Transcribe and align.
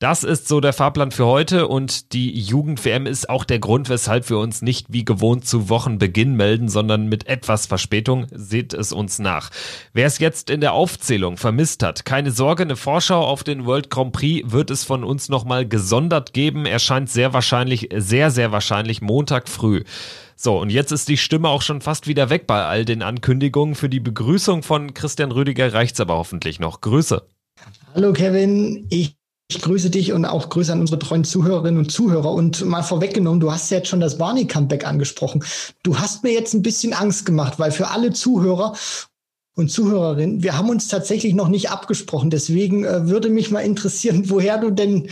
Das 0.05 0.23
ist 0.23 0.49
so 0.49 0.61
der 0.61 0.75
Fahrplan 0.75 1.13
für 1.13 1.25
heute 1.25 1.67
und 1.67 2.13
die 2.13 2.39
Jugend-WM 2.39 3.07
ist 3.07 3.31
auch 3.31 3.43
der 3.43 3.59
Grund, 3.59 3.89
weshalb 3.89 4.29
wir 4.29 4.37
uns 4.37 4.61
nicht 4.61 4.93
wie 4.93 5.03
gewohnt 5.03 5.47
zu 5.47 5.71
Wochenbeginn 5.71 6.35
melden, 6.35 6.69
sondern 6.69 7.09
mit 7.09 7.27
etwas 7.27 7.65
Verspätung. 7.65 8.27
Seht 8.31 8.75
es 8.75 8.93
uns 8.93 9.19
nach. 9.19 9.49
Wer 9.95 10.07
es 10.07 10.19
jetzt 10.19 10.51
in 10.51 10.61
der 10.61 10.75
Aufzählung 10.75 11.39
vermisst 11.39 11.83
hat, 11.83 12.05
keine 12.05 12.33
Sorge, 12.33 12.65
eine 12.65 12.77
Vorschau 12.77 13.25
auf 13.25 13.45
den 13.45 13.65
World 13.65 13.89
Grand 13.89 14.13
Prix 14.13 14.53
wird 14.53 14.71
es 14.71 14.85
von 14.85 15.05
uns 15.05 15.31
nochmal 15.31 15.67
gesondert 15.67 16.35
geben. 16.35 16.67
Erscheint 16.67 17.09
sehr 17.09 17.33
wahrscheinlich, 17.33 17.89
sehr, 17.97 18.31
sehr 18.31 18.53
wahrscheinlich 18.53 19.01
Montag 19.01 19.49
früh. 19.49 19.85
So, 20.37 20.61
und 20.61 20.69
jetzt 20.69 20.93
ist 20.93 21.09
die 21.09 21.17
Stimme 21.17 21.49
auch 21.49 21.63
schon 21.63 21.81
fast 21.81 22.07
wieder 22.07 22.29
weg 22.29 22.47
bei 22.47 22.63
all 22.67 22.85
den 22.85 23.01
Ankündigungen. 23.01 23.75
Für 23.75 23.89
die 23.89 24.01
Begrüßung 24.01 24.65
von 24.65 24.93
Christian 24.93 25.33
Rüdiger 25.33 25.73
reicht's 25.73 25.99
aber 25.99 26.17
hoffentlich 26.17 26.61
noch. 26.61 26.83
Grüße. 26.83 27.27
Hallo 27.95 28.13
Kevin, 28.13 28.87
ich 28.91 29.17
ich 29.49 29.61
grüße 29.61 29.91
dich 29.91 30.13
und 30.13 30.25
auch 30.25 30.49
Grüße 30.49 30.73
an 30.73 30.81
unsere 30.81 30.99
treuen 30.99 31.25
Zuhörerinnen 31.25 31.79
und 31.79 31.93
Zuhörer. 31.93 32.33
Und 32.33 32.65
mal 32.65 32.83
vorweggenommen, 32.83 33.41
du 33.41 33.53
hast 33.53 33.71
ja 33.71 33.79
jetzt 33.79 33.89
schon 33.89 34.01
das 34.01 34.19
Barney-Comeback 34.19 34.87
angesprochen. 34.87 35.45
Du 35.83 35.99
hast 35.99 36.23
mir 36.25 36.33
jetzt 36.33 36.55
ein 36.55 36.63
bisschen 36.63 36.95
Angst 36.95 37.27
gemacht, 37.27 37.59
weil 37.59 37.71
für 37.71 37.89
alle 37.89 38.13
Zuhörer 38.13 38.75
und 39.57 39.71
Zuhörerinnen, 39.71 40.43
wir 40.43 40.57
haben 40.59 40.69
uns 40.69 40.89
tatsächlich 40.89 41.35
noch 41.35 41.49
nicht 41.49 41.71
abgesprochen. 41.71 42.31
Deswegen 42.31 42.85
äh, 42.85 43.09
würde 43.09 43.29
mich 43.29 43.51
mal 43.51 43.61
interessieren, 43.61 44.25
woher 44.31 44.59
du 44.59 44.71
denn 44.71 45.09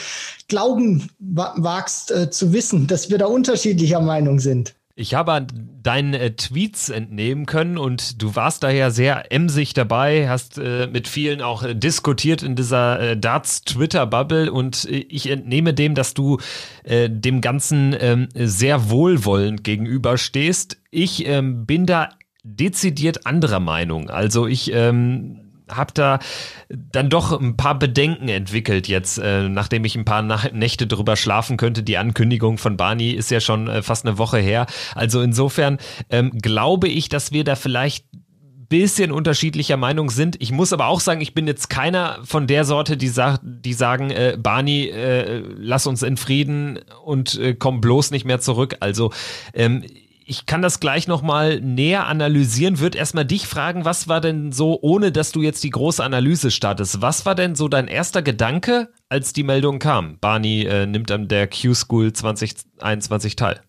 glauben 0.48 1.10
wagst 1.18 2.10
äh, 2.10 2.30
zu 2.30 2.52
wissen, 2.52 2.86
dass 2.86 3.10
wir 3.10 3.18
da 3.18 3.26
unterschiedlicher 3.26 4.00
Meinung 4.00 4.40
sind. 4.40 4.74
Ich 4.94 5.14
habe 5.14 5.46
deinen 5.82 6.12
äh, 6.12 6.32
Tweets 6.32 6.90
entnehmen 6.90 7.46
können 7.46 7.78
und 7.78 8.20
du 8.20 8.36
warst 8.36 8.62
daher 8.62 8.90
sehr 8.90 9.32
emsig 9.32 9.72
dabei, 9.72 10.28
hast 10.28 10.58
äh, 10.58 10.86
mit 10.86 11.08
vielen 11.08 11.40
auch 11.40 11.62
äh, 11.62 11.74
diskutiert 11.74 12.42
in 12.42 12.56
dieser 12.56 13.00
äh, 13.00 13.16
Darts-Twitter-Bubble 13.16 14.52
und 14.52 14.84
äh, 14.84 14.98
ich 15.08 15.30
entnehme 15.30 15.72
dem, 15.72 15.94
dass 15.94 16.12
du 16.12 16.38
äh, 16.84 17.08
dem 17.08 17.40
Ganzen 17.40 17.96
ähm, 17.98 18.28
sehr 18.34 18.90
wohlwollend 18.90 19.64
gegenüberstehst. 19.64 20.76
Ich 20.90 21.26
ähm, 21.26 21.64
bin 21.64 21.86
da 21.86 22.10
dezidiert 22.44 23.26
anderer 23.26 23.60
Meinung. 23.60 24.10
Also 24.10 24.46
ich 24.46 24.72
ähm, 24.74 25.41
habe 25.76 25.92
da 25.94 26.18
dann 26.68 27.10
doch 27.10 27.38
ein 27.38 27.56
paar 27.56 27.78
Bedenken 27.78 28.28
entwickelt 28.28 28.88
jetzt, 28.88 29.18
äh, 29.18 29.48
nachdem 29.48 29.84
ich 29.84 29.96
ein 29.96 30.04
paar 30.04 30.22
Nächte 30.52 30.86
drüber 30.86 31.16
schlafen 31.16 31.56
könnte. 31.56 31.82
Die 31.82 31.98
Ankündigung 31.98 32.58
von 32.58 32.76
Barney 32.76 33.10
ist 33.10 33.30
ja 33.30 33.40
schon 33.40 33.68
äh, 33.68 33.82
fast 33.82 34.06
eine 34.06 34.18
Woche 34.18 34.38
her. 34.38 34.66
Also 34.94 35.20
insofern 35.22 35.78
ähm, 36.10 36.30
glaube 36.40 36.88
ich, 36.88 37.08
dass 37.08 37.32
wir 37.32 37.44
da 37.44 37.56
vielleicht 37.56 38.06
bisschen 38.72 39.12
unterschiedlicher 39.12 39.76
Meinung 39.76 40.08
sind. 40.08 40.40
Ich 40.40 40.50
muss 40.50 40.72
aber 40.72 40.86
auch 40.86 41.00
sagen, 41.00 41.20
ich 41.20 41.34
bin 41.34 41.46
jetzt 41.46 41.68
keiner 41.68 42.20
von 42.24 42.46
der 42.46 42.64
Sorte, 42.64 42.96
die, 42.96 43.08
sa 43.08 43.38
die 43.42 43.74
sagen, 43.74 44.10
äh, 44.10 44.38
Barney, 44.40 44.86
äh, 44.86 45.42
lass 45.58 45.86
uns 45.86 46.02
in 46.02 46.16
Frieden 46.16 46.78
und 47.04 47.38
äh, 47.38 47.54
komm 47.54 47.82
bloß 47.82 48.12
nicht 48.12 48.24
mehr 48.24 48.40
zurück. 48.40 48.78
Also 48.80 49.12
ähm, 49.52 49.84
ich 50.26 50.46
kann 50.46 50.62
das 50.62 50.80
gleich 50.80 51.08
nochmal 51.08 51.60
näher 51.60 52.06
analysieren, 52.06 52.78
würde 52.78 52.98
erstmal 52.98 53.24
dich 53.24 53.46
fragen, 53.46 53.84
was 53.84 54.08
war 54.08 54.20
denn 54.20 54.52
so, 54.52 54.78
ohne 54.80 55.12
dass 55.12 55.32
du 55.32 55.42
jetzt 55.42 55.64
die 55.64 55.70
große 55.70 56.02
Analyse 56.02 56.50
startest, 56.50 57.02
was 57.02 57.26
war 57.26 57.34
denn 57.34 57.54
so 57.54 57.68
dein 57.68 57.88
erster 57.88 58.22
Gedanke, 58.22 58.88
als 59.08 59.32
die 59.32 59.42
Meldung 59.42 59.78
kam? 59.78 60.18
Barney 60.20 60.64
äh, 60.64 60.86
nimmt 60.86 61.10
an 61.10 61.28
der 61.28 61.48
Q-School 61.48 62.12
2021 62.12 63.36
teil. 63.36 63.60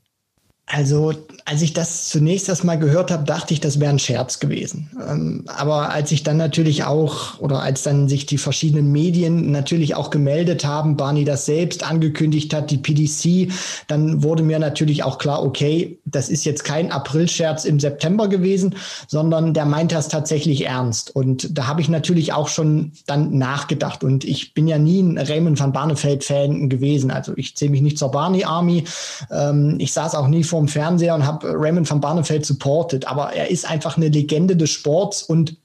Also, 0.65 1.13
als 1.43 1.61
ich 1.61 1.73
das 1.73 2.07
zunächst 2.07 2.47
erstmal 2.47 2.79
gehört 2.79 3.11
habe, 3.11 3.25
dachte 3.25 3.53
ich, 3.53 3.59
das 3.59 3.81
wäre 3.81 3.91
ein 3.91 3.99
Scherz 3.99 4.39
gewesen. 4.39 4.89
Ähm, 5.07 5.43
aber 5.47 5.89
als 5.89 6.11
ich 6.13 6.23
dann 6.23 6.37
natürlich 6.37 6.85
auch, 6.85 7.37
oder 7.39 7.59
als 7.61 7.83
dann 7.83 8.07
sich 8.07 8.25
die 8.25 8.37
verschiedenen 8.37 8.91
Medien 8.91 9.51
natürlich 9.51 9.93
auch 9.93 10.09
gemeldet 10.09 10.65
haben, 10.65 10.95
Barney 10.95 11.25
das 11.25 11.45
selbst 11.45 11.83
angekündigt 11.83 12.53
hat, 12.53 12.71
die 12.71 12.77
PDC, 12.77 13.51
dann 13.89 14.23
wurde 14.23 14.41
mir 14.41 14.57
natürlich 14.57 15.03
auch 15.03 15.17
klar, 15.17 15.43
okay, 15.43 15.99
das 16.05 16.29
ist 16.29 16.45
jetzt 16.45 16.63
kein 16.63 16.93
Aprilscherz 16.93 17.65
im 17.65 17.81
September 17.81 18.29
gewesen, 18.29 18.75
sondern 19.07 19.53
der 19.53 19.65
meint 19.65 19.91
das 19.91 20.07
tatsächlich 20.07 20.65
ernst. 20.65 21.13
Und 21.13 21.57
da 21.57 21.67
habe 21.67 21.81
ich 21.81 21.89
natürlich 21.89 22.31
auch 22.31 22.47
schon 22.47 22.93
dann 23.05 23.37
nachgedacht. 23.37 24.03
Und 24.03 24.23
ich 24.23 24.53
bin 24.53 24.69
ja 24.69 24.77
nie 24.77 25.01
ein 25.01 25.17
Raymond 25.17 25.59
van 25.59 25.73
Barneveld-Fan 25.73 26.69
gewesen. 26.69 27.11
Also 27.11 27.33
ich 27.35 27.57
zähle 27.57 27.71
mich 27.71 27.81
nicht 27.81 27.97
zur 27.97 28.11
Barney 28.11 28.45
Army. 28.45 28.85
Ähm, 29.29 29.75
ich 29.79 29.91
saß 29.91 30.15
auch 30.15 30.29
nie 30.29 30.43
vorm 30.53 30.67
Fernseher 30.67 31.15
und 31.15 31.25
habe 31.25 31.51
Raymond 31.51 31.89
van 31.89 31.99
Barneveld 31.99 32.45
supportet. 32.45 33.07
Aber 33.07 33.33
er 33.33 33.49
ist 33.49 33.67
einfach 33.67 33.97
eine 33.97 34.09
Legende 34.09 34.55
des 34.55 34.69
Sports 34.69 35.23
und 35.23 35.57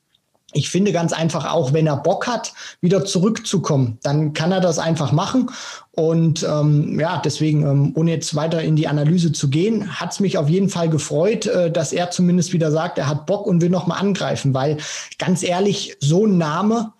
ich 0.54 0.71
finde 0.71 0.93
ganz 0.93 1.12
einfach 1.12 1.44
auch, 1.53 1.75
wenn 1.75 1.87
er 1.87 1.99
Bock 1.99 2.26
hat, 2.26 2.54
wieder 2.81 3.04
zurückzukommen, 3.04 3.98
dann 4.03 4.32
kann 4.32 4.50
er 4.50 4.62
das 4.62 4.78
einfach 4.78 5.12
machen. 5.12 5.50
Und 5.91 6.43
ähm, 6.43 6.98
ja, 6.98 7.21
deswegen, 7.22 7.66
ähm, 7.66 7.93
ohne 7.97 8.12
jetzt 8.12 8.34
weiter 8.34 8.62
in 8.62 8.75
die 8.75 8.88
Analyse 8.88 9.32
zu 9.32 9.50
gehen, 9.50 10.00
hat 10.00 10.12
es 10.12 10.21
mich 10.21 10.38
auf 10.38 10.48
jeden 10.48 10.71
Fall 10.71 10.88
gefreut, 10.88 11.44
äh, 11.44 11.71
dass 11.71 11.93
er 11.93 12.10
zumindest 12.10 12.54
wieder 12.54 12.71
sagt, 12.71 12.97
er 12.97 13.09
hat 13.09 13.27
Bock 13.27 13.47
und 13.47 13.60
will 13.60 13.69
nochmal 13.69 14.00
angreifen, 14.00 14.54
weil 14.54 14.78
ganz 15.19 15.43
ehrlich, 15.43 15.98
so 16.00 16.25
ein 16.25 16.38
Name, 16.38 16.94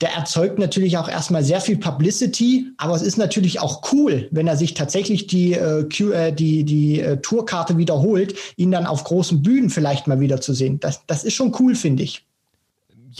der 0.00 0.14
erzeugt 0.14 0.58
natürlich 0.58 0.96
auch 0.96 1.08
erstmal 1.08 1.44
sehr 1.44 1.60
viel 1.60 1.76
Publicity, 1.76 2.72
aber 2.78 2.94
es 2.94 3.02
ist 3.02 3.18
natürlich 3.18 3.60
auch 3.60 3.92
cool, 3.92 4.28
wenn 4.30 4.46
er 4.46 4.56
sich 4.56 4.74
tatsächlich 4.74 5.26
die, 5.26 5.52
äh, 5.52 5.82
äh, 5.82 6.32
die, 6.32 6.64
die 6.64 7.00
äh, 7.00 7.18
Tourkarte 7.18 7.76
wiederholt, 7.76 8.34
ihn 8.56 8.70
dann 8.70 8.86
auf 8.86 9.04
großen 9.04 9.42
Bühnen 9.42 9.68
vielleicht 9.68 10.06
mal 10.06 10.20
wieder 10.20 10.40
zu 10.40 10.54
sehen. 10.54 10.80
Das, 10.80 11.02
das 11.06 11.24
ist 11.24 11.34
schon 11.34 11.54
cool, 11.58 11.74
finde 11.74 12.02
ich 12.02 12.24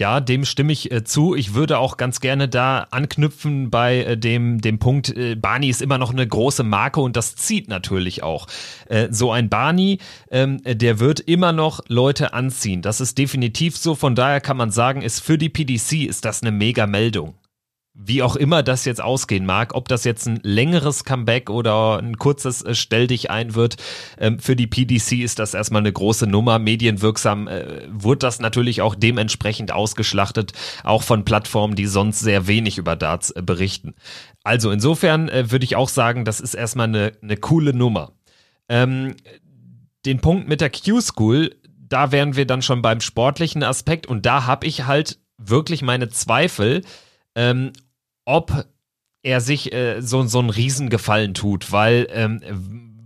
ja, 0.00 0.20
dem 0.20 0.44
stimme 0.44 0.72
ich 0.72 0.90
äh, 0.90 1.04
zu. 1.04 1.36
Ich 1.36 1.54
würde 1.54 1.78
auch 1.78 1.96
ganz 1.96 2.20
gerne 2.20 2.48
da 2.48 2.88
anknüpfen 2.90 3.70
bei 3.70 3.98
äh, 3.98 4.16
dem, 4.16 4.60
dem 4.60 4.80
Punkt, 4.80 5.16
äh, 5.16 5.36
Barney 5.36 5.68
ist 5.68 5.80
immer 5.80 5.98
noch 5.98 6.10
eine 6.10 6.26
große 6.26 6.64
Marke 6.64 7.00
und 7.00 7.14
das 7.16 7.36
zieht 7.36 7.68
natürlich 7.68 8.24
auch. 8.24 8.48
Äh, 8.88 9.08
so 9.10 9.30
ein 9.30 9.48
Barney, 9.48 9.98
ähm, 10.30 10.60
der 10.64 10.98
wird 10.98 11.20
immer 11.20 11.52
noch 11.52 11.80
Leute 11.86 12.32
anziehen. 12.32 12.82
Das 12.82 13.00
ist 13.00 13.18
definitiv 13.18 13.76
so. 13.76 13.94
Von 13.94 14.16
daher 14.16 14.40
kann 14.40 14.56
man 14.56 14.72
sagen, 14.72 15.02
ist 15.02 15.20
für 15.20 15.38
die 15.38 15.48
PDC 15.48 16.08
ist 16.08 16.24
das 16.24 16.42
eine 16.42 16.50
mega 16.50 16.86
Meldung 16.86 17.34
wie 17.94 18.22
auch 18.22 18.36
immer 18.36 18.62
das 18.62 18.84
jetzt 18.84 19.02
ausgehen 19.02 19.44
mag, 19.44 19.74
ob 19.74 19.88
das 19.88 20.04
jetzt 20.04 20.26
ein 20.26 20.38
längeres 20.42 21.04
Comeback 21.04 21.50
oder 21.50 21.98
ein 21.98 22.16
kurzes 22.18 22.62
äh, 22.62 22.74
Stell 22.74 23.06
dich 23.08 23.30
ein 23.30 23.54
wird, 23.54 23.76
ähm, 24.18 24.38
für 24.38 24.54
die 24.54 24.68
PDC 24.68 25.12
ist 25.20 25.38
das 25.38 25.54
erstmal 25.54 25.82
eine 25.82 25.92
große 25.92 26.26
Nummer. 26.26 26.58
Medienwirksam 26.58 27.48
äh, 27.48 27.82
wurde 27.90 28.20
das 28.20 28.38
natürlich 28.38 28.80
auch 28.80 28.94
dementsprechend 28.94 29.72
ausgeschlachtet, 29.72 30.52
auch 30.84 31.02
von 31.02 31.24
Plattformen, 31.24 31.74
die 31.74 31.86
sonst 31.86 32.20
sehr 32.20 32.46
wenig 32.46 32.78
über 32.78 32.94
Darts 32.94 33.32
äh, 33.32 33.42
berichten. 33.42 33.94
Also 34.44 34.70
insofern 34.70 35.28
äh, 35.28 35.50
würde 35.50 35.64
ich 35.64 35.76
auch 35.76 35.88
sagen, 35.88 36.24
das 36.24 36.40
ist 36.40 36.54
erstmal 36.54 36.86
eine, 36.86 37.12
eine 37.22 37.36
coole 37.36 37.74
Nummer. 37.74 38.12
Ähm, 38.68 39.16
den 40.06 40.20
Punkt 40.20 40.48
mit 40.48 40.60
der 40.60 40.70
Q-School, 40.70 41.56
da 41.76 42.12
wären 42.12 42.36
wir 42.36 42.46
dann 42.46 42.62
schon 42.62 42.82
beim 42.82 43.00
sportlichen 43.00 43.64
Aspekt 43.64 44.06
und 44.06 44.24
da 44.24 44.46
habe 44.46 44.66
ich 44.66 44.86
halt 44.86 45.18
wirklich 45.36 45.82
meine 45.82 46.08
Zweifel, 46.08 46.82
ähm, 47.34 47.72
ob 48.24 48.66
er 49.22 49.40
sich 49.40 49.72
äh, 49.72 50.00
so, 50.00 50.22
so 50.24 50.38
einen 50.38 50.50
Riesengefallen 50.50 51.34
tut, 51.34 51.72
weil 51.72 52.06
ähm, 52.10 52.40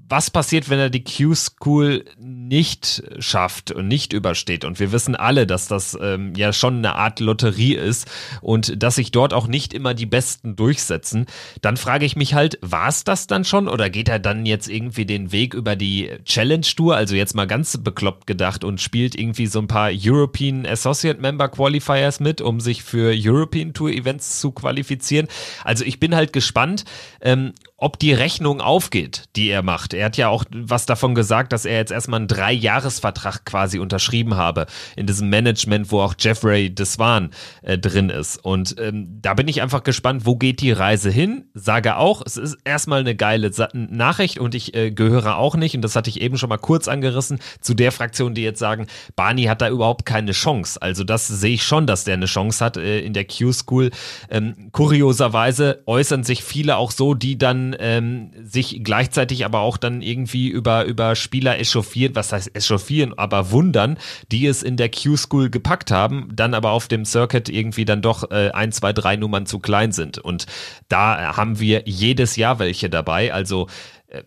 was 0.09 0.31
passiert, 0.31 0.69
wenn 0.69 0.79
er 0.79 0.91
die 0.91 1.05
Q-School 1.05 2.05
nicht 2.19 3.03
schafft 3.19 3.71
und 3.71 3.89
nicht 3.89 4.13
übersteht? 4.13 4.65
Und 4.65 4.79
wir 4.79 4.93
wissen 4.93 5.17
alle, 5.17 5.47
dass 5.47 5.67
das 5.67 5.97
ähm, 6.01 6.35
ja 6.37 6.53
schon 6.53 6.79
eine 6.79 6.95
Art 6.95 7.21
Lotterie 7.21 7.75
ist 7.75 8.11
und 8.43 8.83
dass 8.83 8.97
sich 8.97 9.13
dort 9.13 9.33
auch 9.33 9.47
nicht 9.47 9.73
immer 9.73 9.95
die 9.95 10.07
Besten 10.07 10.57
durchsetzen. 10.57 11.27
Dann 11.63 11.77
frage 11.77 12.05
ich 12.05 12.17
mich 12.17 12.35
halt, 12.35 12.59
war 12.61 12.89
es 12.89 13.05
das 13.05 13.27
dann 13.27 13.45
schon 13.45 13.69
oder 13.69 13.89
geht 13.89 14.09
er 14.09 14.19
dann 14.19 14.47
jetzt 14.47 14.69
irgendwie 14.69 15.07
den 15.07 15.33
Weg 15.33 15.55
über 15.55 15.77
die 15.77 16.11
Challenge 16.25 16.67
Tour, 16.77 16.97
also 16.97 17.15
jetzt 17.15 17.35
mal 17.35 17.47
ganz 17.47 17.79
bekloppt 17.79 18.27
gedacht 18.27 18.65
und 18.65 18.81
spielt 18.81 19.15
irgendwie 19.15 19.47
so 19.47 19.59
ein 19.59 19.69
paar 19.69 19.91
European 19.93 20.67
Associate 20.67 21.21
Member 21.21 21.49
Qualifiers 21.49 22.21
mit, 22.21 22.41
um 22.41 22.61
sich 22.61 22.83
für 22.83 23.15
European 23.17 23.73
Tour 23.73 23.91
Events 23.91 24.41
zu 24.41 24.53
qualifizieren? 24.53 25.29
Also 25.65 25.85
ich 25.85 25.99
bin 25.99 26.15
halt 26.15 26.33
gespannt. 26.33 26.85
Ähm, 27.21 27.53
ob 27.77 27.99
die 27.99 28.13
Rechnung 28.13 28.61
aufgeht, 28.61 29.25
die 29.35 29.49
er 29.49 29.63
macht. 29.63 29.95
Er 29.95 30.07
hat 30.07 30.17
ja 30.17 30.29
auch 30.29 30.45
was 30.55 30.87
davon 30.87 31.15
gesagt, 31.15 31.53
dass 31.53 31.65
er 31.65 31.77
jetzt 31.77 31.91
erstmal 31.91 32.21
einen 32.21 32.29
Dreijahresvertrag 32.29 33.45
quasi 33.45 33.81
unterschrieben 33.81 34.37
habe 34.37 34.67
in 34.97 35.07
diesem 35.07 35.29
Management, 35.29 35.91
wo 35.91 36.01
auch 36.01 36.15
Jeffrey 36.19 36.73
Deswan 36.73 37.31
äh, 37.63 37.77
drin 37.77 38.11
ist. 38.11 38.37
Und 38.45 38.77
ähm, 38.79 39.19
da 39.21 39.35
bin 39.35 39.49
ich 39.49 39.61
einfach 39.61 39.83
gespannt, 39.83 40.25
wo 40.25 40.37
geht 40.37 40.61
die 40.61 40.71
Reise 40.71 41.11
hin? 41.11 41.47
Sage 41.53 41.97
auch, 41.97 42.23
es 42.25 42.37
ist 42.37 42.57
erstmal 42.65 43.01
eine 43.01 43.17
geile 43.17 43.53
Sa 43.53 43.69
Nachricht 43.73 44.39
und 44.39 44.55
ich 44.55 44.75
äh, 44.75 44.93
gehöre 44.93 45.37
auch 45.37 45.57
nicht, 45.57 45.75
und 45.75 45.83
das 45.83 45.97
hatte 45.97 46.11
ich 46.11 46.21
eben 46.21 46.39
schon 46.39 46.49
mal 46.49 46.59
kurz 46.59 46.87
angerissen, 46.87 47.41
zu 47.61 47.75
der 47.75 47.91
Fraktion, 47.91 48.35
die 48.35 48.43
jetzt 48.43 48.61
sagen, 48.61 48.87
Barney 49.17 49.45
hat 49.45 49.63
da 49.63 49.69
überhaupt 49.69 50.07
keine 50.07 50.33
Chance. 50.33 50.81
Also 50.81 51.03
das 51.03 51.27
sehe 51.27 51.55
ich 51.55 51.65
schon, 51.65 51.89
dass 51.89 52.05
der 52.05 52.15
eine 52.15 52.27
Chance 52.27 52.65
hat 52.65 52.77
äh, 52.77 53.01
in 53.01 53.15
der 53.15 53.27
Q-School. 53.27 53.91
Ähm, 54.31 54.69
kurioserweise 54.71 55.83
äußern 55.87 56.23
sich 56.23 56.45
viele 56.45 56.77
auch 56.77 56.93
so, 56.93 57.15
die 57.15 57.37
dann 57.37 57.74
ähm, 57.79 58.31
sich 58.43 58.81
gleichzeitig 58.83 59.45
aber 59.45 59.61
auch 59.61 59.77
dann 59.77 60.03
irgendwie 60.03 60.49
über, 60.49 60.85
über 60.85 61.17
Spieler 61.17 61.59
echauffiert, 61.59 62.15
was 62.15 62.33
heißt 62.33 62.55
echauffieren, 62.55 63.17
aber 63.17 63.51
wundern, 63.51 63.99
die 64.31 64.47
es 64.47 64.63
in 64.63 64.77
der 64.77 64.91
Q-School 64.91 65.51
gepackt 65.51 65.91
haben, 65.91 66.29
dann 66.35 66.55
aber 66.55 66.71
auf 66.71 66.89
dem 66.89 67.05
Circuit 67.05 67.49
irgendwie 67.49 67.85
dann 67.85 68.03
doch 68.03 68.31
äh, 68.31 68.51
ein, 68.53 68.73
zwei, 68.73 68.93
drei 68.93 69.17
Nummern 69.17 69.47
zu 69.47 69.59
klein 69.59 69.93
sind. 69.93 70.19
Und 70.19 70.47
da 70.89 71.37
haben 71.37 71.61
wir 71.61 71.83
jedes 71.87 72.37
Jahr 72.37 72.59
welche 72.59 72.91
dabei. 72.91 73.33
Also 73.33 73.69
äh, 74.09 74.23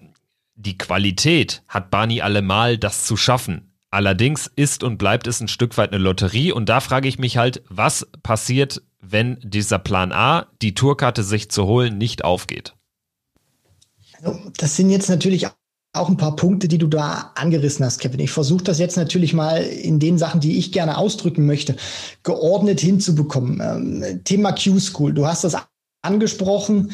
die 0.56 0.78
Qualität 0.78 1.64
hat 1.68 1.92
Barney 1.92 2.22
allemal, 2.22 2.78
das 2.78 3.06
zu 3.06 3.16
schaffen. 3.16 3.74
Allerdings 3.90 4.48
ist 4.48 4.84
und 4.84 4.98
bleibt 4.98 5.28
es 5.28 5.40
ein 5.40 5.48
Stück 5.48 5.78
weit 5.78 5.94
eine 5.94 6.04
Lotterie 6.04 6.52
und 6.52 6.68
da 6.68 6.82
frage 6.82 7.08
ich 7.08 7.20
mich 7.20 7.38
halt, 7.38 7.64
was 7.70 8.08
passiert, 8.22 8.82
wenn 9.00 9.40
dieser 9.42 9.80
Plan 9.80 10.12
A, 10.12 10.48
die 10.62 10.74
Tourkarte 10.74 11.24
sich 11.24 11.50
zu 11.50 11.66
holen, 11.66 11.98
nicht 11.98 12.24
aufgeht? 12.24 12.76
Also, 14.22 14.40
das 14.58 14.75
sind 14.75 14.90
jetzt 14.90 15.10
natürlich 15.10 15.48
auch 15.94 16.10
ein 16.10 16.18
paar 16.18 16.36
Punkte, 16.36 16.68
die 16.68 16.78
du 16.78 16.88
da 16.88 17.31
angerissen 17.36 17.86
hast, 17.86 18.00
Kevin. 18.00 18.19
Ich 18.19 18.31
versuche 18.31 18.64
das 18.64 18.80
jetzt 18.80 18.98
natürlich 18.98 19.34
mal 19.34 19.64
in 19.64 20.00
den 20.00 20.18
Sachen, 20.18 20.40
die 20.40 20.58
ich 20.58 20.72
gerne 20.72 20.98
ausdrücken 20.98 21.46
möchte, 21.46 21.75
geordnet 22.24 22.80
hinzubekommen. 22.80 23.62
Ähm, 23.62 24.24
Thema 24.24 24.52
Q-School, 24.52 25.14
du 25.14 25.25
hast 25.25 25.44
das 25.44 25.58
angesprochen. 26.02 26.92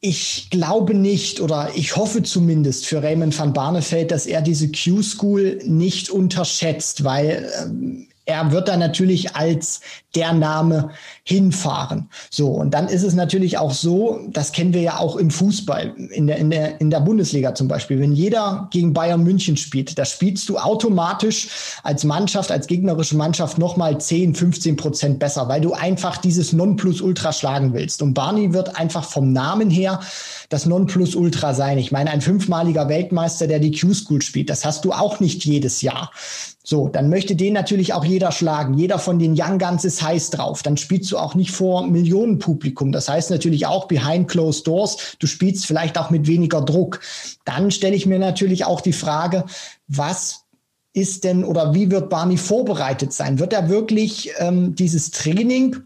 Ich 0.00 0.48
glaube 0.50 0.94
nicht 0.94 1.40
oder 1.40 1.70
ich 1.74 1.96
hoffe 1.96 2.22
zumindest 2.22 2.86
für 2.86 3.02
Raymond 3.02 3.36
van 3.36 3.52
Barneveld, 3.52 4.12
dass 4.12 4.26
er 4.26 4.42
diese 4.42 4.70
Q-School 4.70 5.58
nicht 5.64 6.10
unterschätzt, 6.10 7.02
weil 7.02 7.50
ähm, 7.60 8.07
er 8.28 8.52
wird 8.52 8.68
da 8.68 8.76
natürlich 8.76 9.34
als 9.34 9.80
der 10.14 10.34
Name 10.34 10.90
hinfahren. 11.24 12.10
So, 12.30 12.48
und 12.48 12.72
dann 12.74 12.86
ist 12.88 13.02
es 13.02 13.14
natürlich 13.14 13.56
auch 13.56 13.72
so, 13.72 14.20
das 14.28 14.52
kennen 14.52 14.74
wir 14.74 14.82
ja 14.82 14.98
auch 14.98 15.16
im 15.16 15.30
Fußball, 15.30 15.94
in 16.10 16.26
der, 16.26 16.36
in 16.36 16.50
der, 16.50 16.78
in 16.78 16.90
der 16.90 17.00
Bundesliga 17.00 17.54
zum 17.54 17.68
Beispiel. 17.68 18.00
Wenn 18.00 18.12
jeder 18.12 18.68
gegen 18.70 18.92
Bayern 18.92 19.22
München 19.22 19.56
spielt, 19.56 19.98
da 19.98 20.04
spielst 20.04 20.46
du 20.50 20.58
automatisch 20.58 21.48
als 21.82 22.04
Mannschaft, 22.04 22.50
als 22.50 22.66
gegnerische 22.66 23.16
Mannschaft 23.16 23.56
nochmal 23.56 23.98
10, 23.98 24.34
15 24.34 24.76
Prozent 24.76 25.18
besser, 25.18 25.48
weil 25.48 25.62
du 25.62 25.72
einfach 25.72 26.18
dieses 26.18 26.52
Nonplusultra 26.52 27.32
schlagen 27.32 27.72
willst. 27.72 28.02
Und 28.02 28.12
Barney 28.12 28.52
wird 28.52 28.76
einfach 28.76 29.04
vom 29.04 29.32
Namen 29.32 29.70
her 29.70 30.00
das 30.48 30.66
Nonplusultra 30.66 31.52
sein. 31.52 31.78
Ich 31.78 31.92
meine, 31.92 32.10
ein 32.10 32.20
fünfmaliger 32.20 32.88
Weltmeister, 32.88 33.46
der 33.46 33.58
die 33.58 33.78
Q-School 33.78 34.22
spielt, 34.22 34.48
das 34.48 34.64
hast 34.64 34.84
du 34.84 34.92
auch 34.92 35.20
nicht 35.20 35.44
jedes 35.44 35.82
Jahr. 35.82 36.10
So, 36.64 36.88
dann 36.88 37.08
möchte 37.08 37.34
den 37.34 37.54
natürlich 37.54 37.94
auch 37.94 38.04
jeder 38.04 38.32
schlagen. 38.32 38.74
Jeder 38.74 38.98
von 38.98 39.18
den 39.18 39.34
Young 39.38 39.58
Guns 39.58 39.84
ist 39.84 40.02
heiß 40.02 40.30
drauf. 40.30 40.62
Dann 40.62 40.76
spielst 40.76 41.10
du 41.10 41.18
auch 41.18 41.34
nicht 41.34 41.50
vor 41.50 41.86
Millionenpublikum. 41.86 42.92
Das 42.92 43.08
heißt 43.08 43.30
natürlich 43.30 43.66
auch 43.66 43.88
behind 43.88 44.28
closed 44.28 44.66
doors. 44.66 45.16
Du 45.18 45.26
spielst 45.26 45.66
vielleicht 45.66 45.96
auch 45.96 46.10
mit 46.10 46.26
weniger 46.26 46.60
Druck. 46.60 47.00
Dann 47.44 47.70
stelle 47.70 47.96
ich 47.96 48.06
mir 48.06 48.18
natürlich 48.18 48.64
auch 48.64 48.80
die 48.80 48.92
Frage, 48.92 49.44
was 49.86 50.44
ist 50.92 51.24
denn 51.24 51.44
oder 51.44 51.74
wie 51.74 51.90
wird 51.90 52.10
Barney 52.10 52.36
vorbereitet 52.36 53.12
sein? 53.12 53.38
Wird 53.38 53.52
er 53.52 53.68
wirklich 53.68 54.30
ähm, 54.38 54.74
dieses 54.74 55.10
Training 55.10 55.76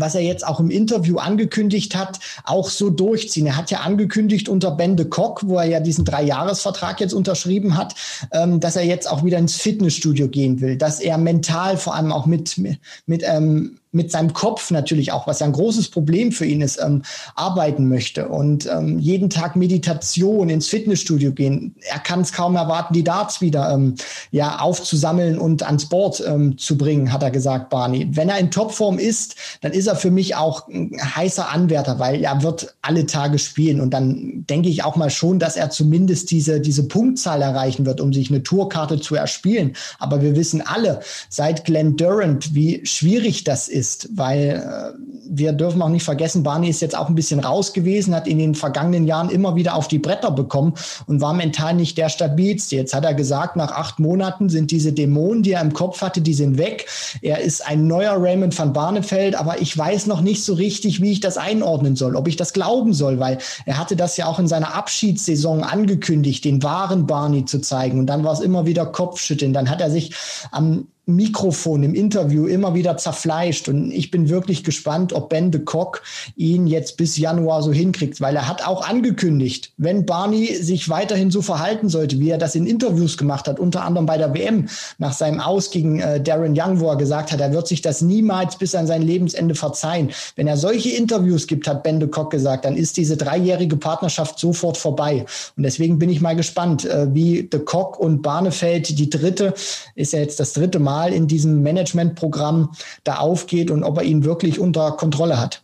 was 0.00 0.14
er 0.14 0.22
jetzt 0.22 0.46
auch 0.46 0.60
im 0.60 0.70
Interview 0.70 1.18
angekündigt 1.18 1.96
hat, 1.96 2.18
auch 2.44 2.68
so 2.68 2.90
durchziehen. 2.90 3.46
Er 3.46 3.56
hat 3.56 3.70
ja 3.70 3.80
angekündigt 3.80 4.48
unter 4.48 4.70
Bende 4.70 5.06
Koch, 5.06 5.42
wo 5.44 5.58
er 5.58 5.66
ja 5.66 5.80
diesen 5.80 6.04
Dreijahresvertrag 6.04 7.00
jetzt 7.00 7.14
unterschrieben 7.14 7.76
hat, 7.76 7.94
ähm, 8.32 8.60
dass 8.60 8.76
er 8.76 8.84
jetzt 8.84 9.10
auch 9.10 9.24
wieder 9.24 9.38
ins 9.38 9.56
Fitnessstudio 9.56 10.28
gehen 10.28 10.60
will, 10.60 10.76
dass 10.76 11.00
er 11.00 11.18
mental 11.18 11.76
vor 11.76 11.94
allem 11.94 12.12
auch 12.12 12.26
mit, 12.26 12.60
mit 13.06 13.22
ähm, 13.24 13.78
mit 13.94 14.10
seinem 14.10 14.32
Kopf 14.32 14.70
natürlich 14.70 15.12
auch, 15.12 15.26
was 15.26 15.40
ja 15.40 15.46
ein 15.46 15.52
großes 15.52 15.88
Problem 15.88 16.32
für 16.32 16.44
ihn 16.44 16.60
ist, 16.60 16.80
ähm, 16.82 17.02
arbeiten 17.36 17.88
möchte 17.88 18.28
und 18.28 18.66
ähm, 18.66 18.98
jeden 18.98 19.30
Tag 19.30 19.56
Meditation 19.56 20.48
ins 20.48 20.68
Fitnessstudio 20.68 21.32
gehen. 21.32 21.76
Er 21.88 22.00
kann 22.00 22.20
es 22.20 22.32
kaum 22.32 22.56
erwarten, 22.56 22.92
die 22.92 23.04
Darts 23.04 23.40
wieder 23.40 23.70
ähm, 23.72 23.94
ja 24.32 24.58
aufzusammeln 24.58 25.38
und 25.38 25.62
ans 25.62 25.88
Board 25.88 26.22
ähm, 26.26 26.58
zu 26.58 26.76
bringen, 26.76 27.12
hat 27.12 27.22
er 27.22 27.30
gesagt, 27.30 27.70
Barney. 27.70 28.08
Wenn 28.10 28.28
er 28.28 28.38
in 28.38 28.50
Topform 28.50 28.98
ist, 28.98 29.36
dann 29.60 29.72
ist 29.72 29.86
er 29.86 29.96
für 29.96 30.10
mich 30.10 30.34
auch 30.34 30.66
ein 30.68 30.90
heißer 31.00 31.50
Anwärter, 31.50 31.98
weil 31.98 32.22
er 32.22 32.42
wird 32.42 32.74
alle 32.82 33.06
Tage 33.06 33.38
spielen 33.38 33.80
und 33.80 33.90
dann 33.90 34.44
denke 34.48 34.68
ich 34.68 34.82
auch 34.82 34.96
mal 34.96 35.10
schon, 35.10 35.38
dass 35.38 35.56
er 35.56 35.70
zumindest 35.70 36.30
diese 36.30 36.60
diese 36.60 36.88
Punktzahl 36.88 37.42
erreichen 37.42 37.86
wird, 37.86 38.00
um 38.00 38.12
sich 38.12 38.30
eine 38.30 38.42
Tourkarte 38.42 39.00
zu 39.00 39.14
erspielen. 39.14 39.76
Aber 39.98 40.20
wir 40.20 40.34
wissen 40.34 40.62
alle, 40.62 41.00
seit 41.28 41.64
Glenn 41.64 41.96
Durant, 41.96 42.54
wie 42.54 42.84
schwierig 42.84 43.44
das 43.44 43.68
ist 43.68 43.83
ist, 43.84 44.08
weil 44.14 44.62
äh, 44.64 44.98
wir 45.28 45.52
dürfen 45.52 45.82
auch 45.82 45.90
nicht 45.90 46.04
vergessen, 46.04 46.42
Barney 46.42 46.70
ist 46.70 46.80
jetzt 46.80 46.96
auch 46.96 47.08
ein 47.08 47.14
bisschen 47.14 47.40
raus 47.40 47.74
gewesen, 47.74 48.14
hat 48.14 48.26
in 48.26 48.38
den 48.38 48.54
vergangenen 48.54 49.06
Jahren 49.06 49.28
immer 49.28 49.56
wieder 49.56 49.74
auf 49.74 49.88
die 49.88 49.98
Bretter 49.98 50.30
bekommen 50.30 50.72
und 51.06 51.20
war 51.20 51.34
mental 51.34 51.74
nicht 51.74 51.98
der 51.98 52.08
stabilste. 52.08 52.76
Jetzt 52.76 52.94
hat 52.94 53.04
er 53.04 53.12
gesagt, 53.12 53.56
nach 53.56 53.72
acht 53.72 53.98
Monaten 53.98 54.48
sind 54.48 54.70
diese 54.70 54.92
Dämonen, 54.92 55.42
die 55.42 55.52
er 55.52 55.60
im 55.60 55.74
Kopf 55.74 56.00
hatte, 56.00 56.22
die 56.22 56.32
sind 56.32 56.56
weg. 56.56 56.86
Er 57.20 57.40
ist 57.40 57.66
ein 57.66 57.86
neuer 57.86 58.14
Raymond 58.16 58.58
van 58.58 58.72
Barneveld, 58.72 59.34
aber 59.34 59.60
ich 59.60 59.76
weiß 59.76 60.06
noch 60.06 60.22
nicht 60.22 60.44
so 60.44 60.54
richtig, 60.54 61.02
wie 61.02 61.12
ich 61.12 61.20
das 61.20 61.36
einordnen 61.36 61.94
soll, 61.94 62.16
ob 62.16 62.26
ich 62.26 62.36
das 62.36 62.54
glauben 62.54 62.94
soll, 62.94 63.18
weil 63.18 63.38
er 63.66 63.78
hatte 63.78 63.96
das 63.96 64.16
ja 64.16 64.26
auch 64.26 64.38
in 64.38 64.48
seiner 64.48 64.74
Abschiedssaison 64.74 65.62
angekündigt, 65.62 66.44
den 66.44 66.62
wahren 66.62 67.06
Barney 67.06 67.44
zu 67.44 67.60
zeigen 67.60 67.98
und 67.98 68.06
dann 68.06 68.24
war 68.24 68.32
es 68.32 68.40
immer 68.40 68.64
wieder 68.64 68.86
Kopfschütteln. 68.86 69.52
Dann 69.52 69.68
hat 69.68 69.82
er 69.82 69.90
sich 69.90 70.14
am 70.52 70.86
Mikrofon 71.06 71.82
im 71.82 71.94
Interview 71.94 72.46
immer 72.46 72.74
wieder 72.74 72.96
zerfleischt. 72.96 73.68
Und 73.68 73.90
ich 73.90 74.10
bin 74.10 74.28
wirklich 74.28 74.64
gespannt, 74.64 75.12
ob 75.12 75.28
Ben 75.28 75.50
de 75.50 75.62
Kock 75.62 76.02
ihn 76.36 76.66
jetzt 76.66 76.96
bis 76.96 77.18
Januar 77.18 77.62
so 77.62 77.72
hinkriegt, 77.72 78.20
weil 78.20 78.36
er 78.36 78.48
hat 78.48 78.66
auch 78.66 78.88
angekündigt, 78.88 79.72
wenn 79.76 80.06
Barney 80.06 80.54
sich 80.54 80.88
weiterhin 80.88 81.30
so 81.30 81.42
verhalten 81.42 81.88
sollte, 81.88 82.18
wie 82.20 82.30
er 82.30 82.38
das 82.38 82.54
in 82.54 82.66
Interviews 82.66 83.18
gemacht 83.18 83.46
hat, 83.48 83.60
unter 83.60 83.82
anderem 83.82 84.06
bei 84.06 84.16
der 84.16 84.32
WM 84.32 84.68
nach 84.98 85.12
seinem 85.12 85.40
Aus 85.40 85.70
gegen 85.70 86.00
äh, 86.00 86.20
Darren 86.20 86.54
Young, 86.58 86.80
wo 86.80 86.88
er 86.88 86.96
gesagt 86.96 87.32
hat, 87.32 87.40
er 87.40 87.52
wird 87.52 87.68
sich 87.68 87.82
das 87.82 88.00
niemals 88.00 88.56
bis 88.56 88.74
an 88.74 88.86
sein 88.86 89.02
Lebensende 89.02 89.54
verzeihen. 89.54 90.10
Wenn 90.36 90.46
er 90.46 90.56
solche 90.56 90.90
Interviews 90.90 91.46
gibt, 91.46 91.68
hat 91.68 91.82
Ben 91.82 92.00
de 92.00 92.08
Kock 92.08 92.30
gesagt, 92.30 92.64
dann 92.64 92.76
ist 92.76 92.96
diese 92.96 93.16
dreijährige 93.16 93.76
Partnerschaft 93.76 94.38
sofort 94.38 94.76
vorbei. 94.76 95.26
Und 95.56 95.64
deswegen 95.64 95.98
bin 95.98 96.08
ich 96.08 96.20
mal 96.20 96.36
gespannt, 96.36 96.84
äh, 96.86 97.12
wie 97.12 97.42
de 97.42 97.60
Kock 97.60 97.98
und 97.98 98.22
Barnefeld, 98.22 98.98
die 98.98 99.10
dritte, 99.10 99.52
ist 99.94 100.12
ja 100.12 100.20
jetzt 100.20 100.40
das 100.40 100.54
dritte 100.54 100.78
Mal, 100.78 100.93
Mal 100.94 101.12
in 101.12 101.26
diesem 101.26 101.62
Managementprogramm 101.64 102.70
da 103.02 103.16
aufgeht 103.16 103.72
und 103.72 103.82
ob 103.82 103.98
er 103.98 104.04
ihn 104.04 104.24
wirklich 104.24 104.60
unter 104.60 104.92
Kontrolle 104.92 105.40
hat. 105.40 105.62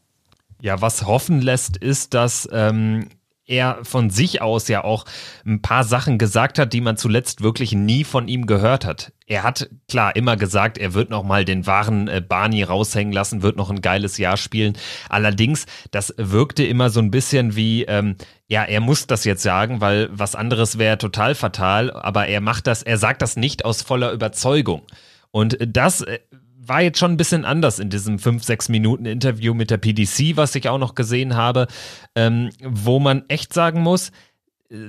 Ja, 0.60 0.80
was 0.80 1.06
hoffen 1.06 1.40
lässt, 1.40 1.76
ist, 1.76 2.14
dass 2.14 2.48
ähm, 2.52 3.08
er 3.46 3.78
von 3.82 4.10
sich 4.10 4.42
aus 4.42 4.68
ja 4.68 4.84
auch 4.84 5.04
ein 5.44 5.62
paar 5.62 5.84
Sachen 5.84 6.18
gesagt 6.18 6.58
hat, 6.58 6.72
die 6.72 6.80
man 6.80 6.96
zuletzt 6.96 7.42
wirklich 7.42 7.72
nie 7.72 8.04
von 8.04 8.28
ihm 8.28 8.46
gehört 8.46 8.84
hat. 8.84 9.12
Er 9.26 9.42
hat 9.42 9.68
klar 9.88 10.16
immer 10.16 10.36
gesagt, 10.36 10.78
er 10.78 10.94
wird 10.94 11.10
noch 11.10 11.22
mal 11.22 11.44
den 11.44 11.66
wahren 11.66 12.08
äh, 12.08 12.20
Barney 12.26 12.62
raushängen 12.62 13.12
lassen, 13.12 13.42
wird 13.42 13.56
noch 13.56 13.70
ein 13.70 13.82
geiles 13.82 14.18
Jahr 14.18 14.36
spielen. 14.36 14.76
Allerdings, 15.08 15.66
das 15.90 16.14
wirkte 16.16 16.64
immer 16.64 16.90
so 16.90 17.00
ein 17.00 17.10
bisschen 17.10 17.56
wie, 17.56 17.84
ähm, 17.84 18.16
ja, 18.46 18.64
er 18.64 18.80
muss 18.80 19.06
das 19.06 19.24
jetzt 19.24 19.42
sagen, 19.42 19.80
weil 19.80 20.08
was 20.12 20.34
anderes 20.34 20.78
wäre 20.78 20.98
total 20.98 21.34
fatal. 21.34 21.92
Aber 21.92 22.26
er 22.26 22.40
macht 22.40 22.66
das, 22.66 22.82
er 22.82 22.98
sagt 22.98 23.22
das 23.22 23.36
nicht 23.36 23.64
aus 23.64 23.82
voller 23.82 24.12
Überzeugung. 24.12 24.82
Und 25.30 25.58
das 25.60 26.02
äh, 26.02 26.18
war 26.62 26.82
jetzt 26.82 26.98
schon 26.98 27.12
ein 27.12 27.16
bisschen 27.16 27.44
anders 27.44 27.78
in 27.78 27.90
diesem 27.90 28.16
5-6 28.16 28.70
Minuten 28.70 29.06
Interview 29.06 29.54
mit 29.54 29.70
der 29.70 29.78
PDC, 29.78 30.36
was 30.36 30.54
ich 30.54 30.68
auch 30.68 30.78
noch 30.78 30.94
gesehen 30.94 31.34
habe, 31.34 31.66
ähm, 32.14 32.50
wo 32.62 32.98
man 32.98 33.24
echt 33.28 33.52
sagen 33.52 33.80
muss, 33.82 34.12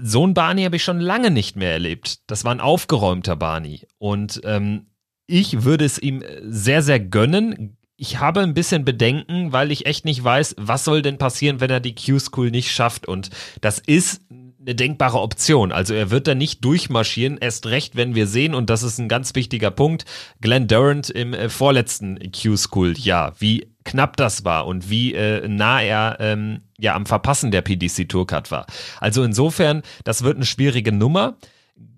so 0.04 0.26
ein 0.28 0.34
Barney 0.34 0.64
habe 0.64 0.76
ich 0.76 0.84
schon 0.84 1.00
lange 1.00 1.32
nicht 1.32 1.56
mehr 1.56 1.72
erlebt. 1.72 2.20
Das 2.28 2.46
war 2.46 2.54
ein 2.54 2.60
aufgeräumter 2.60 3.36
Barney. 3.36 3.82
Und 3.98 4.42
ähm, 4.44 4.88
ich 5.26 5.64
würde 5.64 5.86
es 5.86 5.98
ihm 5.98 6.24
sehr, 6.44 6.84
sehr 6.84 7.00
gönnen. 7.00 7.78
Ich 7.96 8.20
habe 8.20 8.42
ein 8.42 8.54
bisschen 8.54 8.86
Bedenken, 8.86 9.54
weil 9.54 9.72
ich 9.72 9.86
echt 9.86 10.06
nicht 10.06 10.24
weiß, 10.24 10.56
was 10.60 10.84
soll 10.84 11.02
denn 11.02 11.18
passieren, 11.18 11.62
wenn 11.62 11.72
er 11.72 11.80
die 11.80 11.96
Q-School 11.96 12.52
nicht 12.52 12.72
schafft. 12.72 13.08
Und 13.08 13.32
das 13.62 13.80
ist 13.80 14.22
eine 14.62 14.76
denkbare 14.76 15.20
Option. 15.20 15.72
Also 15.72 15.94
er 15.94 16.12
wird 16.12 16.28
da 16.28 16.36
nicht 16.36 16.64
durchmarschieren, 16.64 17.38
erst 17.40 17.68
recht, 17.68 17.96
wenn 17.96 18.16
wir 18.16 18.28
sehen, 18.28 18.54
und 18.54 18.70
das 18.70 18.84
ist 18.84 19.00
ein 19.00 19.10
ganz 19.10 19.34
wichtiger 19.36 19.72
Punkt, 19.72 20.06
Glenn 20.40 20.68
Durant 20.68 21.10
im 21.10 21.34
äh, 21.34 21.50
vorletzten 21.50 22.20
Q-School, 22.32 22.94
ja, 22.98 23.34
wie 23.40 23.72
knapp 23.84 24.18
das 24.18 24.46
war 24.46 24.68
und 24.68 24.90
wie 24.90 25.16
äh, 25.16 25.48
nah 25.48 25.82
er 25.82 26.18
ähm, 26.20 26.62
ja 26.80 26.96
am 26.96 27.08
Verpassen 27.08 27.50
der 27.50 27.64
PDC 27.64 28.08
Tourcard 28.08 28.52
war. 28.52 28.68
Also 29.00 29.24
insofern, 29.24 29.82
das 30.04 30.24
wird 30.24 30.36
eine 30.36 30.46
schwierige 30.46 30.92
Nummer. 30.92 31.38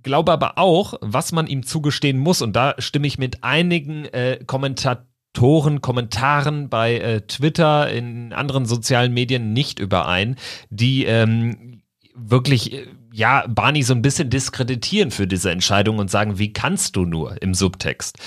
Glaube 0.02 0.32
aber 0.32 0.58
auch, 0.58 0.96
was 1.02 1.34
man 1.34 1.48
ihm 1.48 1.64
zugestehen 1.64 2.18
muss, 2.18 2.42
und 2.42 2.56
da 2.56 2.76
stimme 2.78 3.08
ich 3.08 3.18
mit 3.18 3.44
einigen 3.44 4.06
äh, 4.06 4.40
Kommentatoren, 4.46 5.82
Kommentaren 5.82 6.70
bei 6.70 6.98
äh, 6.98 7.22
Twitter, 7.22 7.90
in 7.90 8.32
anderen 8.32 8.66
sozialen 8.66 9.14
Medien 9.14 9.52
nicht 9.52 9.80
überein, 9.80 10.38
die 10.70 11.06
ähm, 11.06 11.73
wirklich 12.16 12.74
äh, 12.74 12.88
ja 13.12 13.46
Barney 13.48 13.84
so 13.84 13.94
ein 13.94 14.02
bisschen 14.02 14.30
diskreditieren 14.30 15.12
für 15.12 15.28
diese 15.28 15.52
Entscheidung 15.52 16.00
und 16.00 16.12
sagen, 16.12 16.40
wie 16.40 16.54
kannst 16.54 16.96
du 16.96 17.06
nur 17.06 17.42
im 17.42 17.54
Subtext? 17.54 18.18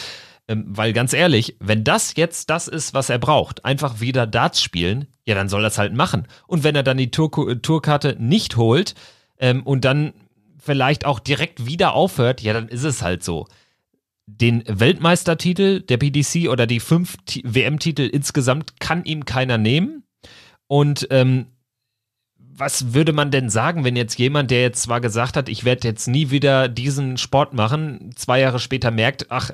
Ähm, 0.48 0.64
weil 0.68 0.92
ganz 0.92 1.12
ehrlich, 1.12 1.56
wenn 1.58 1.84
das 1.84 2.14
jetzt 2.16 2.50
das 2.50 2.68
ist, 2.68 2.94
was 2.94 3.10
er 3.10 3.18
braucht, 3.18 3.64
einfach 3.64 4.00
wieder 4.00 4.26
Darts 4.26 4.62
spielen, 4.62 5.06
ja, 5.24 5.34
dann 5.34 5.48
soll 5.48 5.64
er 5.64 5.68
es 5.68 5.78
halt 5.78 5.92
machen. 5.92 6.28
Und 6.46 6.62
wenn 6.62 6.76
er 6.76 6.82
dann 6.82 6.96
die 6.96 7.10
Tour 7.10 7.50
äh, 7.50 7.56
Tourkarte 7.56 8.16
nicht 8.18 8.56
holt 8.56 8.94
ähm, 9.38 9.62
und 9.64 9.84
dann 9.84 10.12
vielleicht 10.58 11.04
auch 11.04 11.20
direkt 11.20 11.66
wieder 11.66 11.94
aufhört, 11.94 12.42
ja, 12.42 12.52
dann 12.52 12.68
ist 12.68 12.84
es 12.84 13.02
halt 13.02 13.24
so. 13.24 13.46
Den 14.28 14.64
Weltmeistertitel 14.66 15.82
der 15.82 15.98
PDC 15.98 16.48
oder 16.48 16.66
die 16.66 16.80
fünf 16.80 17.16
WM-Titel 17.44 18.02
insgesamt 18.02 18.80
kann 18.80 19.04
ihm 19.04 19.24
keiner 19.24 19.56
nehmen. 19.56 20.02
Und 20.66 21.06
ähm, 21.10 21.46
was 22.58 22.94
würde 22.94 23.12
man 23.12 23.30
denn 23.30 23.50
sagen, 23.50 23.84
wenn 23.84 23.96
jetzt 23.96 24.18
jemand, 24.18 24.50
der 24.50 24.62
jetzt 24.62 24.82
zwar 24.82 25.00
gesagt 25.00 25.36
hat, 25.36 25.48
ich 25.48 25.64
werde 25.64 25.86
jetzt 25.86 26.08
nie 26.08 26.30
wieder 26.30 26.68
diesen 26.68 27.18
Sport 27.18 27.52
machen, 27.52 28.12
zwei 28.16 28.40
Jahre 28.40 28.58
später 28.58 28.90
merkt, 28.90 29.30
ach, 29.30 29.50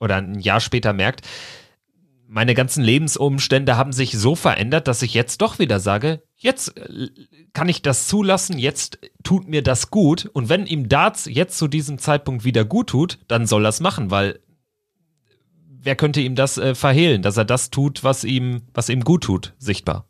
oder 0.00 0.16
ein 0.16 0.40
Jahr 0.40 0.60
später 0.60 0.92
merkt, 0.92 1.22
meine 2.26 2.54
ganzen 2.54 2.82
Lebensumstände 2.82 3.76
haben 3.76 3.92
sich 3.92 4.12
so 4.12 4.34
verändert, 4.34 4.88
dass 4.88 5.02
ich 5.02 5.12
jetzt 5.12 5.42
doch 5.42 5.58
wieder 5.58 5.78
sage, 5.80 6.22
jetzt 6.34 6.76
äh, 6.78 7.08
kann 7.52 7.68
ich 7.68 7.82
das 7.82 8.08
zulassen, 8.08 8.58
jetzt 8.58 8.98
tut 9.22 9.48
mir 9.48 9.62
das 9.62 9.90
gut. 9.90 10.30
Und 10.32 10.48
wenn 10.48 10.66
ihm 10.66 10.88
Darts 10.88 11.26
jetzt 11.26 11.58
zu 11.58 11.68
diesem 11.68 11.98
Zeitpunkt 11.98 12.44
wieder 12.44 12.64
gut 12.64 12.88
tut, 12.88 13.18
dann 13.28 13.46
soll 13.46 13.66
er 13.66 13.68
es 13.68 13.80
machen, 13.80 14.10
weil 14.10 14.40
wer 15.68 15.94
könnte 15.94 16.22
ihm 16.22 16.34
das 16.34 16.56
äh, 16.56 16.74
verhehlen, 16.74 17.20
dass 17.20 17.36
er 17.36 17.44
das 17.44 17.70
tut, 17.70 18.02
was 18.02 18.24
ihm, 18.24 18.62
was 18.72 18.88
ihm 18.88 19.04
gut 19.04 19.24
tut, 19.24 19.54
sichtbar. 19.58 20.06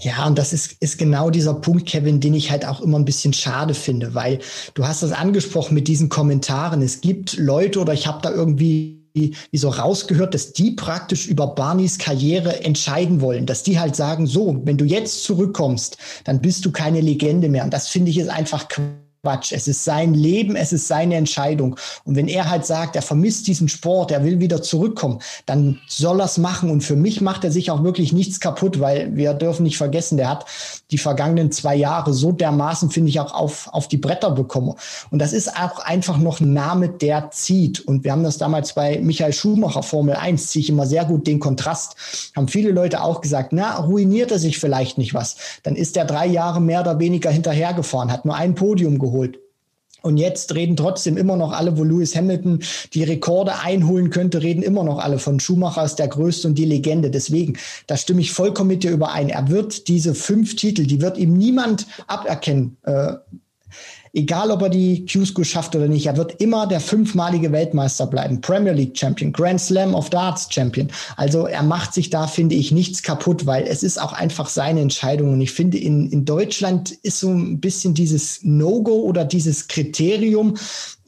Ja, 0.00 0.26
und 0.26 0.36
das 0.38 0.52
ist, 0.52 0.76
ist 0.80 0.98
genau 0.98 1.30
dieser 1.30 1.54
Punkt, 1.54 1.86
Kevin, 1.86 2.20
den 2.20 2.34
ich 2.34 2.50
halt 2.50 2.66
auch 2.66 2.80
immer 2.80 2.98
ein 2.98 3.04
bisschen 3.04 3.32
schade 3.32 3.74
finde, 3.74 4.14
weil 4.14 4.40
du 4.74 4.86
hast 4.86 5.02
das 5.02 5.12
angesprochen 5.12 5.74
mit 5.74 5.88
diesen 5.88 6.08
Kommentaren. 6.08 6.82
Es 6.82 7.00
gibt 7.00 7.36
Leute 7.38 7.80
oder 7.80 7.92
ich 7.92 8.06
habe 8.06 8.20
da 8.22 8.30
irgendwie 8.30 8.96
wie 9.14 9.58
so 9.58 9.70
rausgehört, 9.70 10.34
dass 10.34 10.52
die 10.52 10.72
praktisch 10.72 11.26
über 11.26 11.46
Barneys 11.46 11.98
Karriere 11.98 12.62
entscheiden 12.64 13.22
wollen, 13.22 13.46
dass 13.46 13.62
die 13.62 13.78
halt 13.78 13.96
sagen, 13.96 14.26
so, 14.26 14.60
wenn 14.64 14.76
du 14.76 14.84
jetzt 14.84 15.24
zurückkommst, 15.24 15.96
dann 16.24 16.42
bist 16.42 16.66
du 16.66 16.70
keine 16.70 17.00
Legende 17.00 17.48
mehr. 17.48 17.64
Und 17.64 17.72
das 17.72 17.88
finde 17.88 18.10
ich 18.10 18.18
ist 18.18 18.28
einfach 18.28 18.68
Quatsch. 18.68 19.05
Es 19.52 19.68
ist 19.68 19.84
sein 19.84 20.14
Leben, 20.14 20.56
es 20.56 20.72
ist 20.72 20.88
seine 20.88 21.16
Entscheidung. 21.16 21.76
Und 22.04 22.16
wenn 22.16 22.28
er 22.28 22.48
halt 22.48 22.64
sagt, 22.64 22.96
er 22.96 23.02
vermisst 23.02 23.46
diesen 23.46 23.68
Sport, 23.68 24.10
er 24.10 24.24
will 24.24 24.40
wieder 24.40 24.62
zurückkommen, 24.62 25.20
dann 25.46 25.78
soll 25.88 26.20
er 26.20 26.26
es 26.26 26.38
machen. 26.38 26.70
Und 26.70 26.82
für 26.82 26.96
mich 26.96 27.20
macht 27.20 27.44
er 27.44 27.50
sich 27.50 27.70
auch 27.70 27.82
wirklich 27.82 28.12
nichts 28.12 28.40
kaputt, 28.40 28.80
weil 28.80 29.14
wir 29.16 29.34
dürfen 29.34 29.64
nicht 29.64 29.76
vergessen, 29.76 30.16
der 30.16 30.30
hat 30.30 30.46
die 30.90 30.98
vergangenen 30.98 31.50
zwei 31.50 31.74
Jahre 31.74 32.12
so 32.12 32.32
dermaßen, 32.32 32.90
finde 32.90 33.10
ich, 33.10 33.20
auch 33.20 33.34
auf, 33.34 33.68
auf 33.72 33.88
die 33.88 33.96
Bretter 33.96 34.30
bekommen. 34.30 34.74
Und 35.10 35.18
das 35.18 35.32
ist 35.32 35.56
auch 35.56 35.80
einfach 35.80 36.18
noch 36.18 36.40
ein 36.40 36.52
Name, 36.52 36.88
der 36.88 37.30
zieht. 37.30 37.80
Und 37.80 38.04
wir 38.04 38.12
haben 38.12 38.22
das 38.22 38.38
damals 38.38 38.74
bei 38.74 39.00
Michael 39.00 39.32
Schumacher 39.32 39.82
Formel 39.82 40.14
1, 40.14 40.48
ziehe 40.48 40.62
ich 40.62 40.68
immer 40.70 40.86
sehr 40.86 41.04
gut 41.04 41.26
den 41.26 41.40
Kontrast. 41.40 41.96
Haben 42.36 42.48
viele 42.48 42.70
Leute 42.70 43.02
auch 43.02 43.20
gesagt, 43.20 43.52
na, 43.52 43.76
ruiniert 43.76 44.30
er 44.30 44.38
sich 44.38 44.58
vielleicht 44.58 44.98
nicht 44.98 45.14
was. 45.14 45.36
Dann 45.62 45.76
ist 45.76 45.96
er 45.96 46.04
drei 46.04 46.26
Jahre 46.26 46.60
mehr 46.60 46.80
oder 46.80 46.98
weniger 46.98 47.30
hinterhergefahren, 47.30 48.12
hat 48.12 48.24
nur 48.24 48.36
ein 48.36 48.54
Podium 48.54 48.98
geholt 48.98 49.15
geholt. 49.16 49.38
Und 50.02 50.18
jetzt 50.18 50.54
reden 50.54 50.76
trotzdem 50.76 51.16
immer 51.16 51.36
noch 51.36 51.50
alle, 51.50 51.76
wo 51.78 51.82
Lewis 51.82 52.14
Hamilton 52.14 52.60
die 52.94 53.02
Rekorde 53.02 53.58
einholen 53.58 54.10
könnte, 54.10 54.40
reden 54.40 54.62
immer 54.62 54.84
noch 54.84 54.98
alle 54.98 55.18
von 55.18 55.40
Schumacher 55.40 55.84
ist 55.84 55.96
der 55.96 56.06
Größte 56.06 56.46
und 56.46 56.54
die 56.56 56.64
Legende. 56.64 57.10
Deswegen, 57.10 57.58
da 57.88 57.96
stimme 57.96 58.20
ich 58.20 58.30
vollkommen 58.30 58.68
mit 58.68 58.84
dir 58.84 58.92
überein. 58.92 59.30
Er 59.30 59.48
wird 59.48 59.88
diese 59.88 60.14
fünf 60.14 60.54
Titel, 60.54 60.86
die 60.86 61.00
wird 61.00 61.18
ihm 61.18 61.36
niemand 61.36 61.88
aberkennen. 62.06 62.76
Äh, 62.82 63.14
egal 64.16 64.50
ob 64.50 64.62
er 64.62 64.70
die 64.70 65.04
Q-School 65.04 65.44
schafft 65.44 65.76
oder 65.76 65.88
nicht, 65.88 66.06
er 66.06 66.16
wird 66.16 66.40
immer 66.40 66.66
der 66.66 66.80
fünfmalige 66.80 67.52
Weltmeister 67.52 68.06
bleiben. 68.06 68.40
Premier 68.40 68.72
League 68.72 68.96
Champion, 68.98 69.30
Grand 69.30 69.60
Slam 69.60 69.94
of 69.94 70.08
Darts 70.08 70.48
Champion. 70.50 70.88
Also 71.16 71.46
er 71.46 71.62
macht 71.62 71.92
sich 71.92 72.08
da, 72.08 72.26
finde 72.26 72.54
ich, 72.54 72.72
nichts 72.72 73.02
kaputt, 73.02 73.44
weil 73.44 73.64
es 73.64 73.82
ist 73.82 74.00
auch 74.00 74.14
einfach 74.14 74.48
seine 74.48 74.80
Entscheidung. 74.80 75.34
Und 75.34 75.40
ich 75.42 75.52
finde, 75.52 75.76
in, 75.76 76.10
in 76.10 76.24
Deutschland 76.24 76.92
ist 77.02 77.20
so 77.20 77.28
ein 77.28 77.60
bisschen 77.60 77.92
dieses 77.92 78.40
No-Go 78.42 79.02
oder 79.02 79.26
dieses 79.26 79.68
Kriterium, 79.68 80.56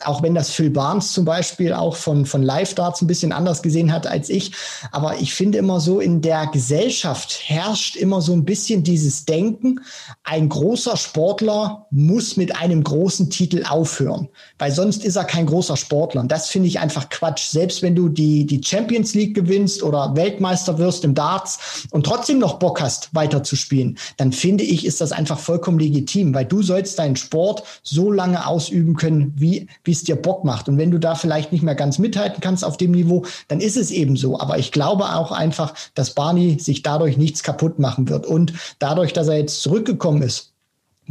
auch 0.04 0.22
wenn 0.22 0.34
das 0.34 0.50
Phil 0.50 0.70
Barnes 0.70 1.12
zum 1.12 1.24
Beispiel 1.24 1.72
auch 1.72 1.96
von, 1.96 2.26
von 2.26 2.42
Live 2.42 2.74
Darts 2.74 3.02
ein 3.02 3.06
bisschen 3.06 3.32
anders 3.32 3.62
gesehen 3.62 3.92
hat 3.92 4.06
als 4.06 4.28
ich. 4.28 4.52
Aber 4.92 5.18
ich 5.20 5.34
finde 5.34 5.58
immer 5.58 5.80
so, 5.80 6.00
in 6.00 6.20
der 6.22 6.46
Gesellschaft 6.46 7.40
herrscht 7.44 7.96
immer 7.96 8.20
so 8.20 8.32
ein 8.32 8.44
bisschen 8.44 8.82
dieses 8.82 9.24
Denken, 9.24 9.80
ein 10.24 10.48
großer 10.48 10.96
Sportler 10.96 11.86
muss 11.90 12.36
mit 12.36 12.56
einem 12.56 12.84
großen 12.84 13.30
Titel 13.30 13.64
aufhören, 13.68 14.28
weil 14.58 14.72
sonst 14.72 15.04
ist 15.04 15.16
er 15.16 15.24
kein 15.24 15.46
großer 15.46 15.76
Sportler. 15.76 16.20
Und 16.20 16.32
das 16.32 16.48
finde 16.48 16.68
ich 16.68 16.78
einfach 16.80 17.08
Quatsch. 17.08 17.48
Selbst 17.48 17.82
wenn 17.82 17.94
du 17.94 18.08
die, 18.08 18.46
die 18.46 18.62
Champions 18.62 19.14
League 19.14 19.34
gewinnst 19.34 19.82
oder 19.82 20.14
Weltmeister 20.16 20.78
wirst 20.78 21.04
im 21.04 21.14
Darts 21.14 21.86
und 21.90 22.04
trotzdem 22.04 22.38
noch 22.38 22.58
Bock 22.58 22.80
hast, 22.80 23.14
weiter 23.14 23.42
zu 23.42 23.56
spielen, 23.56 23.98
dann 24.16 24.32
finde 24.32 24.64
ich, 24.64 24.84
ist 24.84 25.00
das 25.00 25.12
einfach 25.12 25.38
vollkommen 25.38 25.78
legitim, 25.78 26.34
weil 26.34 26.44
du 26.44 26.62
sollst 26.62 26.98
deinen 26.98 27.16
Sport 27.16 27.62
so 27.82 28.12
lange 28.12 28.46
ausüben 28.46 28.96
können, 28.96 29.32
wie, 29.36 29.66
wie 29.88 29.92
es 29.92 30.04
dir 30.04 30.16
Bock 30.16 30.44
macht. 30.44 30.68
Und 30.68 30.76
wenn 30.76 30.90
du 30.90 30.98
da 30.98 31.14
vielleicht 31.14 31.50
nicht 31.50 31.62
mehr 31.62 31.74
ganz 31.74 31.98
mithalten 31.98 32.40
kannst 32.42 32.62
auf 32.62 32.76
dem 32.76 32.92
Niveau, 32.92 33.24
dann 33.48 33.60
ist 33.60 33.78
es 33.78 33.90
eben 33.90 34.16
so. 34.16 34.38
Aber 34.38 34.58
ich 34.58 34.70
glaube 34.70 35.16
auch 35.16 35.32
einfach, 35.32 35.74
dass 35.94 36.14
Barney 36.14 36.60
sich 36.60 36.82
dadurch 36.82 37.16
nichts 37.16 37.42
kaputt 37.42 37.78
machen 37.78 38.08
wird. 38.08 38.26
Und 38.26 38.52
dadurch, 38.78 39.14
dass 39.14 39.28
er 39.28 39.38
jetzt 39.38 39.62
zurückgekommen 39.62 40.22
ist, 40.22 40.47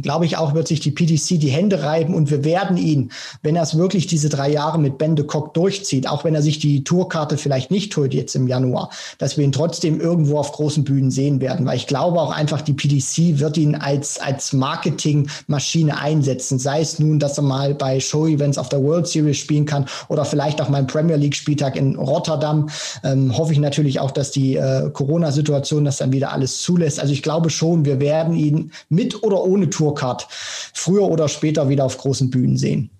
glaube 0.00 0.26
ich 0.26 0.36
auch, 0.36 0.54
wird 0.54 0.68
sich 0.68 0.80
die 0.80 0.90
PDC 0.90 1.40
die 1.40 1.50
Hände 1.50 1.82
reiben 1.82 2.14
und 2.14 2.30
wir 2.30 2.44
werden 2.44 2.76
ihn, 2.76 3.10
wenn 3.42 3.56
er 3.56 3.62
es 3.62 3.76
wirklich 3.76 4.06
diese 4.06 4.28
drei 4.28 4.50
Jahre 4.50 4.78
mit 4.78 4.98
Ben 4.98 5.16
de 5.16 5.26
Kock 5.26 5.54
durchzieht, 5.54 6.08
auch 6.08 6.24
wenn 6.24 6.34
er 6.34 6.42
sich 6.42 6.58
die 6.58 6.84
Tourkarte 6.84 7.36
vielleicht 7.36 7.70
nicht 7.70 7.96
holt 7.96 8.14
jetzt 8.14 8.34
im 8.34 8.46
Januar, 8.46 8.90
dass 9.18 9.36
wir 9.36 9.44
ihn 9.44 9.52
trotzdem 9.52 10.00
irgendwo 10.00 10.38
auf 10.38 10.52
großen 10.52 10.84
Bühnen 10.84 11.10
sehen 11.10 11.40
werden, 11.40 11.66
weil 11.66 11.76
ich 11.76 11.86
glaube 11.86 12.20
auch 12.20 12.32
einfach, 12.32 12.60
die 12.62 12.72
PDC 12.72 13.40
wird 13.40 13.56
ihn 13.56 13.74
als, 13.74 14.20
als 14.20 14.52
Marketingmaschine 14.52 15.98
einsetzen, 15.98 16.58
sei 16.58 16.80
es 16.80 16.98
nun, 16.98 17.18
dass 17.18 17.38
er 17.38 17.44
mal 17.44 17.74
bei 17.74 18.00
Show-Events 18.00 18.58
auf 18.58 18.68
der 18.68 18.82
World 18.82 19.06
Series 19.06 19.36
spielen 19.36 19.66
kann 19.66 19.86
oder 20.08 20.24
vielleicht 20.24 20.60
auch 20.60 20.68
mal 20.68 20.80
im 20.80 20.86
Premier 20.86 21.16
League-Spieltag 21.16 21.76
in 21.76 21.96
Rotterdam. 21.96 22.68
Ähm, 23.04 23.36
hoffe 23.36 23.52
ich 23.52 23.58
natürlich 23.58 24.00
auch, 24.00 24.10
dass 24.10 24.30
die 24.30 24.56
äh, 24.56 24.90
Corona-Situation 24.90 25.84
das 25.84 25.98
dann 25.98 26.12
wieder 26.12 26.32
alles 26.32 26.62
zulässt. 26.62 27.00
Also 27.00 27.12
ich 27.12 27.22
glaube 27.22 27.50
schon, 27.50 27.84
wir 27.84 28.00
werden 28.00 28.34
ihn 28.34 28.72
mit 28.88 29.22
oder 29.22 29.42
ohne 29.42 29.70
Tour 29.70 29.87
Tourcard 29.88 30.26
früher 30.28 31.02
oder 31.02 31.28
später 31.28 31.68
wieder 31.68 31.84
auf 31.84 31.98
großen 31.98 32.30
Bühnen 32.30 32.56
sehen. 32.56 32.90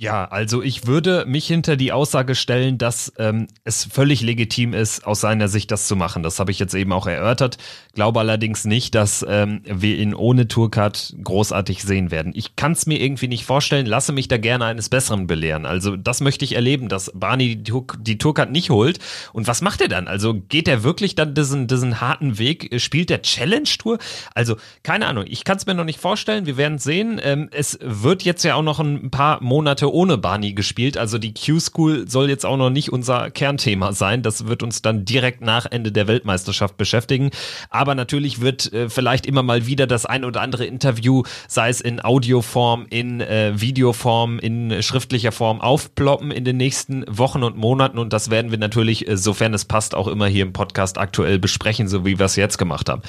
Ja, 0.00 0.26
also 0.26 0.62
ich 0.62 0.86
würde 0.86 1.24
mich 1.26 1.48
hinter 1.48 1.74
die 1.74 1.90
Aussage 1.90 2.36
stellen, 2.36 2.78
dass 2.78 3.12
ähm, 3.18 3.48
es 3.64 3.84
völlig 3.84 4.20
legitim 4.20 4.72
ist, 4.72 5.04
aus 5.04 5.20
seiner 5.20 5.48
Sicht 5.48 5.72
das 5.72 5.88
zu 5.88 5.96
machen. 5.96 6.22
Das 6.22 6.38
habe 6.38 6.52
ich 6.52 6.60
jetzt 6.60 6.72
eben 6.74 6.92
auch 6.92 7.08
erörtert. 7.08 7.58
Glaube 7.94 8.20
allerdings 8.20 8.64
nicht, 8.64 8.94
dass 8.94 9.26
ähm, 9.28 9.60
wir 9.64 9.98
ihn 9.98 10.14
ohne 10.14 10.46
Tourcard 10.46 11.16
großartig 11.24 11.82
sehen 11.82 12.12
werden. 12.12 12.30
Ich 12.36 12.54
kann 12.54 12.70
es 12.70 12.86
mir 12.86 13.00
irgendwie 13.00 13.26
nicht 13.26 13.44
vorstellen, 13.44 13.86
lasse 13.86 14.12
mich 14.12 14.28
da 14.28 14.38
gerne 14.38 14.66
eines 14.66 14.88
Besseren 14.88 15.26
belehren. 15.26 15.66
Also 15.66 15.96
das 15.96 16.20
möchte 16.20 16.44
ich 16.44 16.54
erleben, 16.54 16.88
dass 16.88 17.10
Barney 17.12 17.56
die, 17.56 17.72
die 17.98 18.18
Tourcard 18.18 18.52
nicht 18.52 18.70
holt. 18.70 19.00
Und 19.32 19.48
was 19.48 19.62
macht 19.62 19.80
er 19.80 19.88
dann? 19.88 20.06
Also 20.06 20.32
geht 20.32 20.68
er 20.68 20.84
wirklich 20.84 21.16
dann 21.16 21.34
diesen, 21.34 21.66
diesen 21.66 22.00
harten 22.00 22.38
Weg? 22.38 22.80
Spielt 22.80 23.10
der 23.10 23.22
Challenge-Tour? 23.22 23.98
Also 24.32 24.58
keine 24.84 25.08
Ahnung, 25.08 25.24
ich 25.26 25.42
kann 25.42 25.56
es 25.56 25.66
mir 25.66 25.74
noch 25.74 25.82
nicht 25.82 25.98
vorstellen. 25.98 26.46
Wir 26.46 26.56
werden 26.56 26.78
sehen. 26.78 27.20
Ähm, 27.20 27.48
es 27.50 27.76
wird 27.82 28.22
jetzt 28.22 28.44
ja 28.44 28.54
auch 28.54 28.62
noch 28.62 28.78
ein 28.78 29.10
paar 29.10 29.42
Monate 29.42 29.87
ohne 29.92 30.18
Barney 30.18 30.52
gespielt. 30.52 30.96
Also 30.96 31.18
die 31.18 31.34
Q-School 31.34 32.08
soll 32.08 32.28
jetzt 32.28 32.46
auch 32.46 32.56
noch 32.56 32.70
nicht 32.70 32.92
unser 32.92 33.30
Kernthema 33.30 33.92
sein. 33.92 34.22
Das 34.22 34.46
wird 34.46 34.62
uns 34.62 34.82
dann 34.82 35.04
direkt 35.04 35.40
nach 35.40 35.66
Ende 35.66 35.92
der 35.92 36.06
Weltmeisterschaft 36.08 36.76
beschäftigen. 36.76 37.30
Aber 37.70 37.94
natürlich 37.94 38.40
wird 38.40 38.72
äh, 38.72 38.88
vielleicht 38.88 39.26
immer 39.26 39.42
mal 39.42 39.66
wieder 39.66 39.86
das 39.86 40.06
ein 40.06 40.24
oder 40.24 40.40
andere 40.40 40.66
Interview, 40.66 41.22
sei 41.46 41.68
es 41.68 41.80
in 41.80 42.04
Audioform, 42.04 42.86
in 42.90 43.20
äh, 43.20 43.52
Videoform, 43.60 44.38
in 44.38 44.82
schriftlicher 44.82 45.32
Form 45.32 45.60
aufploppen 45.60 46.30
in 46.30 46.44
den 46.44 46.56
nächsten 46.56 47.04
Wochen 47.08 47.42
und 47.42 47.56
Monaten. 47.56 47.98
Und 47.98 48.12
das 48.12 48.30
werden 48.30 48.50
wir 48.50 48.58
natürlich, 48.58 49.08
äh, 49.08 49.16
sofern 49.16 49.54
es 49.54 49.64
passt, 49.64 49.94
auch 49.94 50.08
immer 50.08 50.26
hier 50.26 50.42
im 50.42 50.52
Podcast 50.52 50.98
aktuell 50.98 51.38
besprechen, 51.38 51.88
so 51.88 52.04
wie 52.04 52.18
wir 52.18 52.26
es 52.26 52.36
jetzt 52.36 52.58
gemacht 52.58 52.88
haben. 52.88 53.02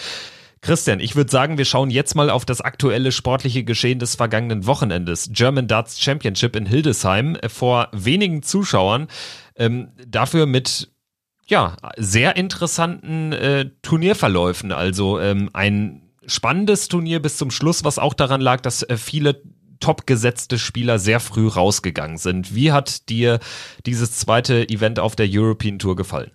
Christian, 0.61 0.99
ich 0.99 1.15
würde 1.15 1.31
sagen, 1.31 1.57
wir 1.57 1.65
schauen 1.65 1.89
jetzt 1.89 2.15
mal 2.15 2.29
auf 2.29 2.43
das 2.43 2.59
aktuelle 2.59 3.11
sportliche 3.11 3.63
Geschehen 3.63 3.99
des 3.99 4.15
vergangenen 4.15 4.65
Wochenendes. 4.65 5.29
German 5.31 5.67
Darts 5.67 6.01
Championship 6.01 6.55
in 6.55 6.65
Hildesheim 6.65 7.37
vor 7.47 7.87
wenigen 7.93 8.43
Zuschauern. 8.43 9.07
Ähm, 9.55 9.89
dafür 10.05 10.45
mit 10.45 10.89
ja, 11.47 11.75
sehr 11.97 12.35
interessanten 12.35 13.31
äh, 13.33 13.69
Turnierverläufen. 13.81 14.71
Also 14.71 15.19
ähm, 15.19 15.49
ein 15.53 16.09
spannendes 16.25 16.87
Turnier 16.87 17.21
bis 17.21 17.37
zum 17.37 17.51
Schluss, 17.51 17.83
was 17.83 17.97
auch 17.97 18.13
daran 18.13 18.41
lag, 18.41 18.61
dass 18.61 18.83
äh, 18.83 18.97
viele 18.97 19.41
top 19.79 20.05
gesetzte 20.05 20.59
Spieler 20.59 20.99
sehr 20.99 21.19
früh 21.19 21.47
rausgegangen 21.47 22.17
sind. 22.17 22.53
Wie 22.53 22.71
hat 22.71 23.09
dir 23.09 23.39
dieses 23.85 24.17
zweite 24.17 24.67
Event 24.69 24.99
auf 24.99 25.15
der 25.15 25.27
European 25.29 25.79
Tour 25.79 25.95
gefallen? 25.95 26.31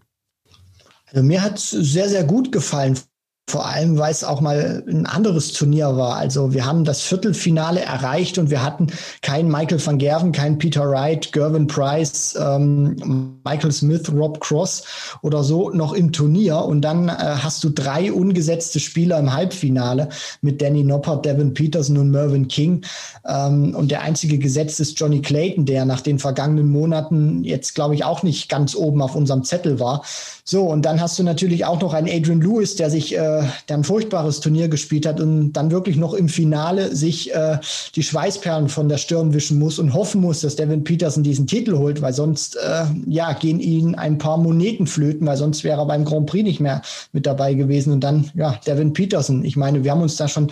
Also 1.07 1.23
mir 1.23 1.43
hat 1.43 1.59
es 1.59 1.71
sehr, 1.71 2.09
sehr 2.09 2.25
gut 2.25 2.51
gefallen. 2.51 2.99
Vor 3.47 3.67
allem, 3.67 3.99
weil 3.99 4.11
es 4.11 4.25
auch 4.25 4.41
mal 4.41 4.83
ein 4.89 5.05
anderes 5.05 5.53
Turnier 5.53 5.99
war. 5.99 6.17
Also 6.17 6.55
wir 6.55 6.65
haben 6.65 6.85
das 6.85 7.03
Viertelfinale 7.03 7.83
erreicht 7.83 8.39
und 8.39 8.49
wir 8.49 8.63
hatten 8.63 8.87
keinen 9.21 9.51
Michael 9.51 9.85
van 9.85 9.99
Gerven, 9.99 10.33
keinen 10.33 10.57
Peter 10.57 10.89
Wright, 10.89 11.31
Gervin 11.31 11.67
Price, 11.67 12.37
ähm, 12.41 13.41
Michael 13.45 13.71
Smith, 13.71 14.11
Rob 14.11 14.41
Cross 14.41 14.85
oder 15.21 15.45
so 15.45 15.69
noch 15.71 15.93
im 15.93 16.11
Turnier. 16.11 16.57
Und 16.57 16.81
dann 16.81 17.11
äh, 17.11 17.13
hast 17.13 17.63
du 17.63 17.69
drei 17.69 18.11
ungesetzte 18.11 18.81
Spieler 18.81 19.19
im 19.19 19.33
Halbfinale 19.33 20.09
mit 20.41 20.63
Danny 20.63 20.83
Noppert, 20.83 21.27
Devin 21.27 21.53
Peterson 21.53 21.99
und 21.99 22.11
Mervyn 22.11 22.49
King. 22.49 22.83
Ähm, 23.29 23.75
und 23.77 23.91
der 23.91 24.01
einzige 24.01 24.39
Gesetz 24.39 24.81
ist 24.81 24.99
Johnny 24.99 25.21
Clayton, 25.21 25.67
der 25.67 25.85
nach 25.85 26.01
den 26.01 26.19
vergangenen 26.19 26.69
Monaten 26.69 27.45
jetzt, 27.45 27.75
glaube 27.75 27.95
ich, 27.95 28.05
auch 28.05 28.23
nicht 28.23 28.49
ganz 28.49 28.75
oben 28.75 29.03
auf 29.03 29.15
unserem 29.15 29.45
Zettel 29.45 29.79
war. 29.79 30.03
So, 30.45 30.65
und 30.65 30.83
dann 30.83 31.01
hast 31.01 31.19
du 31.19 31.23
natürlich 31.23 31.65
auch 31.65 31.81
noch 31.81 31.95
einen 31.95 32.09
Adrian 32.09 32.41
Lewis, 32.41 32.77
der 32.77 32.91
sich, 32.91 33.15
äh, 33.17 33.34
der 33.69 33.77
ein 33.77 33.85
furchtbares 33.85 34.41
Turnier 34.41 34.69
gespielt 34.69 35.07
hat 35.07 35.21
und 35.21 35.53
dann 35.53 35.71
wirklich 35.71 35.97
noch 35.97 36.15
im 36.15 36.29
Finale 36.29 36.95
sich 36.95 37.35
äh, 37.35 37.59
die 37.95 38.03
Schweißperlen 38.03 38.69
von 38.69 38.89
der 38.89 38.99
Stirn 38.99 39.35
wischen 39.35 39.59
muss 39.59 39.79
und 39.79 39.95
hoffen 39.95 40.21
muss, 40.21 40.41
dass 40.41 40.57
Devin 40.57 40.85
Peterson 40.85 41.23
diesen 41.23 41.47
Titel 41.47 41.77
holt, 41.77 42.03
weil 42.03 42.13
sonst, 42.13 42.57
äh, 42.57 42.85
ja, 43.07 43.33
gehen 43.33 43.61
ihnen 43.61 43.95
ein 43.95 44.19
paar 44.19 44.39
Moneten 44.39 44.87
flöten, 44.87 45.27
weil 45.27 45.37
sonst 45.37 45.65
wäre 45.65 45.81
er 45.81 45.87
beim 45.87 46.05
Grand 46.05 46.27
Prix 46.27 46.45
nicht 46.45 46.61
mehr 46.61 46.83
mit 47.13 47.27
dabei 47.27 47.55
gewesen. 47.55 47.93
Und 47.93 48.01
dann, 48.01 48.31
ja, 48.35 48.59
Devin 48.67 48.93
Peterson. 48.93 49.45
Ich 49.45 49.57
meine, 49.57 49.85
wir 49.85 49.91
haben 49.91 50.03
uns 50.03 50.17
da 50.17 50.29
schon 50.29 50.51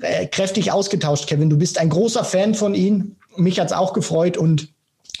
äh, 0.00 0.26
kräftig 0.26 0.72
ausgetauscht, 0.72 1.26
Kevin. 1.26 1.50
Du 1.50 1.56
bist 1.56 1.78
ein 1.78 1.88
großer 1.88 2.24
Fan 2.24 2.54
von 2.54 2.74
ihm. 2.74 3.16
Mich 3.36 3.60
hat's 3.60 3.72
auch 3.72 3.92
gefreut 3.92 4.36
und 4.36 4.68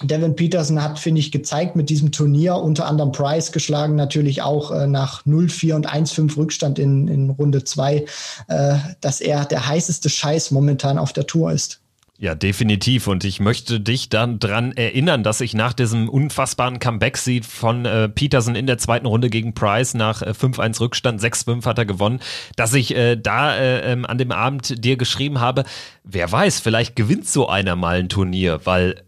Devin 0.02 0.36
Peterson 0.36 0.82
hat, 0.82 0.98
finde 0.98 1.20
ich, 1.20 1.32
gezeigt 1.32 1.76
mit 1.76 1.88
diesem 1.88 2.12
Turnier, 2.12 2.56
unter 2.56 2.86
anderem 2.86 3.12
Price 3.12 3.52
geschlagen, 3.52 3.94
natürlich 3.94 4.42
auch 4.42 4.70
äh, 4.70 4.86
nach 4.86 5.24
0-4 5.24 5.74
und 5.74 5.88
1-5 5.88 6.36
Rückstand 6.36 6.78
in, 6.78 7.08
in 7.08 7.30
Runde 7.30 7.64
2, 7.64 8.04
äh, 8.48 8.76
dass 9.00 9.20
er 9.20 9.44
der 9.44 9.66
heißeste 9.66 10.08
Scheiß 10.10 10.50
momentan 10.50 10.98
auf 10.98 11.12
der 11.12 11.26
Tour 11.26 11.52
ist. 11.52 11.80
Ja, 12.18 12.34
definitiv. 12.34 13.08
Und 13.08 13.24
ich 13.24 13.40
möchte 13.40 13.78
dich 13.78 14.08
dann 14.08 14.38
dran 14.38 14.72
erinnern, 14.72 15.22
dass 15.22 15.42
ich 15.42 15.52
nach 15.52 15.74
diesem 15.74 16.08
unfassbaren 16.08 16.78
Comeback-Seed 16.78 17.44
von 17.44 17.84
äh, 17.84 18.08
Peterson 18.08 18.54
in 18.54 18.66
der 18.66 18.78
zweiten 18.78 19.04
Runde 19.04 19.28
gegen 19.28 19.52
Price 19.52 19.92
nach 19.92 20.22
äh, 20.22 20.30
5-1 20.30 20.80
Rückstand, 20.80 21.20
6-5 21.20 21.66
hat 21.66 21.76
er 21.76 21.84
gewonnen, 21.84 22.20
dass 22.56 22.72
ich 22.72 22.96
äh, 22.96 23.16
da 23.16 23.54
äh, 23.54 23.92
ähm, 23.92 24.06
an 24.06 24.16
dem 24.16 24.32
Abend 24.32 24.82
dir 24.82 24.96
geschrieben 24.96 25.40
habe, 25.40 25.64
wer 26.04 26.30
weiß, 26.32 26.60
vielleicht 26.60 26.96
gewinnt 26.96 27.28
so 27.28 27.48
einer 27.48 27.76
mal 27.76 27.98
ein 27.98 28.08
Turnier, 28.08 28.60
weil 28.64 29.02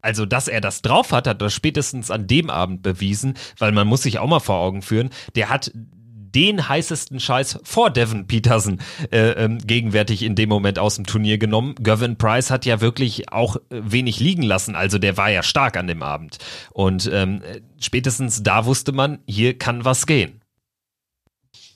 also, 0.00 0.26
dass 0.26 0.48
er 0.48 0.60
das 0.60 0.82
drauf 0.82 1.12
hat, 1.12 1.26
hat 1.26 1.42
er 1.42 1.50
spätestens 1.50 2.10
an 2.10 2.26
dem 2.26 2.50
Abend 2.50 2.82
bewiesen, 2.82 3.34
weil 3.58 3.72
man 3.72 3.86
muss 3.86 4.02
sich 4.02 4.18
auch 4.18 4.28
mal 4.28 4.40
vor 4.40 4.56
Augen 4.56 4.82
führen, 4.82 5.10
der 5.34 5.48
hat 5.48 5.72
den 6.34 6.68
heißesten 6.68 7.20
Scheiß 7.20 7.58
vor 7.62 7.90
Devin 7.90 8.26
Peterson 8.26 8.80
äh, 9.10 9.30
ähm, 9.30 9.58
gegenwärtig 9.58 10.22
in 10.22 10.34
dem 10.34 10.48
Moment 10.48 10.78
aus 10.78 10.96
dem 10.96 11.06
Turnier 11.06 11.38
genommen. 11.38 11.74
Gavin 11.82 12.16
Price 12.16 12.50
hat 12.50 12.66
ja 12.66 12.80
wirklich 12.80 13.32
auch 13.32 13.56
äh, 13.56 13.60
wenig 13.70 14.20
liegen 14.20 14.42
lassen, 14.42 14.74
also 14.74 14.98
der 14.98 15.16
war 15.16 15.30
ja 15.30 15.42
stark 15.42 15.76
an 15.76 15.86
dem 15.86 16.02
Abend. 16.02 16.38
Und 16.70 17.10
ähm, 17.12 17.42
spätestens 17.80 18.42
da 18.42 18.66
wusste 18.66 18.92
man, 18.92 19.18
hier 19.26 19.58
kann 19.58 19.84
was 19.84 20.06
gehen. 20.06 20.40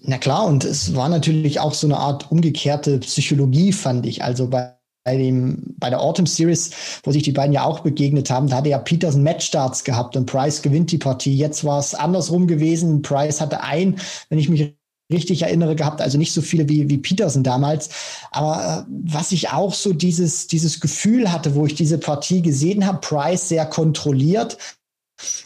Na 0.04 0.18
klar, 0.18 0.46
und 0.46 0.64
es 0.64 0.94
war 0.94 1.08
natürlich 1.08 1.60
auch 1.60 1.74
so 1.74 1.86
eine 1.86 1.96
Art 1.96 2.30
umgekehrte 2.30 2.98
Psychologie, 2.98 3.72
fand 3.72 4.04
ich. 4.04 4.22
Also 4.24 4.48
bei 4.48 4.74
bei 5.04 5.16
dem, 5.16 5.74
bei 5.78 5.90
der 5.90 6.00
Autumn 6.00 6.26
Series, 6.26 6.70
wo 7.02 7.10
sich 7.10 7.22
die 7.22 7.32
beiden 7.32 7.52
ja 7.52 7.64
auch 7.64 7.80
begegnet 7.80 8.30
haben, 8.30 8.48
da 8.48 8.56
hatte 8.56 8.68
ja 8.68 8.78
Peterson 8.78 9.22
Matchstarts 9.22 9.84
gehabt 9.84 10.16
und 10.16 10.26
Price 10.26 10.62
gewinnt 10.62 10.92
die 10.92 10.98
Partie. 10.98 11.36
Jetzt 11.36 11.64
war 11.64 11.78
es 11.78 11.94
andersrum 11.94 12.46
gewesen. 12.46 13.02
Price 13.02 13.40
hatte 13.40 13.62
ein, 13.62 13.96
wenn 14.28 14.38
ich 14.38 14.48
mich 14.48 14.74
richtig 15.12 15.42
erinnere, 15.42 15.76
gehabt, 15.76 16.00
also 16.00 16.18
nicht 16.18 16.32
so 16.32 16.40
viele 16.40 16.68
wie, 16.68 16.88
wie 16.88 16.98
Peterson 16.98 17.42
damals. 17.42 17.90
Aber 18.30 18.86
äh, 18.88 18.92
was 19.04 19.32
ich 19.32 19.50
auch 19.50 19.74
so 19.74 19.92
dieses, 19.92 20.46
dieses 20.46 20.80
Gefühl 20.80 21.30
hatte, 21.30 21.54
wo 21.54 21.66
ich 21.66 21.74
diese 21.74 21.98
Partie 21.98 22.42
gesehen 22.42 22.86
habe, 22.86 23.00
Price 23.00 23.48
sehr 23.48 23.66
kontrolliert. 23.66 24.56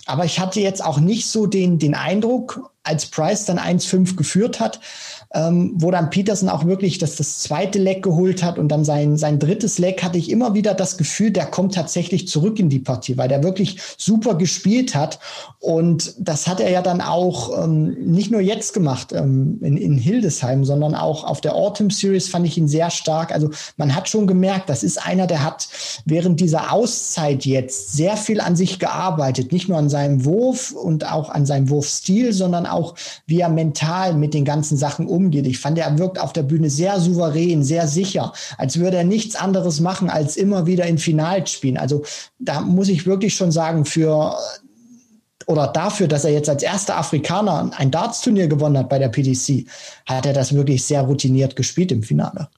Aber 0.07 0.25
ich 0.25 0.39
hatte 0.39 0.61
jetzt 0.61 0.85
auch 0.85 1.01
nicht 1.01 1.27
so 1.27 1.47
den, 1.47 1.79
den 1.79 1.95
Eindruck, 1.95 2.71
als 2.83 3.07
Price 3.07 3.45
dann 3.45 3.59
1-5 3.59 4.17
geführt 4.17 4.61
hat, 4.61 4.81
ähm, 5.35 5.73
wo 5.75 5.91
dann 5.91 6.11
Peterson 6.11 6.49
auch 6.49 6.65
wirklich 6.65 6.99
das, 6.99 7.17
das 7.17 7.41
zweite 7.41 7.79
Leck 7.79 8.03
geholt 8.03 8.43
hat 8.43 8.59
und 8.59 8.69
dann 8.69 8.85
sein, 8.85 9.17
sein 9.17 9.39
drittes 9.39 9.79
Leck 9.79 10.03
hatte 10.03 10.19
ich 10.19 10.31
immer 10.31 10.55
wieder 10.55 10.75
das 10.75 10.97
Gefühl, 10.97 11.31
der 11.31 11.47
kommt 11.47 11.75
tatsächlich 11.75 12.29
zurück 12.29 12.59
in 12.59 12.69
die 12.69 12.79
Partie, 12.79 13.17
weil 13.19 13.29
der 13.29 13.43
wirklich 13.43 13.79
super 13.99 14.37
gespielt 14.37 14.95
hat. 14.95 15.19
Und 15.59 16.15
das 16.19 16.47
hat 16.47 16.61
er 16.61 16.71
ja 16.71 16.81
dann 16.81 17.01
auch 17.01 17.65
ähm, 17.65 17.97
nicht 18.13 18.31
nur 18.31 18.41
jetzt 18.41 18.73
gemacht 18.73 19.13
ähm, 19.13 19.59
in, 19.63 19.77
in 19.77 19.99
Hildesheim, 19.99 20.65
sondern 20.65 20.95
auch 20.95 21.25
auf 21.25 21.41
der 21.41 21.55
Autumn 21.55 21.91
Series 21.91 22.29
fand 22.29 22.47
ich 22.47 22.57
ihn 22.57 22.69
sehr 22.69 22.91
stark. 22.91 23.33
Also 23.33 23.51
man 23.77 23.95
hat 23.95 24.09
schon 24.09 24.27
gemerkt, 24.27 24.69
das 24.69 24.85
ist 24.85 25.05
einer, 25.05 25.27
der 25.27 25.43
hat 25.43 25.69
während 26.05 26.41
dieser 26.41 26.73
Auszeit 26.73 27.45
jetzt 27.45 27.93
sehr 27.93 28.17
viel 28.17 28.41
an 28.41 28.55
sich 28.55 28.79
gearbeitet, 28.79 29.53
nicht 29.53 29.69
nur 29.69 29.79
an 29.79 29.89
seinem 29.89 30.25
Wurf 30.25 30.73
und 30.73 31.11
auch 31.11 31.31
an 31.31 31.47
seinem 31.47 31.69
Wurfstil, 31.69 32.33
sondern 32.33 32.67
auch 32.67 32.95
wie 33.27 33.41
er 33.41 33.49
mental 33.49 34.15
mit 34.15 34.33
den 34.33 34.45
ganzen 34.45 34.77
Sachen 34.77 35.07
umgeht. 35.07 35.16
Ich 35.47 35.59
fand, 35.59 35.79
er 35.79 35.99
wirkt 35.99 36.19
auf 36.19 36.33
der 36.33 36.43
Bühne 36.43 36.71
sehr 36.71 37.01
souverän, 37.01 37.63
sehr 37.63 37.89
sicher, 37.89 38.33
als 38.59 38.79
würde 38.79 38.99
er 38.99 39.05
nichts 39.05 39.37
anderes 39.37 39.81
machen, 39.81 40.11
als 40.11 40.37
immer 40.37 40.67
wieder 40.67 40.87
in 40.87 40.99
Finals 40.99 41.51
spielen. 41.51 41.77
Also 41.77 42.05
da 42.39 42.61
muss 42.61 42.89
ich 42.89 43.07
wirklich 43.07 43.35
schon 43.35 43.53
sagen, 43.53 43.85
für 43.85 44.37
oder 45.47 45.69
dafür, 45.69 46.09
dass 46.09 46.25
er 46.25 46.33
jetzt 46.33 46.49
als 46.49 46.63
erster 46.63 46.99
Afrikaner 46.99 47.71
ein 47.77 47.91
Darts-Turnier 47.91 48.49
gewonnen 48.49 48.79
hat 48.79 48.89
bei 48.89 48.99
der 48.99 49.09
PDC, 49.09 49.67
hat 50.07 50.27
er 50.27 50.33
das 50.33 50.55
wirklich 50.55 50.85
sehr 50.85 51.03
routiniert 51.03 51.57
gespielt 51.57 51.93
im 51.93 52.03
Finale. 52.03 52.49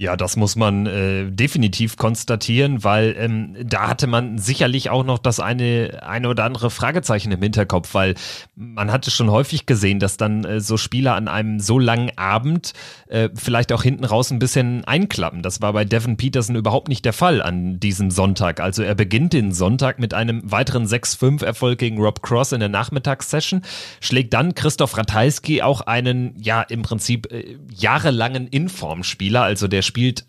Ja, 0.00 0.16
das 0.16 0.36
muss 0.36 0.54
man 0.54 0.86
äh, 0.86 1.28
definitiv 1.28 1.96
konstatieren, 1.96 2.84
weil 2.84 3.16
ähm, 3.18 3.56
da 3.64 3.88
hatte 3.88 4.06
man 4.06 4.38
sicherlich 4.38 4.90
auch 4.90 5.02
noch 5.02 5.18
das 5.18 5.40
eine, 5.40 6.04
eine 6.06 6.28
oder 6.28 6.44
andere 6.44 6.70
Fragezeichen 6.70 7.32
im 7.32 7.42
Hinterkopf, 7.42 7.94
weil 7.94 8.14
man 8.54 8.92
hatte 8.92 9.10
schon 9.10 9.28
häufig 9.28 9.66
gesehen, 9.66 9.98
dass 9.98 10.16
dann 10.16 10.44
äh, 10.44 10.60
so 10.60 10.76
Spieler 10.76 11.16
an 11.16 11.26
einem 11.26 11.58
so 11.58 11.80
langen 11.80 12.16
Abend 12.16 12.74
äh, 13.08 13.28
vielleicht 13.34 13.72
auch 13.72 13.82
hinten 13.82 14.04
raus 14.04 14.30
ein 14.30 14.38
bisschen 14.38 14.84
einklappen. 14.84 15.42
Das 15.42 15.62
war 15.62 15.72
bei 15.72 15.84
Devin 15.84 16.16
Peterson 16.16 16.54
überhaupt 16.54 16.86
nicht 16.86 17.04
der 17.04 17.12
Fall 17.12 17.42
an 17.42 17.80
diesem 17.80 18.12
Sonntag. 18.12 18.60
Also 18.60 18.84
er 18.84 18.94
beginnt 18.94 19.32
den 19.32 19.50
Sonntag 19.50 19.98
mit 19.98 20.14
einem 20.14 20.48
weiteren 20.48 20.86
6-5-Erfolg 20.86 21.76
gegen 21.76 22.00
Rob 22.00 22.22
Cross 22.22 22.52
in 22.52 22.60
der 22.60 22.68
Nachmittagssession, 22.68 23.62
schlägt 24.00 24.32
dann 24.32 24.54
Christoph 24.54 24.96
Ratajski 24.96 25.62
auch 25.62 25.80
einen, 25.80 26.40
ja, 26.40 26.62
im 26.62 26.82
Prinzip 26.82 27.32
äh, 27.32 27.56
jahrelangen 27.74 28.46
Informspieler, 28.46 29.42
also 29.42 29.66
der 29.66 29.87
spielt 29.88 30.24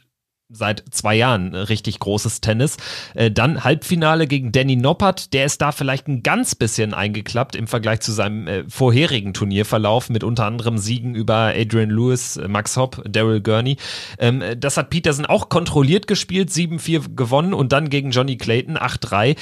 seit 0.52 0.84
zwei 0.90 1.16
Jahren 1.16 1.54
richtig 1.54 2.00
großes 2.00 2.42
Tennis. 2.42 2.78
Äh, 3.14 3.30
dann 3.30 3.64
Halbfinale 3.64 4.26
gegen 4.26 4.52
Danny 4.52 4.76
Noppert, 4.76 5.34
der 5.34 5.46
ist 5.46 5.62
da 5.62 5.72
vielleicht 5.72 6.08
ein 6.08 6.24
ganz 6.24 6.56
bisschen 6.56 6.94
eingeklappt 6.94 7.56
im 7.56 7.68
Vergleich 7.68 8.00
zu 8.02 8.12
seinem 8.12 8.48
äh, 8.48 8.64
vorherigen 8.68 9.34
Turnierverlauf 9.34 10.10
mit 10.10 10.24
unter 10.24 10.46
anderem 10.46 10.80
Siegen 10.80 11.14
über 11.14 11.54
Adrian 11.56 11.92
Lewis, 11.92 12.40
Max 12.48 12.78
Hopp, 12.78 13.04
Daryl 13.08 13.42
Gurney. 13.42 13.78
Ähm, 14.18 14.44
das 14.58 14.78
hat 14.78 14.90
Peterson 14.90 15.28
auch 15.28 15.50
kontrolliert 15.50 16.08
gespielt, 16.08 16.50
7-4 16.50 17.16
gewonnen 17.16 17.54
und 17.54 17.72
dann 17.72 17.90
gegen 17.90 18.10
Johnny 18.10 18.38
Clayton 18.38 18.78
8-3 18.78 19.36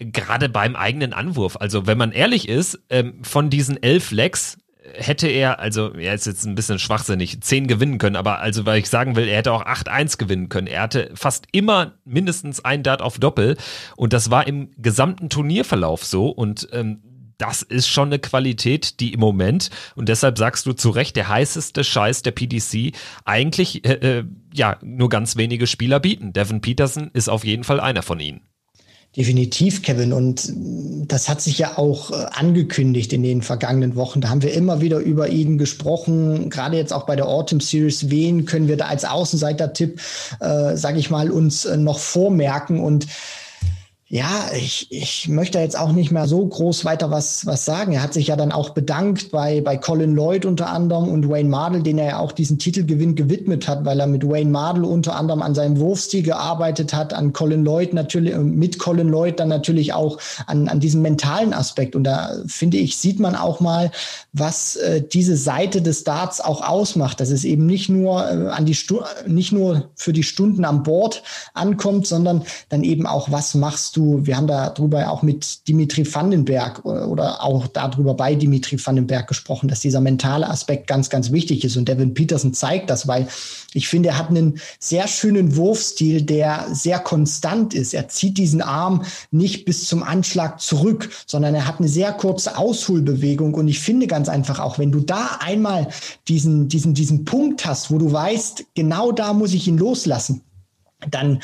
gerade 0.00 0.48
beim 0.48 0.76
eigenen 0.76 1.12
Anwurf. 1.12 1.58
Also 1.58 1.86
wenn 1.86 1.98
man 1.98 2.12
ehrlich 2.12 2.48
ist, 2.48 2.78
ähm, 2.88 3.22
von 3.22 3.50
diesen 3.50 3.82
elf 3.82 4.10
Legs 4.10 4.58
hätte 4.94 5.28
er, 5.28 5.58
also 5.58 5.92
er 5.94 6.14
ist 6.14 6.26
jetzt 6.26 6.44
ein 6.44 6.54
bisschen 6.54 6.78
schwachsinnig, 6.78 7.40
10 7.40 7.66
gewinnen 7.66 7.98
können, 7.98 8.16
aber 8.16 8.40
also 8.40 8.66
weil 8.66 8.78
ich 8.78 8.88
sagen 8.88 9.16
will, 9.16 9.28
er 9.28 9.38
hätte 9.38 9.52
auch 9.52 9.64
8-1 9.64 10.18
gewinnen 10.18 10.48
können. 10.48 10.66
Er 10.66 10.82
hatte 10.82 11.10
fast 11.14 11.46
immer 11.52 11.92
mindestens 12.04 12.64
ein 12.64 12.82
Dart 12.82 13.02
auf 13.02 13.18
Doppel 13.18 13.56
und 13.96 14.12
das 14.12 14.30
war 14.30 14.46
im 14.46 14.70
gesamten 14.76 15.28
Turnierverlauf 15.28 16.04
so 16.04 16.28
und 16.28 16.68
ähm, 16.72 17.02
das 17.40 17.62
ist 17.62 17.88
schon 17.88 18.08
eine 18.08 18.18
Qualität, 18.18 19.00
die 19.00 19.14
im 19.14 19.20
Moment, 19.20 19.70
und 19.94 20.10
deshalb 20.10 20.36
sagst 20.36 20.66
du 20.66 20.74
zu 20.74 20.90
Recht, 20.90 21.16
der 21.16 21.28
heißeste 21.28 21.84
Scheiß 21.84 22.22
der 22.22 22.32
PDC 22.32 22.94
eigentlich 23.24 23.84
äh, 23.86 24.18
äh, 24.18 24.24
ja 24.52 24.76
nur 24.82 25.08
ganz 25.08 25.36
wenige 25.36 25.66
Spieler 25.66 26.00
bieten. 26.00 26.34
Devin 26.34 26.60
Peterson 26.60 27.10
ist 27.14 27.30
auf 27.30 27.44
jeden 27.44 27.64
Fall 27.64 27.80
einer 27.80 28.02
von 28.02 28.20
ihnen. 28.20 28.42
Definitiv, 29.16 29.82
Kevin. 29.82 30.12
Und 30.12 30.52
das 31.08 31.28
hat 31.28 31.40
sich 31.40 31.58
ja 31.58 31.78
auch 31.78 32.12
äh, 32.12 32.26
angekündigt 32.30 33.12
in 33.12 33.24
den 33.24 33.42
vergangenen 33.42 33.96
Wochen. 33.96 34.20
Da 34.20 34.28
haben 34.28 34.42
wir 34.42 34.54
immer 34.54 34.80
wieder 34.80 34.98
über 34.98 35.28
ihn 35.28 35.58
gesprochen, 35.58 36.48
gerade 36.48 36.76
jetzt 36.76 36.92
auch 36.92 37.06
bei 37.06 37.16
der 37.16 37.26
Autumn 37.26 37.58
Series. 37.58 38.08
Wen 38.08 38.44
können 38.44 38.68
wir 38.68 38.76
da 38.76 38.86
als 38.86 39.04
Außenseiter-Tipp, 39.04 40.00
äh, 40.38 40.76
sage 40.76 41.00
ich 41.00 41.10
mal, 41.10 41.32
uns 41.32 41.64
äh, 41.64 41.76
noch 41.76 41.98
vormerken? 41.98 42.78
Und 42.78 43.08
Ja, 44.12 44.50
ich, 44.56 44.88
ich 44.90 45.28
möchte 45.28 45.60
jetzt 45.60 45.78
auch 45.78 45.92
nicht 45.92 46.10
mehr 46.10 46.26
so 46.26 46.44
groß 46.44 46.84
weiter 46.84 47.12
was, 47.12 47.46
was 47.46 47.64
sagen. 47.64 47.92
Er 47.92 48.02
hat 48.02 48.12
sich 48.12 48.26
ja 48.26 48.34
dann 48.34 48.50
auch 48.50 48.70
bedankt 48.70 49.30
bei, 49.30 49.60
bei 49.60 49.76
Colin 49.76 50.16
Lloyd 50.16 50.46
unter 50.46 50.68
anderem 50.68 51.06
und 51.06 51.28
Wayne 51.28 51.48
Mardell, 51.48 51.84
den 51.84 51.96
er 51.96 52.06
ja 52.06 52.18
auch 52.18 52.32
diesen 52.32 52.58
Titelgewinn 52.58 53.14
gewidmet 53.14 53.68
hat, 53.68 53.84
weil 53.84 54.00
er 54.00 54.08
mit 54.08 54.28
Wayne 54.28 54.50
Mardell 54.50 54.82
unter 54.82 55.14
anderem 55.14 55.42
an 55.42 55.54
seinem 55.54 55.78
Wurfstil 55.78 56.24
gearbeitet 56.24 56.92
hat, 56.92 57.14
an 57.14 57.32
Colin 57.32 57.64
Lloyd 57.64 57.94
natürlich, 57.94 58.36
mit 58.36 58.80
Colin 58.80 59.10
Lloyd 59.10 59.38
dann 59.38 59.46
natürlich 59.46 59.92
auch 59.92 60.18
an, 60.48 60.66
an 60.66 60.80
diesem 60.80 61.02
mentalen 61.02 61.52
Aspekt. 61.52 61.94
Und 61.94 62.02
da 62.02 62.32
finde 62.48 62.78
ich, 62.78 62.96
sieht 62.96 63.20
man 63.20 63.36
auch 63.36 63.60
mal, 63.60 63.92
was 64.32 64.74
äh, 64.74 65.02
diese 65.02 65.36
Seite 65.36 65.82
des 65.82 66.02
Darts 66.02 66.40
auch 66.40 66.66
ausmacht, 66.66 67.20
dass 67.20 67.30
es 67.30 67.44
eben 67.44 67.64
nicht 67.64 67.88
nur 67.88 68.28
äh, 68.28 68.48
an 68.48 68.66
die 68.66 68.74
Stu 68.74 69.02
nicht 69.28 69.52
nur 69.52 69.90
für 69.94 70.12
die 70.12 70.24
Stunden 70.24 70.64
am 70.64 70.82
Bord 70.82 71.22
ankommt, 71.54 72.08
sondern 72.08 72.42
dann 72.70 72.82
eben 72.82 73.06
auch, 73.06 73.30
was 73.30 73.54
machst 73.54 73.94
du 73.96 73.99
du, 74.00 74.26
wir 74.26 74.36
haben 74.36 74.46
darüber 74.46 75.10
auch 75.10 75.22
mit 75.22 75.68
Dimitri 75.68 76.06
Vandenberg 76.12 76.84
oder 76.84 77.42
auch 77.44 77.66
darüber 77.66 78.14
bei 78.14 78.34
Dimitri 78.34 78.78
Vandenberg 78.84 79.28
gesprochen, 79.28 79.68
dass 79.68 79.80
dieser 79.80 80.00
mentale 80.00 80.48
Aspekt 80.48 80.86
ganz, 80.86 81.10
ganz 81.10 81.30
wichtig 81.30 81.64
ist. 81.64 81.76
Und 81.76 81.88
Devin 81.88 82.14
Peterson 82.14 82.54
zeigt 82.54 82.90
das, 82.90 83.06
weil 83.06 83.28
ich 83.74 83.88
finde, 83.88 84.10
er 84.10 84.18
hat 84.18 84.30
einen 84.30 84.58
sehr 84.78 85.06
schönen 85.06 85.56
Wurfstil, 85.56 86.22
der 86.22 86.66
sehr 86.72 86.98
konstant 86.98 87.74
ist. 87.74 87.94
Er 87.94 88.08
zieht 88.08 88.38
diesen 88.38 88.62
Arm 88.62 89.04
nicht 89.30 89.64
bis 89.64 89.86
zum 89.86 90.02
Anschlag 90.02 90.60
zurück, 90.60 91.10
sondern 91.26 91.54
er 91.54 91.66
hat 91.66 91.78
eine 91.78 91.88
sehr 91.88 92.12
kurze 92.12 92.56
Ausholbewegung. 92.56 93.54
Und 93.54 93.68
ich 93.68 93.80
finde 93.80 94.06
ganz 94.06 94.28
einfach 94.28 94.58
auch, 94.58 94.78
wenn 94.78 94.92
du 94.92 95.00
da 95.00 95.38
einmal 95.40 95.88
diesen, 96.26 96.68
diesen, 96.68 96.94
diesen 96.94 97.24
Punkt 97.24 97.66
hast, 97.66 97.90
wo 97.90 97.98
du 97.98 98.10
weißt, 98.10 98.64
genau 98.74 99.12
da 99.12 99.34
muss 99.34 99.52
ich 99.52 99.68
ihn 99.68 99.78
loslassen, 99.78 100.42
dann 101.10 101.40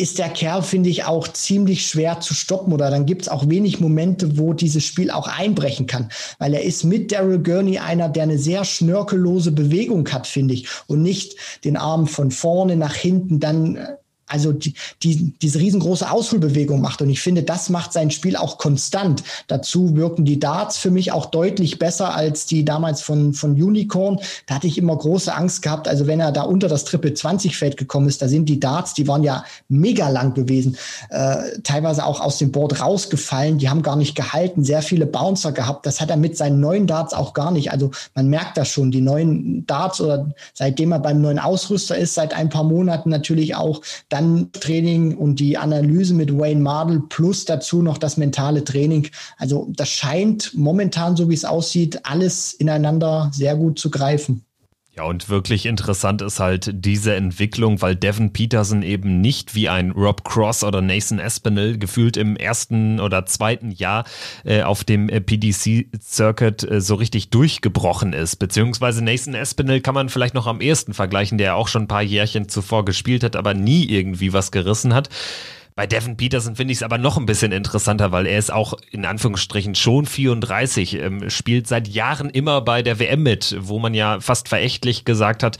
ist 0.00 0.18
der 0.18 0.30
Kerl, 0.30 0.62
finde 0.62 0.88
ich, 0.88 1.04
auch 1.04 1.28
ziemlich 1.28 1.86
schwer 1.86 2.20
zu 2.20 2.32
stoppen 2.32 2.72
oder 2.72 2.90
dann 2.90 3.06
gibt 3.06 3.22
es 3.22 3.28
auch 3.28 3.48
wenig 3.48 3.80
Momente, 3.80 4.38
wo 4.38 4.54
dieses 4.54 4.84
Spiel 4.84 5.10
auch 5.10 5.28
einbrechen 5.28 5.86
kann, 5.86 6.10
weil 6.38 6.54
er 6.54 6.62
ist 6.62 6.84
mit 6.84 7.12
Daryl 7.12 7.38
Gurney 7.38 7.78
einer, 7.78 8.08
der 8.08 8.24
eine 8.24 8.38
sehr 8.38 8.64
schnörkellose 8.64 9.52
Bewegung 9.52 10.08
hat, 10.10 10.26
finde 10.26 10.54
ich, 10.54 10.68
und 10.86 11.02
nicht 11.02 11.36
den 11.64 11.76
Arm 11.76 12.06
von 12.06 12.30
vorne 12.30 12.76
nach 12.76 12.94
hinten 12.94 13.40
dann 13.40 13.76
äh, 13.76 13.96
also 14.30 14.52
die, 14.52 14.74
die, 15.02 15.34
diese 15.42 15.58
riesengroße 15.58 16.10
Ausholbewegung 16.10 16.80
macht. 16.80 17.02
Und 17.02 17.10
ich 17.10 17.20
finde, 17.20 17.42
das 17.42 17.68
macht 17.68 17.92
sein 17.92 18.10
Spiel 18.10 18.36
auch 18.36 18.58
konstant. 18.58 19.24
Dazu 19.48 19.96
wirken 19.96 20.24
die 20.24 20.38
Darts 20.38 20.78
für 20.78 20.90
mich 20.90 21.10
auch 21.10 21.26
deutlich 21.26 21.78
besser 21.78 22.14
als 22.14 22.46
die 22.46 22.64
damals 22.64 23.02
von, 23.02 23.34
von 23.34 23.60
Unicorn. 23.60 24.20
Da 24.46 24.54
hatte 24.54 24.68
ich 24.68 24.78
immer 24.78 24.96
große 24.96 25.34
Angst 25.34 25.62
gehabt. 25.62 25.88
Also 25.88 26.06
wenn 26.06 26.20
er 26.20 26.30
da 26.30 26.42
unter 26.42 26.68
das 26.68 26.84
Triple 26.84 27.12
20 27.12 27.56
Feld 27.56 27.76
gekommen 27.76 28.08
ist, 28.08 28.22
da 28.22 28.28
sind 28.28 28.48
die 28.48 28.60
Darts, 28.60 28.94
die 28.94 29.08
waren 29.08 29.24
ja 29.24 29.44
mega 29.68 30.08
lang 30.08 30.34
gewesen, 30.34 30.76
äh, 31.10 31.58
teilweise 31.64 32.04
auch 32.04 32.20
aus 32.20 32.38
dem 32.38 32.52
Board 32.52 32.80
rausgefallen. 32.80 33.58
Die 33.58 33.68
haben 33.68 33.82
gar 33.82 33.96
nicht 33.96 34.14
gehalten, 34.14 34.62
sehr 34.62 34.82
viele 34.82 35.06
Bouncer 35.06 35.50
gehabt. 35.50 35.86
Das 35.86 36.00
hat 36.00 36.10
er 36.10 36.16
mit 36.16 36.36
seinen 36.36 36.60
neuen 36.60 36.86
Darts 36.86 37.14
auch 37.14 37.34
gar 37.34 37.50
nicht. 37.50 37.72
Also 37.72 37.90
man 38.14 38.28
merkt 38.28 38.56
das 38.56 38.68
schon. 38.68 38.92
Die 38.92 39.00
neuen 39.00 39.66
Darts 39.66 40.00
oder 40.00 40.30
seitdem 40.54 40.92
er 40.92 41.00
beim 41.00 41.20
neuen 41.20 41.40
Ausrüster 41.40 41.98
ist, 41.98 42.14
seit 42.14 42.32
ein 42.32 42.48
paar 42.48 42.64
Monaten 42.64 43.10
natürlich 43.10 43.56
auch, 43.56 43.82
da 44.08 44.19
dann 44.20 44.52
Training 44.52 45.16
und 45.16 45.40
die 45.40 45.56
Analyse 45.56 46.14
mit 46.14 46.36
Wayne 46.36 46.60
Mardell 46.60 47.02
plus 47.08 47.44
dazu 47.44 47.82
noch 47.82 47.98
das 47.98 48.16
mentale 48.16 48.64
Training. 48.64 49.08
Also 49.38 49.68
das 49.74 49.88
scheint 49.88 50.52
momentan, 50.54 51.16
so 51.16 51.28
wie 51.30 51.34
es 51.34 51.44
aussieht, 51.44 52.00
alles 52.04 52.52
ineinander 52.52 53.30
sehr 53.32 53.56
gut 53.56 53.78
zu 53.78 53.90
greifen. 53.90 54.44
Ja, 54.96 55.04
und 55.04 55.28
wirklich 55.28 55.66
interessant 55.66 56.20
ist 56.20 56.40
halt 56.40 56.72
diese 56.72 57.14
Entwicklung, 57.14 57.80
weil 57.80 57.94
Devin 57.94 58.32
Peterson 58.32 58.82
eben 58.82 59.20
nicht 59.20 59.54
wie 59.54 59.68
ein 59.68 59.92
Rob 59.92 60.24
Cross 60.24 60.64
oder 60.64 60.82
Nathan 60.82 61.20
Espinel 61.20 61.78
gefühlt 61.78 62.16
im 62.16 62.34
ersten 62.34 62.98
oder 62.98 63.24
zweiten 63.24 63.70
Jahr 63.70 64.04
äh, 64.44 64.62
auf 64.62 64.82
dem 64.82 65.08
äh, 65.08 65.20
PDC-Circuit 65.20 66.68
äh, 66.68 66.80
so 66.80 66.96
richtig 66.96 67.30
durchgebrochen 67.30 68.12
ist. 68.12 68.36
Beziehungsweise 68.36 69.04
Nathan 69.04 69.34
Espinel 69.34 69.80
kann 69.80 69.94
man 69.94 70.08
vielleicht 70.08 70.34
noch 70.34 70.48
am 70.48 70.60
ehesten 70.60 70.92
vergleichen, 70.92 71.38
der 71.38 71.54
auch 71.54 71.68
schon 71.68 71.82
ein 71.82 71.88
paar 71.88 72.02
Jährchen 72.02 72.48
zuvor 72.48 72.84
gespielt 72.84 73.22
hat, 73.22 73.36
aber 73.36 73.54
nie 73.54 73.88
irgendwie 73.88 74.32
was 74.32 74.50
gerissen 74.50 74.92
hat. 74.92 75.08
Bei 75.80 75.86
Devin 75.86 76.18
Peterson 76.18 76.56
finde 76.56 76.72
ich 76.72 76.78
es 76.80 76.82
aber 76.82 76.98
noch 76.98 77.16
ein 77.16 77.24
bisschen 77.24 77.52
interessanter, 77.52 78.12
weil 78.12 78.26
er 78.26 78.38
ist 78.38 78.52
auch 78.52 78.74
in 78.90 79.06
Anführungsstrichen 79.06 79.74
schon 79.74 80.04
34, 80.04 80.96
ähm, 80.96 81.30
spielt 81.30 81.68
seit 81.68 81.88
Jahren 81.88 82.28
immer 82.28 82.60
bei 82.60 82.82
der 82.82 82.98
WM 82.98 83.22
mit, 83.22 83.56
wo 83.58 83.78
man 83.78 83.94
ja 83.94 84.20
fast 84.20 84.50
verächtlich 84.50 85.06
gesagt 85.06 85.42
hat, 85.42 85.56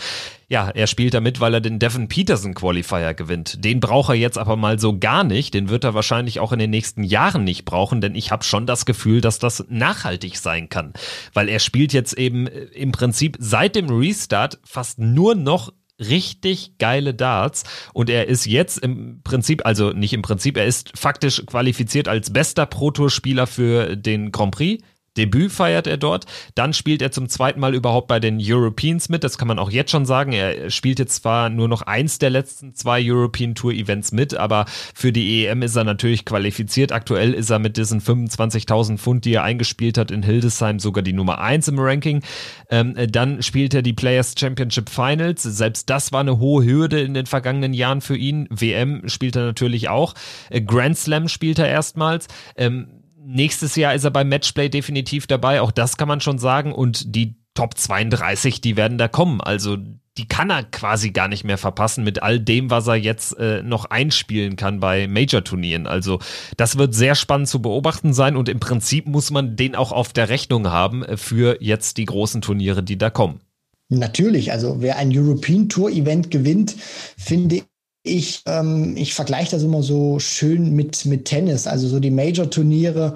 ja, 0.46 0.68
er 0.68 0.88
spielt 0.88 1.14
damit, 1.14 1.40
weil 1.40 1.54
er 1.54 1.62
den 1.62 1.78
Devin 1.78 2.08
Peterson 2.08 2.52
Qualifier 2.52 3.14
gewinnt. 3.14 3.64
Den 3.64 3.80
braucht 3.80 4.10
er 4.10 4.16
jetzt 4.16 4.36
aber 4.36 4.56
mal 4.56 4.78
so 4.78 4.98
gar 4.98 5.24
nicht. 5.24 5.54
Den 5.54 5.70
wird 5.70 5.84
er 5.84 5.94
wahrscheinlich 5.94 6.38
auch 6.38 6.52
in 6.52 6.58
den 6.58 6.70
nächsten 6.70 7.02
Jahren 7.02 7.44
nicht 7.44 7.64
brauchen, 7.64 8.02
denn 8.02 8.14
ich 8.14 8.30
habe 8.30 8.44
schon 8.44 8.66
das 8.66 8.84
Gefühl, 8.84 9.22
dass 9.22 9.38
das 9.38 9.64
nachhaltig 9.70 10.36
sein 10.36 10.68
kann. 10.68 10.92
Weil 11.32 11.48
er 11.48 11.60
spielt 11.60 11.94
jetzt 11.94 12.12
eben 12.12 12.46
äh, 12.46 12.64
im 12.74 12.92
Prinzip 12.92 13.36
seit 13.38 13.74
dem 13.74 13.88
Restart 13.88 14.58
fast 14.64 14.98
nur 14.98 15.34
noch 15.34 15.72
richtig 16.00 16.78
geile 16.78 17.14
Darts. 17.14 17.64
Und 17.92 18.10
er 18.10 18.26
ist 18.28 18.46
jetzt 18.46 18.78
im 18.78 19.20
Prinzip, 19.22 19.64
also 19.66 19.90
nicht 19.90 20.12
im 20.12 20.22
Prinzip, 20.22 20.56
er 20.56 20.66
ist 20.66 20.96
faktisch 20.98 21.44
qualifiziert 21.46 22.08
als 22.08 22.32
bester 22.32 22.66
Pro-Tour-Spieler 22.66 23.46
für 23.46 23.96
den 23.96 24.32
Grand 24.32 24.54
Prix 24.54 24.82
Debüt 25.16 25.50
feiert 25.50 25.86
er 25.86 25.96
dort. 25.96 26.26
Dann 26.54 26.72
spielt 26.72 27.02
er 27.02 27.10
zum 27.10 27.28
zweiten 27.28 27.58
Mal 27.58 27.74
überhaupt 27.74 28.06
bei 28.06 28.20
den 28.20 28.38
Europeans 28.40 29.08
mit. 29.08 29.24
Das 29.24 29.38
kann 29.38 29.48
man 29.48 29.58
auch 29.58 29.70
jetzt 29.70 29.90
schon 29.90 30.06
sagen. 30.06 30.32
Er 30.32 30.70
spielt 30.70 30.98
jetzt 31.00 31.16
zwar 31.16 31.50
nur 31.50 31.66
noch 31.66 31.82
eins 31.82 32.18
der 32.18 32.30
letzten 32.30 32.74
zwei 32.74 33.00
European 33.02 33.54
Tour 33.54 33.72
Events 33.72 34.12
mit, 34.12 34.34
aber 34.34 34.66
für 34.94 35.12
die 35.12 35.46
EM 35.46 35.62
ist 35.62 35.74
er 35.74 35.84
natürlich 35.84 36.24
qualifiziert. 36.24 36.92
Aktuell 36.92 37.34
ist 37.34 37.50
er 37.50 37.58
mit 37.58 37.76
diesen 37.76 38.00
25.000 38.00 38.98
Pfund, 38.98 39.24
die 39.24 39.34
er 39.34 39.42
eingespielt 39.42 39.98
hat 39.98 40.12
in 40.12 40.22
Hildesheim, 40.22 40.78
sogar 40.78 41.02
die 41.02 41.12
Nummer 41.12 41.40
eins 41.40 41.66
im 41.66 41.78
Ranking. 41.78 42.22
Ähm, 42.70 42.94
dann 43.10 43.42
spielt 43.42 43.74
er 43.74 43.82
die 43.82 43.92
Players 43.92 44.34
Championship 44.38 44.88
Finals. 44.88 45.42
Selbst 45.42 45.90
das 45.90 46.12
war 46.12 46.20
eine 46.20 46.38
hohe 46.38 46.64
Hürde 46.64 47.00
in 47.00 47.14
den 47.14 47.26
vergangenen 47.26 47.72
Jahren 47.72 48.00
für 48.00 48.16
ihn. 48.16 48.46
WM 48.50 49.08
spielt 49.08 49.34
er 49.34 49.44
natürlich 49.44 49.88
auch. 49.88 50.14
Äh, 50.50 50.60
Grand 50.60 50.96
Slam 50.96 51.26
spielt 51.26 51.58
er 51.58 51.68
erstmals. 51.68 52.28
Ähm, 52.56 52.99
nächstes 53.34 53.76
Jahr 53.76 53.94
ist 53.94 54.04
er 54.04 54.10
beim 54.10 54.28
Matchplay 54.28 54.68
definitiv 54.68 55.26
dabei, 55.26 55.60
auch 55.60 55.70
das 55.70 55.96
kann 55.96 56.08
man 56.08 56.20
schon 56.20 56.38
sagen. 56.38 56.72
Und 56.72 57.14
die 57.14 57.36
Top 57.54 57.76
32, 57.76 58.60
die 58.60 58.76
werden 58.76 58.98
da 58.98 59.08
kommen. 59.08 59.40
Also 59.40 59.76
die 60.18 60.26
kann 60.28 60.50
er 60.50 60.64
quasi 60.64 61.10
gar 61.10 61.28
nicht 61.28 61.44
mehr 61.44 61.58
verpassen 61.58 62.04
mit 62.04 62.22
all 62.22 62.40
dem, 62.40 62.70
was 62.70 62.86
er 62.86 62.96
jetzt 62.96 63.38
äh, 63.38 63.62
noch 63.62 63.86
einspielen 63.86 64.56
kann 64.56 64.80
bei 64.80 65.08
Major-Turnieren. 65.08 65.86
Also 65.86 66.18
das 66.56 66.78
wird 66.78 66.94
sehr 66.94 67.14
spannend 67.14 67.48
zu 67.48 67.62
beobachten 67.62 68.12
sein 68.12 68.36
und 68.36 68.48
im 68.48 68.60
Prinzip 68.60 69.06
muss 69.06 69.30
man 69.30 69.56
den 69.56 69.74
auch 69.74 69.92
auf 69.92 70.12
der 70.12 70.28
Rechnung 70.28 70.68
haben 70.70 71.04
äh, 71.04 71.16
für 71.16 71.62
jetzt 71.62 71.96
die 71.96 72.04
großen 72.04 72.42
Turniere, 72.42 72.82
die 72.82 72.98
da 72.98 73.10
kommen. 73.10 73.40
Natürlich, 73.88 74.52
also 74.52 74.76
wer 74.80 74.98
ein 74.98 75.10
European 75.12 75.68
Tour 75.68 75.90
Event 75.90 76.30
gewinnt, 76.30 76.76
finde 77.16 77.62
ich, 78.02 78.42
ähm, 78.46 78.96
ich 78.96 79.14
vergleiche 79.14 79.50
das 79.50 79.62
immer 79.62 79.82
so 79.82 80.18
schön 80.18 80.74
mit, 80.74 81.04
mit 81.06 81.26
Tennis. 81.26 81.66
Also 81.66 81.88
so 81.88 82.00
die 82.00 82.10
Major-Turniere 82.10 83.14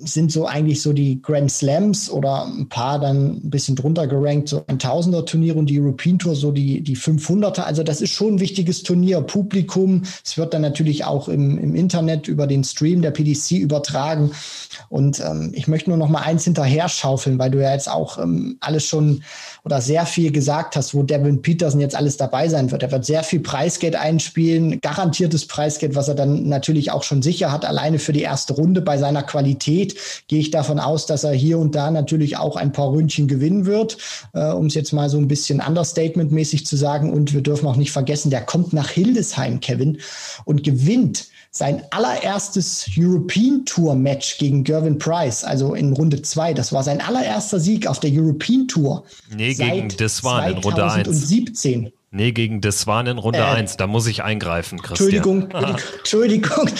sind 0.00 0.30
so 0.30 0.46
eigentlich 0.46 0.80
so 0.80 0.92
die 0.92 1.20
Grand 1.20 1.50
Slams 1.50 2.10
oder 2.10 2.46
ein 2.46 2.68
paar 2.68 3.00
dann 3.00 3.38
ein 3.44 3.50
bisschen 3.50 3.74
drunter 3.74 4.06
gerankt, 4.06 4.48
so 4.48 4.62
ein 4.66 4.78
Tausender-Turnier 4.78 5.56
und 5.56 5.66
die 5.66 5.80
European 5.80 6.18
Tour 6.18 6.36
so 6.36 6.52
die, 6.52 6.82
die 6.82 6.96
500er. 6.96 7.62
Also 7.62 7.82
das 7.82 8.00
ist 8.00 8.12
schon 8.12 8.34
ein 8.34 8.40
wichtiges 8.40 8.82
Turnier. 8.82 9.20
Publikum, 9.20 10.02
es 10.24 10.38
wird 10.38 10.54
dann 10.54 10.62
natürlich 10.62 11.04
auch 11.04 11.28
im, 11.28 11.58
im 11.58 11.74
Internet 11.74 12.28
über 12.28 12.46
den 12.46 12.62
Stream 12.64 13.02
der 13.02 13.10
PDC 13.10 13.52
übertragen. 13.52 14.30
Und 14.88 15.20
ähm, 15.20 15.52
ich 15.54 15.66
möchte 15.66 15.90
nur 15.90 15.98
noch 15.98 16.08
mal 16.08 16.22
eins 16.22 16.44
hinterher 16.44 16.88
schaufeln, 16.88 17.38
weil 17.38 17.50
du 17.50 17.60
ja 17.60 17.72
jetzt 17.72 17.90
auch 17.90 18.18
ähm, 18.18 18.56
alles 18.60 18.84
schon 18.84 19.22
oder 19.64 19.80
sehr 19.80 20.06
viel 20.06 20.32
gesagt 20.32 20.76
hast, 20.76 20.94
wo 20.94 21.02
Devin 21.02 21.42
Peterson 21.42 21.80
jetzt 21.80 21.96
alles 21.96 22.16
dabei 22.16 22.48
sein 22.48 22.70
wird. 22.70 22.82
Er 22.82 22.92
wird 22.92 23.04
sehr 23.04 23.22
viel 23.22 23.40
Preisgeld 23.40 23.96
einspielen, 23.96 24.80
garantiertes 24.80 25.46
Preisgeld, 25.46 25.94
was 25.94 26.08
er 26.08 26.14
dann 26.14 26.48
natürlich 26.48 26.90
auch 26.90 27.02
schon 27.02 27.20
sicher 27.22 27.52
hat, 27.52 27.64
alleine 27.64 27.98
für 27.98 28.12
die 28.12 28.22
erste 28.22 28.54
Runde 28.54 28.80
bei 28.80 28.96
seiner 28.96 29.22
Qualität 29.22 29.87
gehe 30.28 30.40
ich 30.40 30.50
davon 30.50 30.78
aus, 30.78 31.06
dass 31.06 31.24
er 31.24 31.32
hier 31.32 31.58
und 31.58 31.74
da 31.74 31.90
natürlich 31.90 32.36
auch 32.36 32.56
ein 32.56 32.72
paar 32.72 32.90
Ründchen 32.90 33.28
gewinnen 33.28 33.66
wird, 33.66 33.98
äh, 34.34 34.50
um 34.50 34.66
es 34.66 34.74
jetzt 34.74 34.92
mal 34.92 35.08
so 35.08 35.18
ein 35.18 35.28
bisschen 35.28 35.60
Understatement-mäßig 35.60 36.66
zu 36.66 36.76
sagen. 36.76 37.12
Und 37.12 37.34
wir 37.34 37.42
dürfen 37.42 37.66
auch 37.66 37.76
nicht 37.76 37.92
vergessen, 37.92 38.30
der 38.30 38.42
kommt 38.42 38.72
nach 38.72 38.90
Hildesheim, 38.90 39.60
Kevin, 39.60 39.98
und 40.44 40.64
gewinnt 40.64 41.28
sein 41.58 41.82
allererstes 41.90 42.88
European 42.96 43.64
Tour 43.64 43.94
Match 43.94 44.38
gegen 44.38 44.64
Gervin 44.64 44.96
Price, 44.98 45.44
also 45.44 45.74
in 45.74 45.92
Runde 45.92 46.22
2. 46.22 46.54
Das 46.54 46.72
war 46.72 46.84
sein 46.84 47.00
allererster 47.00 47.58
Sieg 47.58 47.86
auf 47.86 48.00
der 48.00 48.10
European 48.12 48.68
Tour. 48.68 49.04
Nee, 49.34 49.54
gegen 49.54 49.88
Deswan 49.88 50.52
in 50.52 50.58
Runde 50.58 50.84
1. 50.84 50.94
2017. 51.04 51.92
Nee, 52.10 52.32
gegen 52.32 52.62
Deswan 52.62 53.06
in 53.06 53.18
Runde 53.18 53.40
äh, 53.40 53.42
1. 53.42 53.76
Da 53.76 53.86
muss 53.86 54.06
ich 54.06 54.22
eingreifen, 54.22 54.80
Christian. 54.80 55.10
Entschuldigung, 55.10 55.50
Entschuldigung, 55.98 56.70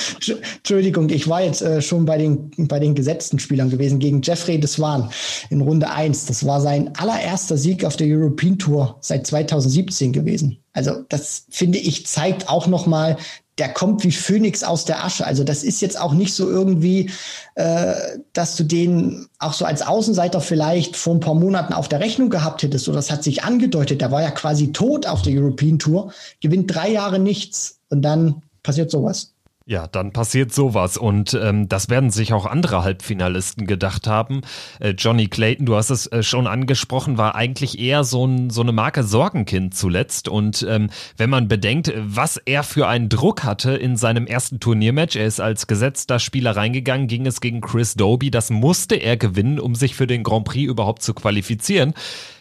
Entschuldigung. 0.57 1.11
Ich 1.11 1.29
war 1.29 1.43
jetzt 1.43 1.61
äh, 1.61 1.83
schon 1.83 2.07
bei 2.07 2.17
den, 2.17 2.51
bei 2.57 2.79
den 2.79 2.95
gesetzten 2.95 3.39
Spielern 3.39 3.69
gewesen, 3.69 3.99
gegen 3.99 4.23
Jeffrey 4.23 4.59
Deswan 4.59 5.11
in 5.51 5.61
Runde 5.61 5.91
1. 5.91 6.27
Das 6.27 6.47
war 6.47 6.63
sein 6.63 6.95
allererster 6.97 7.59
Sieg 7.59 7.85
auf 7.85 7.97
der 7.97 8.07
European 8.07 8.59
Tour 8.59 8.97
seit 9.01 9.27
2017 9.27 10.15
gewesen. 10.15 10.59
Also 10.73 10.93
das 11.09 11.45
finde 11.51 11.79
ich 11.79 12.07
zeigt 12.07 12.49
auch 12.49 12.67
noch 12.67 12.87
mal 12.87 13.19
der 13.59 13.69
kommt 13.69 14.05
wie 14.05 14.13
Phönix 14.13 14.63
aus 14.63 14.85
der 14.85 15.05
Asche. 15.05 15.27
Also 15.27 15.45
das 15.45 15.65
ist 15.65 15.81
jetzt 15.81 16.01
auch 16.01 16.13
nicht 16.13 16.35
so 16.35 16.49
irgendwie, 16.49 17.11
äh, 17.57 17.95
dass 18.33 18.57
du 18.57 18.65
den 18.65 19.27
auch 19.39 19.53
so 19.53 19.65
als 19.65 19.83
Außenseiter 19.83 20.41
vielleicht 20.41 20.97
vor 20.97 21.15
ein 21.15 21.21
paar 21.21 21.35
Monaten 21.35 21.73
auf 21.73 21.89
der 21.89 22.01
Rechnung 22.01 22.31
gehabt 22.31 22.63
hättest. 22.63 22.89
Oder 22.89 22.97
das 22.97 23.11
hat 23.11 23.25
sich 23.25 23.43
angedeutet. 23.43 24.01
Der 24.01 24.13
war 24.13 24.23
ja 24.23 24.31
quasi 24.31 24.73
tot 24.73 25.07
auf 25.07 25.23
der 25.23 25.35
European 25.35 25.79
Tour, 25.79 26.13
gewinnt 26.41 26.73
drei 26.75 26.91
Jahre 26.91 27.19
nichts 27.19 27.81
und 27.89 28.03
dann 28.03 28.43
passiert 28.63 28.91
sowas. 28.91 29.35
Ja, 29.69 29.87
dann 29.87 30.13
passiert 30.13 30.51
sowas. 30.55 30.97
Und 30.97 31.35
ähm, 31.35 31.69
das 31.69 31.91
werden 31.91 32.11
sich 32.11 32.33
auch 32.33 32.47
andere 32.47 32.85
Halbfinalisten 32.85 33.67
gedacht 33.67 34.07
haben. 34.07 34.41
Äh, 34.81 34.95
Johnny 34.97 35.29
Clayton, 35.29 35.67
du 35.67 35.77
hast 35.77 35.91
es 35.91 36.07
äh, 36.07 36.23
schon 36.23 36.47
angesprochen, 36.47 37.19
war 37.19 37.35
eigentlich 37.35 37.79
eher 37.79 38.03
so, 38.03 38.27
ein, 38.27 38.49
so 38.49 38.63
eine 38.63 38.73
Marke 38.73 39.03
Sorgenkind 39.03 39.75
zuletzt. 39.75 40.27
Und 40.27 40.65
ähm, 40.67 40.89
wenn 41.19 41.29
man 41.29 41.49
bedenkt, 41.49 41.93
was 41.99 42.39
er 42.39 42.63
für 42.63 42.89
einen 42.89 43.11
Druck 43.11 43.45
hatte 43.45 43.73
in 43.73 43.99
seinem 43.99 44.27
ersten 44.27 44.59
Turniermatch, 44.59 45.17
er 45.17 45.27
ist 45.27 45.39
als 45.39 45.67
gesetzter 45.67 46.19
Spieler 46.19 46.57
reingegangen, 46.57 47.07
ging 47.07 47.27
es 47.27 47.43
gegen 47.43 47.61
Chris 47.61 47.93
Doby, 47.93 48.31
das 48.31 48.49
musste 48.49 48.95
er 48.95 49.19
gewinnen, 49.19 49.61
um 49.61 49.75
sich 49.75 49.95
für 49.95 50.07
den 50.07 50.23
Grand 50.23 50.47
Prix 50.47 50.67
überhaupt 50.67 51.03
zu 51.03 51.13
qualifizieren 51.13 51.93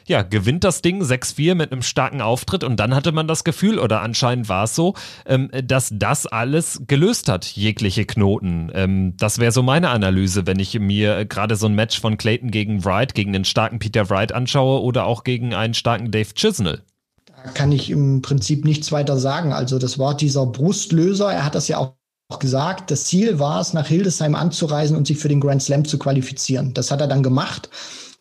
ja, 0.08 0.22
gewinnt 0.22 0.64
das 0.64 0.82
Ding 0.82 1.04
6-4 1.04 1.56
mit 1.56 1.72
einem 1.72 1.82
starken 1.82 2.22
Auftritt 2.22 2.64
und 2.64 2.80
dann 2.80 2.96
hatte 2.96 3.12
man 3.12 3.28
das 3.28 3.44
Gefühl, 3.44 3.78
oder 3.78 4.02
anscheinend 4.02 4.50
war 4.50 4.64
es 4.64 4.76
so, 4.76 4.94
ähm, 5.26 5.50
dass 5.66 5.90
das 5.94 6.26
alles 6.26 6.82
gelöst 6.88 7.30
hat, 7.30 7.46
jegliche 7.46 8.06
Knoten. 8.06 8.72
Ähm, 8.74 9.14
das 9.18 9.40
wäre 9.40 9.52
so 9.52 9.64
meine 9.64 9.90
Analyse, 9.90 10.48
wenn 10.48 10.60
ich 10.60 10.80
mir 10.80 11.26
gerade 11.26 11.56
so 11.56 11.68
ein 11.68 11.76
Match 11.76 12.00
von 12.00 12.18
Clayton 12.18 12.52
gegen 12.52 12.86
Wright, 12.86 13.14
gegen 13.14 13.34
den 13.34 13.46
starken 13.46 13.80
Peter 13.80 14.10
Wright 14.10 14.32
anschaue 14.32 14.82
oder 14.82 15.06
auch 15.06 15.24
gegen 15.24 15.54
einen 15.54 15.74
starken 15.74 16.12
Dave 16.12 16.34
Chisnell 16.34 16.82
Da 17.26 17.52
kann 17.52 17.72
ich 17.72 17.90
im 17.90 18.22
Prinzip 18.22 18.64
nichts 18.66 18.92
weiter 18.92 19.18
sagen. 19.18 19.52
Also 19.52 19.78
das 19.78 20.00
war 20.00 20.16
dieser 20.16 20.46
Brustlöser. 20.46 21.32
Er 21.32 21.44
hat 21.44 21.56
das 21.56 21.68
ja 21.68 21.78
auch 21.78 21.94
gesagt. 22.40 22.92
Das 22.92 23.06
Ziel 23.06 23.40
war 23.40 23.62
es, 23.62 23.74
nach 23.74 23.88
Hildesheim 23.88 24.36
anzureisen 24.36 24.96
und 24.98 25.08
sich 25.08 25.18
für 25.18 25.30
den 25.30 25.40
Grand 25.40 25.64
Slam 25.64 25.86
zu 25.86 25.98
qualifizieren. 25.98 26.74
Das 26.74 26.92
hat 26.92 27.02
er 27.02 27.08
dann 27.08 27.24
gemacht. 27.24 27.70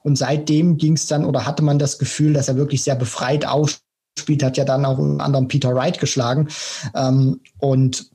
Und 0.07 0.17
seitdem 0.17 0.77
ging 0.77 0.93
es 0.93 1.09
dann 1.09 1.25
oder 1.25 1.47
hatte 1.47 1.65
man 1.65 1.81
das 1.81 1.99
Gefühl, 1.99 2.33
dass 2.33 2.47
er 2.47 2.55
wirklich 2.55 2.85
sehr 2.85 2.95
befreit 2.95 3.45
ausspielt, 3.45 4.45
hat 4.45 4.57
ja 4.57 4.65
dann 4.65 4.85
auch 4.85 4.99
unter 4.99 5.25
anderem 5.25 5.49
Peter 5.49 5.75
Wright 5.75 5.99
geschlagen. 5.99 6.47
Ähm, 6.95 7.41
und 7.59 8.09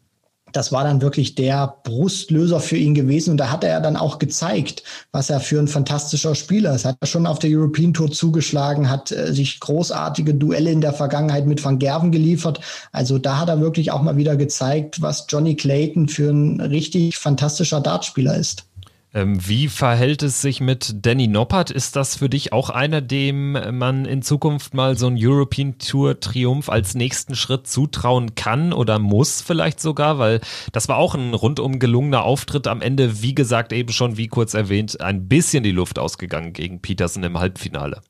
das 0.53 0.71
war 0.71 0.85
dann 0.85 1.01
wirklich 1.01 1.35
der 1.35 1.75
Brustlöser 1.83 2.61
für 2.61 2.77
ihn 2.77 2.93
gewesen. 2.93 3.31
Und 3.31 3.37
da 3.37 3.49
hat 3.51 3.65
er 3.65 3.81
dann 3.81 3.97
auch 3.97 4.19
gezeigt, 4.19 4.83
was 5.11 5.29
er 5.29 5.41
für 5.41 5.59
ein 5.59 5.67
fantastischer 5.67 6.33
Spieler 6.33 6.73
ist. 6.73 6.85
Hat 6.85 6.95
er 7.01 7.07
schon 7.07 7.27
auf 7.27 7.39
der 7.39 7.49
European 7.49 7.93
Tour 7.93 8.09
zugeschlagen, 8.09 8.89
hat 8.89 9.11
äh, 9.11 9.33
sich 9.33 9.59
großartige 9.59 10.33
Duelle 10.33 10.71
in 10.71 10.79
der 10.79 10.93
Vergangenheit 10.93 11.45
mit 11.45 11.61
Van 11.61 11.77
Gerven 11.77 12.13
geliefert. 12.13 12.61
Also 12.93 13.17
da 13.17 13.37
hat 13.37 13.49
er 13.49 13.59
wirklich 13.59 13.91
auch 13.91 14.01
mal 14.01 14.15
wieder 14.15 14.37
gezeigt, 14.37 15.01
was 15.01 15.25
Johnny 15.27 15.57
Clayton 15.57 16.07
für 16.07 16.29
ein 16.29 16.61
richtig 16.61 17.17
fantastischer 17.17 17.81
Dartspieler 17.81 18.37
ist. 18.37 18.63
Ähm, 19.13 19.45
wie 19.45 19.67
verhält 19.67 20.23
es 20.23 20.41
sich 20.41 20.61
mit 20.61 21.05
Danny 21.05 21.27
Noppert? 21.27 21.69
Ist 21.69 21.97
das 21.97 22.15
für 22.15 22.29
dich 22.29 22.53
auch 22.53 22.69
einer, 22.69 23.01
dem 23.01 23.53
man 23.77 24.05
in 24.05 24.21
Zukunft 24.21 24.73
mal 24.73 24.97
so 24.97 25.07
einen 25.07 25.17
European 25.19 25.77
Tour 25.79 26.21
Triumph 26.21 26.69
als 26.69 26.95
nächsten 26.95 27.35
Schritt 27.35 27.67
zutrauen 27.67 28.35
kann 28.35 28.71
oder 28.71 28.99
muss 28.99 29.41
vielleicht 29.41 29.81
sogar? 29.81 30.17
Weil 30.17 30.39
das 30.71 30.87
war 30.87 30.95
auch 30.97 31.13
ein 31.13 31.33
rundum 31.33 31.79
gelungener 31.79 32.23
Auftritt. 32.23 32.67
Am 32.67 32.81
Ende, 32.81 33.21
wie 33.21 33.35
gesagt, 33.35 33.73
eben 33.73 33.91
schon, 33.91 34.15
wie 34.15 34.27
kurz 34.27 34.53
erwähnt, 34.53 35.01
ein 35.01 35.27
bisschen 35.27 35.63
die 35.63 35.71
Luft 35.71 35.99
ausgegangen 35.99 36.53
gegen 36.53 36.81
Peterson 36.81 37.23
im 37.23 37.37
Halbfinale. 37.37 38.01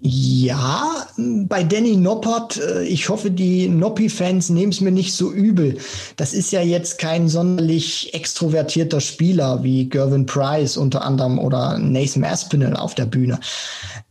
Ja, 0.00 1.06
bei 1.46 1.62
Danny 1.62 1.96
Noppert, 1.96 2.58
äh, 2.58 2.82
ich 2.84 3.08
hoffe, 3.08 3.30
die 3.30 3.68
Noppi-Fans 3.68 4.50
nehmen 4.50 4.72
es 4.72 4.80
mir 4.80 4.90
nicht 4.90 5.14
so 5.14 5.32
übel. 5.32 5.78
Das 6.16 6.34
ist 6.34 6.50
ja 6.50 6.60
jetzt 6.60 6.98
kein 6.98 7.28
sonderlich 7.28 8.12
extrovertierter 8.12 9.00
Spieler 9.00 9.62
wie 9.62 9.88
Gervin 9.88 10.26
Price 10.26 10.76
unter 10.76 11.02
anderem 11.02 11.38
oder 11.38 11.78
Nathan 11.78 12.24
Aspinall 12.24 12.76
auf 12.76 12.94
der 12.94 13.06
Bühne 13.06 13.38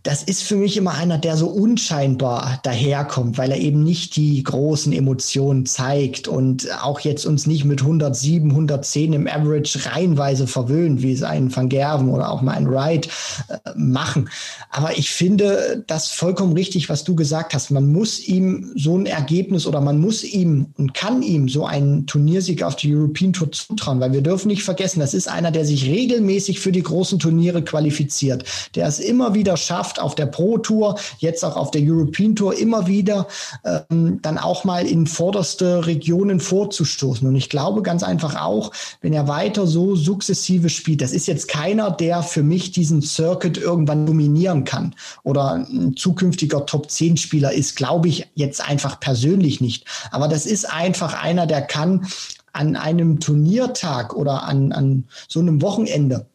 das 0.03 0.21
ist 0.21 0.43
für 0.43 0.57
mich 0.57 0.75
immer 0.75 0.95
einer, 0.95 1.17
der 1.17 1.37
so 1.37 1.47
unscheinbar 1.47 2.59
daherkommt, 2.63 3.37
weil 3.37 3.51
er 3.51 3.57
eben 3.57 3.85
nicht 3.85 4.17
die 4.17 4.43
großen 4.43 4.91
Emotionen 4.91 5.65
zeigt 5.65 6.27
und 6.27 6.67
auch 6.81 6.99
jetzt 6.99 7.25
uns 7.25 7.47
nicht 7.47 7.63
mit 7.63 7.81
107, 7.81 8.49
110 8.51 9.13
im 9.13 9.27
Average 9.27 9.85
reihenweise 9.85 10.45
verwöhnt, 10.45 11.01
wie 11.01 11.13
es 11.13 11.23
ein 11.23 11.55
Van 11.55 11.69
Gerven 11.69 12.09
oder 12.09 12.29
auch 12.31 12.41
mal 12.41 12.51
ein 12.51 12.69
Wright 12.69 13.07
äh, 13.47 13.57
machen. 13.77 14.29
Aber 14.71 14.97
ich 14.97 15.09
finde 15.09 15.72
das 15.87 16.11
vollkommen 16.11 16.53
richtig, 16.53 16.89
was 16.89 17.03
du 17.03 17.15
gesagt 17.15 17.53
hast. 17.53 17.71
Man 17.71 17.91
muss 17.91 18.19
ihm 18.19 18.71
so 18.75 18.97
ein 18.97 19.05
Ergebnis 19.05 19.65
oder 19.65 19.81
man 19.81 19.99
muss 19.99 20.23
ihm 20.23 20.67
und 20.77 20.93
kann 20.93 21.21
ihm 21.21 21.49
so 21.49 21.65
einen 21.65 22.07
Turniersieg 22.07 22.63
auf 22.63 22.75
die 22.75 22.93
European 22.93 23.33
Tour 23.33 23.51
zutrauen, 23.51 23.99
weil 23.99 24.13
wir 24.13 24.21
dürfen 24.21 24.47
nicht 24.47 24.63
vergessen, 24.63 24.99
das 24.99 25.13
ist 25.13 25.27
einer, 25.27 25.51
der 25.51 25.65
sich 25.65 25.85
regelmäßig 25.85 26.59
für 26.59 26.71
die 26.71 26.83
großen 26.83 27.19
Turniere 27.19 27.63
qualifiziert, 27.63 28.43
der 28.75 28.87
es 28.87 28.99
immer 28.99 29.33
wieder 29.33 29.57
schafft, 29.57 29.99
auf 29.99 30.15
der 30.15 30.25
Pro 30.25 30.57
Tour, 30.57 30.97
jetzt 31.19 31.43
auch 31.43 31.55
auf 31.55 31.71
der 31.71 31.81
European 31.83 32.35
Tour 32.35 32.57
immer 32.57 32.87
wieder 32.87 33.27
ähm, 33.65 34.19
dann 34.21 34.37
auch 34.37 34.63
mal 34.63 34.85
in 34.85 35.07
vorderste 35.07 35.85
Regionen 35.85 36.39
vorzustoßen. 36.39 37.27
Und 37.27 37.35
ich 37.35 37.49
glaube 37.49 37.81
ganz 37.81 38.03
einfach 38.03 38.39
auch, 38.41 38.71
wenn 39.01 39.13
er 39.13 39.27
weiter 39.27 39.67
so 39.67 39.95
sukzessive 39.95 40.69
spielt, 40.69 41.01
das 41.01 41.11
ist 41.11 41.27
jetzt 41.27 41.47
keiner, 41.47 41.91
der 41.91 42.23
für 42.23 42.43
mich 42.43 42.71
diesen 42.71 43.01
Circuit 43.01 43.57
irgendwann 43.57 44.05
dominieren 44.05 44.63
kann 44.63 44.95
oder 45.23 45.62
ein 45.63 45.95
zukünftiger 45.95 46.65
Top 46.65 46.89
10 46.89 47.17
Spieler 47.17 47.53
ist, 47.53 47.75
glaube 47.75 48.07
ich 48.07 48.27
jetzt 48.35 48.67
einfach 48.67 48.99
persönlich 48.99 49.61
nicht. 49.61 49.85
Aber 50.11 50.27
das 50.27 50.45
ist 50.45 50.65
einfach 50.65 51.21
einer, 51.21 51.47
der 51.47 51.61
kann 51.61 52.07
an 52.51 52.75
einem 52.75 53.19
Turniertag 53.19 54.15
oder 54.15 54.43
an, 54.43 54.71
an 54.71 55.05
so 55.27 55.39
einem 55.39 55.61
Wochenende 55.61 56.27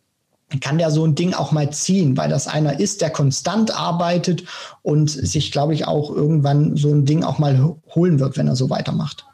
kann 0.61 0.79
der 0.79 0.91
so 0.91 1.05
ein 1.05 1.15
Ding 1.15 1.35
auch 1.35 1.53
mal 1.53 1.71
ziehen, 1.71 2.17
weil 2.17 2.31
das 2.31 2.49
einer 2.49 2.81
ist, 2.81 3.03
der 3.03 3.11
konstant 3.11 3.77
arbeitet 3.77 4.45
und 4.83 5.11
sich, 5.11 5.53
glaube 5.53 5.75
ich, 5.75 5.87
auch 5.87 6.11
irgendwann 6.11 6.75
so 6.77 6.89
ein 6.89 7.05
Ding 7.05 7.23
auch 7.23 7.39
mal 7.39 7.77
holen 7.95 8.19
wird, 8.19 8.39
wenn 8.39 8.49
er 8.49 8.57
so 8.57 8.71
weitermacht. 8.71 9.28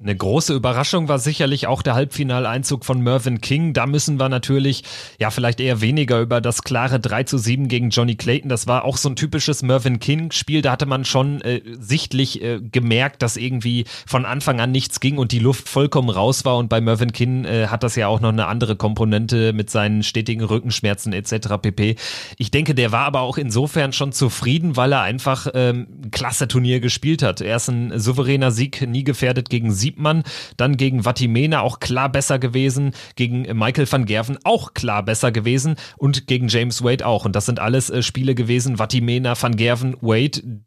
Eine 0.00 0.14
große 0.14 0.54
Überraschung 0.54 1.08
war 1.08 1.18
sicherlich 1.18 1.66
auch 1.66 1.82
der 1.82 1.94
Halbfinaleinzug 1.94 2.84
von 2.84 3.00
Mervyn 3.00 3.40
King. 3.40 3.72
Da 3.72 3.84
müssen 3.84 4.20
wir 4.20 4.28
natürlich, 4.28 4.84
ja, 5.18 5.30
vielleicht 5.30 5.58
eher 5.58 5.80
weniger 5.80 6.20
über 6.20 6.40
das 6.40 6.62
klare 6.62 7.00
3 7.00 7.24
zu 7.24 7.36
7 7.36 7.66
gegen 7.66 7.90
Johnny 7.90 8.14
Clayton. 8.14 8.48
Das 8.48 8.68
war 8.68 8.84
auch 8.84 8.96
so 8.96 9.08
ein 9.08 9.16
typisches 9.16 9.64
Mervyn 9.64 9.98
King-Spiel. 9.98 10.62
Da 10.62 10.70
hatte 10.70 10.86
man 10.86 11.04
schon 11.04 11.40
äh, 11.40 11.62
sichtlich 11.80 12.40
äh, 12.40 12.60
gemerkt, 12.60 13.22
dass 13.22 13.36
irgendwie 13.36 13.86
von 14.06 14.24
Anfang 14.24 14.60
an 14.60 14.70
nichts 14.70 15.00
ging 15.00 15.18
und 15.18 15.32
die 15.32 15.40
Luft 15.40 15.68
vollkommen 15.68 16.10
raus 16.10 16.44
war. 16.44 16.58
Und 16.58 16.68
bei 16.68 16.80
Mervyn 16.80 17.10
King 17.10 17.44
äh, 17.44 17.66
hat 17.66 17.82
das 17.82 17.96
ja 17.96 18.06
auch 18.06 18.20
noch 18.20 18.28
eine 18.28 18.46
andere 18.46 18.76
Komponente 18.76 19.52
mit 19.52 19.68
seinen 19.68 20.04
stetigen 20.04 20.44
Rückenschmerzen 20.44 21.12
etc. 21.12 21.56
pp. 21.60 21.96
Ich 22.36 22.52
denke, 22.52 22.76
der 22.76 22.92
war 22.92 23.04
aber 23.04 23.22
auch 23.22 23.36
insofern 23.36 23.92
schon 23.92 24.12
zufrieden, 24.12 24.76
weil 24.76 24.92
er 24.92 25.00
einfach 25.00 25.48
ähm, 25.54 25.88
ein 26.04 26.12
klasse 26.12 26.46
Turnier 26.46 26.78
gespielt 26.78 27.24
hat. 27.24 27.40
Er 27.40 27.56
ist 27.56 27.66
ein 27.66 27.98
souveräner 27.98 28.52
Sieg, 28.52 28.86
nie 28.86 29.02
gefährdet 29.02 29.50
gegen 29.50 29.72
Sieg 29.72 29.87
Siebmann, 29.88 30.22
dann 30.56 30.76
gegen 30.76 31.04
Vatimena 31.04 31.62
auch 31.62 31.80
klar 31.80 32.10
besser 32.10 32.38
gewesen, 32.38 32.92
gegen 33.16 33.42
Michael 33.58 33.90
van 33.90 34.04
Gerven 34.04 34.38
auch 34.44 34.74
klar 34.74 35.02
besser 35.02 35.32
gewesen 35.32 35.76
und 35.96 36.26
gegen 36.26 36.48
James 36.48 36.84
Wade 36.84 37.06
auch. 37.06 37.24
Und 37.24 37.34
das 37.34 37.46
sind 37.46 37.58
alles 37.58 37.88
äh, 37.88 38.02
Spiele 38.02 38.34
gewesen, 38.34 38.76
Vatimena, 38.76 39.40
van 39.40 39.56
Gerven, 39.56 39.96
Wade, 40.00 40.60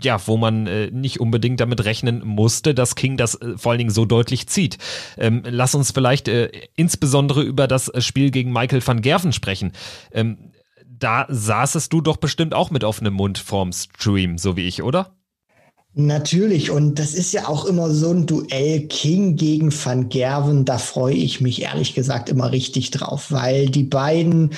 ja, 0.00 0.24
wo 0.26 0.36
man 0.36 0.68
äh, 0.68 0.90
nicht 0.92 1.18
unbedingt 1.18 1.58
damit 1.58 1.84
rechnen 1.84 2.22
musste, 2.24 2.72
dass 2.72 2.94
King 2.94 3.16
das 3.16 3.34
äh, 3.34 3.58
vor 3.58 3.72
allen 3.72 3.78
Dingen 3.78 3.90
so 3.90 4.04
deutlich 4.04 4.46
zieht. 4.46 4.78
Ähm, 5.16 5.42
lass 5.44 5.74
uns 5.74 5.90
vielleicht 5.90 6.28
äh, 6.28 6.50
insbesondere 6.76 7.42
über 7.42 7.66
das 7.66 7.88
äh, 7.88 8.00
Spiel 8.00 8.30
gegen 8.30 8.52
Michael 8.52 8.86
van 8.86 9.02
Gerven 9.02 9.32
sprechen. 9.32 9.72
Ähm, 10.12 10.52
da 10.86 11.26
saßest 11.28 11.92
du 11.92 12.00
doch 12.00 12.16
bestimmt 12.16 12.54
auch 12.54 12.70
mit 12.70 12.84
offenem 12.84 13.14
Mund 13.14 13.38
vorm 13.38 13.72
Stream, 13.72 14.38
so 14.38 14.56
wie 14.56 14.68
ich, 14.68 14.82
oder? 14.84 15.17
Natürlich, 16.00 16.70
und 16.70 17.00
das 17.00 17.12
ist 17.12 17.32
ja 17.32 17.48
auch 17.48 17.64
immer 17.64 17.90
so 17.90 18.12
ein 18.12 18.24
Duell 18.24 18.82
King 18.82 19.34
gegen 19.34 19.72
Van 19.72 20.08
Gerven. 20.08 20.64
Da 20.64 20.78
freue 20.78 21.16
ich 21.16 21.40
mich 21.40 21.62
ehrlich 21.62 21.92
gesagt 21.96 22.28
immer 22.28 22.52
richtig 22.52 22.92
drauf, 22.92 23.32
weil 23.32 23.68
die 23.68 23.82
beiden 23.82 24.50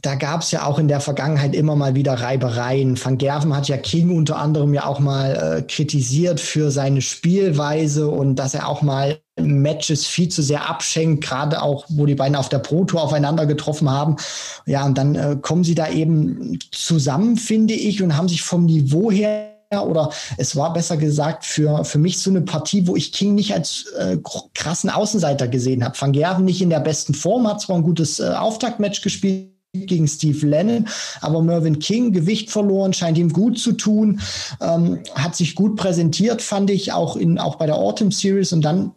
da 0.00 0.14
gab 0.14 0.40
es 0.40 0.52
ja 0.52 0.64
auch 0.64 0.78
in 0.78 0.88
der 0.88 1.00
Vergangenheit 1.00 1.54
immer 1.54 1.74
mal 1.74 1.94
wieder 1.94 2.14
Reibereien. 2.14 3.02
Van 3.02 3.18
Gerven 3.18 3.54
hat 3.54 3.68
ja 3.68 3.76
King 3.76 4.16
unter 4.16 4.38
anderem 4.38 4.72
ja 4.72 4.86
auch 4.86 5.00
mal 5.00 5.58
äh, 5.58 5.62
kritisiert 5.62 6.40
für 6.40 6.70
seine 6.70 7.02
Spielweise 7.02 8.08
und 8.08 8.36
dass 8.36 8.54
er 8.54 8.68
auch 8.68 8.80
mal 8.82 9.18
Matches 9.38 10.06
viel 10.06 10.28
zu 10.28 10.42
sehr 10.42 10.68
abschenkt, 10.68 11.24
gerade 11.24 11.60
auch, 11.60 11.84
wo 11.88 12.06
die 12.06 12.14
beiden 12.14 12.36
auf 12.36 12.48
der 12.48 12.60
Pro 12.60 12.84
Tour 12.84 13.02
aufeinander 13.02 13.44
getroffen 13.44 13.90
haben. 13.90 14.16
Ja, 14.64 14.86
und 14.86 14.96
dann 14.96 15.14
äh, 15.14 15.36
kommen 15.42 15.64
sie 15.64 15.74
da 15.74 15.90
eben 15.90 16.58
zusammen, 16.70 17.36
finde 17.36 17.74
ich, 17.74 18.02
und 18.02 18.16
haben 18.16 18.28
sich 18.28 18.42
vom 18.42 18.64
Niveau 18.64 19.10
her 19.10 19.55
oder 19.70 20.10
es 20.36 20.54
war 20.56 20.72
besser 20.72 20.96
gesagt 20.96 21.44
für, 21.44 21.84
für 21.84 21.98
mich 21.98 22.18
so 22.18 22.30
eine 22.30 22.42
Partie, 22.42 22.86
wo 22.86 22.96
ich 22.96 23.12
King 23.12 23.34
nicht 23.34 23.52
als 23.52 23.86
äh, 23.98 24.16
krassen 24.54 24.90
Außenseiter 24.90 25.48
gesehen 25.48 25.84
habe. 25.84 26.00
Van 26.00 26.12
Gerven 26.12 26.44
nicht 26.44 26.62
in 26.62 26.70
der 26.70 26.80
besten 26.80 27.14
Form, 27.14 27.48
hat 27.48 27.60
zwar 27.60 27.76
ein 27.76 27.82
gutes 27.82 28.20
äh, 28.20 28.28
Auftaktmatch 28.28 29.02
gespielt 29.02 29.50
gegen 29.72 30.08
Steve 30.08 30.46
Lennon, 30.46 30.86
aber 31.20 31.42
Mervyn 31.42 31.78
King 31.78 32.12
Gewicht 32.12 32.50
verloren, 32.50 32.94
scheint 32.94 33.18
ihm 33.18 33.32
gut 33.32 33.58
zu 33.58 33.72
tun, 33.72 34.20
ähm, 34.60 35.00
hat 35.14 35.36
sich 35.36 35.54
gut 35.54 35.76
präsentiert, 35.76 36.40
fand 36.40 36.70
ich 36.70 36.92
auch 36.92 37.16
in 37.16 37.38
auch 37.38 37.56
bei 37.56 37.66
der 37.66 37.76
Autumn 37.76 38.10
Series 38.10 38.52
und 38.52 38.62
dann 38.62 38.92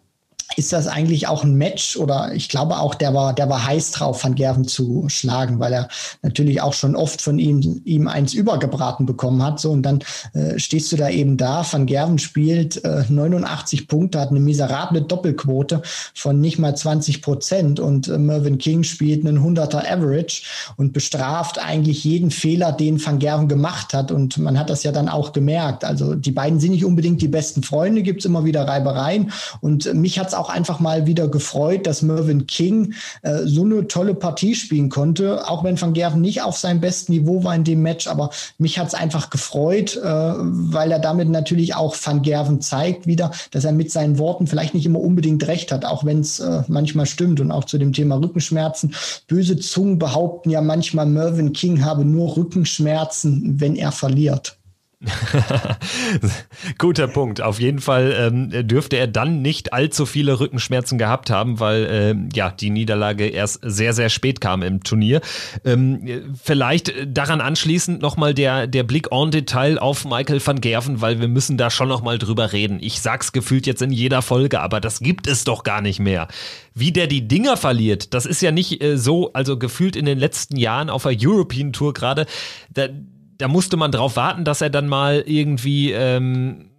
ist 0.55 0.73
das 0.73 0.87
eigentlich 0.87 1.27
auch 1.27 1.43
ein 1.43 1.55
Match 1.55 1.95
oder 1.95 2.33
ich 2.33 2.49
glaube 2.49 2.79
auch, 2.79 2.95
der 2.95 3.13
war, 3.13 3.33
der 3.33 3.49
war 3.49 3.65
heiß 3.65 3.91
drauf, 3.91 4.23
Van 4.23 4.35
Gerven 4.35 4.65
zu 4.65 5.05
schlagen, 5.07 5.59
weil 5.59 5.73
er 5.73 5.89
natürlich 6.21 6.61
auch 6.61 6.73
schon 6.73 6.95
oft 6.95 7.21
von 7.21 7.39
ihm, 7.39 7.81
ihm 7.85 8.07
eins 8.07 8.33
übergebraten 8.33 9.05
bekommen 9.05 9.43
hat. 9.43 9.59
So, 9.59 9.71
und 9.71 9.83
dann 9.83 9.99
äh, 10.33 10.57
stehst 10.57 10.91
du 10.91 10.97
da 10.97 11.09
eben 11.09 11.37
da. 11.37 11.65
Van 11.69 11.85
Gerven 11.85 12.17
spielt 12.17 12.83
äh, 12.83 13.03
89 13.07 13.87
Punkte, 13.87 14.19
hat 14.19 14.29
eine 14.29 14.39
miserable 14.39 15.01
Doppelquote 15.01 15.81
von 16.15 16.39
nicht 16.39 16.57
mal 16.57 16.75
20 16.75 17.21
Prozent 17.21 17.79
und 17.79 18.07
äh, 18.07 18.17
Mervyn 18.17 18.57
King 18.57 18.83
spielt 18.83 19.25
einen 19.25 19.39
100er 19.39 19.89
Average 19.89 20.43
und 20.77 20.93
bestraft 20.93 21.59
eigentlich 21.59 22.03
jeden 22.03 22.31
Fehler, 22.31 22.71
den 22.71 23.03
Van 23.03 23.19
Gerven 23.19 23.47
gemacht 23.47 23.93
hat. 23.93 24.11
Und 24.11 24.37
man 24.37 24.57
hat 24.57 24.69
das 24.69 24.83
ja 24.83 24.91
dann 24.91 25.09
auch 25.09 25.31
gemerkt. 25.31 25.85
Also 25.85 26.15
die 26.15 26.31
beiden 26.31 26.59
sind 26.59 26.71
nicht 26.71 26.85
unbedingt 26.85 27.21
die 27.21 27.27
besten 27.27 27.63
Freunde, 27.63 28.01
gibt's 28.01 28.25
immer 28.25 28.45
wieder 28.45 28.67
Reibereien. 28.67 29.31
Und 29.61 29.93
mich 29.93 30.19
hat's 30.19 30.33
auch 30.39 30.49
einfach 30.49 30.79
mal 30.79 31.05
wieder 31.05 31.27
gefreut, 31.27 31.85
dass 31.85 32.01
Mervyn 32.01 32.47
King 32.47 32.93
äh, 33.21 33.39
so 33.45 33.63
eine 33.63 33.87
tolle 33.87 34.13
Partie 34.13 34.55
spielen 34.55 34.89
konnte, 34.89 35.47
auch 35.47 35.63
wenn 35.63 35.79
Van 35.79 35.93
Gerven 35.93 36.21
nicht 36.21 36.41
auf 36.41 36.57
seinem 36.57 36.81
besten 36.81 37.11
Niveau 37.11 37.43
war 37.43 37.55
in 37.55 37.63
dem 37.63 37.81
Match, 37.81 38.07
aber 38.07 38.29
mich 38.57 38.79
hat 38.79 38.87
es 38.87 38.93
einfach 38.93 39.29
gefreut, 39.29 39.97
äh, 39.97 40.03
weil 40.03 40.91
er 40.91 40.99
damit 40.99 41.29
natürlich 41.29 41.75
auch 41.75 41.95
Van 42.01 42.21
Gerven 42.21 42.61
zeigt 42.61 43.07
wieder, 43.07 43.31
dass 43.51 43.65
er 43.65 43.71
mit 43.71 43.91
seinen 43.91 44.17
Worten 44.17 44.47
vielleicht 44.47 44.73
nicht 44.73 44.85
immer 44.85 44.99
unbedingt 44.99 45.45
recht 45.47 45.71
hat, 45.71 45.85
auch 45.85 46.05
wenn 46.05 46.21
es 46.21 46.39
äh, 46.39 46.63
manchmal 46.67 47.05
stimmt 47.05 47.39
und 47.39 47.51
auch 47.51 47.65
zu 47.65 47.77
dem 47.77 47.93
Thema 47.93 48.15
Rückenschmerzen. 48.15 48.95
Böse 49.27 49.57
Zungen 49.57 49.99
behaupten 49.99 50.49
ja 50.49 50.61
manchmal, 50.61 51.05
Mervyn 51.05 51.53
King 51.53 51.83
habe 51.83 52.05
nur 52.05 52.37
Rückenschmerzen, 52.37 53.59
wenn 53.59 53.75
er 53.75 53.91
verliert. 53.91 54.58
Guter 56.77 57.07
Punkt. 57.07 57.39
Auf 57.41 57.59
jeden 57.61 57.79
Fall 57.79 58.13
ähm, 58.17 58.67
dürfte 58.67 58.97
er 58.97 59.07
dann 59.07 59.41
nicht 59.41 59.71
allzu 59.71 60.05
viele 60.05 60.41
Rückenschmerzen 60.41 60.97
gehabt 60.97 61.29
haben, 61.29 61.61
weil 61.61 61.85
äh, 61.85 62.15
ja 62.35 62.51
die 62.51 62.69
Niederlage 62.69 63.27
erst 63.27 63.61
sehr, 63.63 63.93
sehr 63.93 64.09
spät 64.09 64.41
kam 64.41 64.61
im 64.61 64.83
Turnier. 64.83 65.21
Ähm, 65.63 66.35
vielleicht 66.41 66.93
daran 67.07 67.39
anschließend 67.39 68.01
nochmal 68.01 68.33
der, 68.33 68.67
der 68.67 68.83
Blick 68.83 69.07
en 69.11 69.31
Detail 69.31 69.79
auf 69.79 70.03
Michael 70.03 70.45
van 70.45 70.59
Gerven, 70.59 70.99
weil 70.99 71.21
wir 71.21 71.29
müssen 71.29 71.57
da 71.57 71.69
schon 71.69 71.87
nochmal 71.87 72.17
drüber 72.17 72.51
reden. 72.51 72.79
Ich 72.81 72.99
sag's 72.99 73.31
gefühlt 73.31 73.67
jetzt 73.67 73.81
in 73.81 73.91
jeder 73.91 74.21
Folge, 74.21 74.59
aber 74.59 74.81
das 74.81 74.99
gibt 74.99 75.27
es 75.27 75.45
doch 75.45 75.63
gar 75.63 75.79
nicht 75.79 75.99
mehr. 75.99 76.27
Wie 76.73 76.91
der 76.91 77.07
die 77.07 77.25
Dinger 77.25 77.55
verliert, 77.55 78.13
das 78.13 78.25
ist 78.25 78.41
ja 78.41 78.51
nicht 78.51 78.83
äh, 78.83 78.97
so, 78.97 79.31
also 79.31 79.57
gefühlt 79.57 79.95
in 79.95 80.05
den 80.05 80.19
letzten 80.19 80.57
Jahren 80.57 80.89
auf 80.89 81.03
der 81.03 81.15
European 81.17 81.71
Tour 81.71 81.93
gerade. 81.93 82.25
Da, 82.73 82.89
da 83.39 83.47
musste 83.47 83.77
man 83.77 83.91
drauf 83.91 84.15
warten, 84.15 84.43
dass 84.43 84.61
er 84.61 84.69
dann 84.69 84.87
mal 84.87 85.23
irgendwie 85.25 85.91
ähm, 85.93 86.69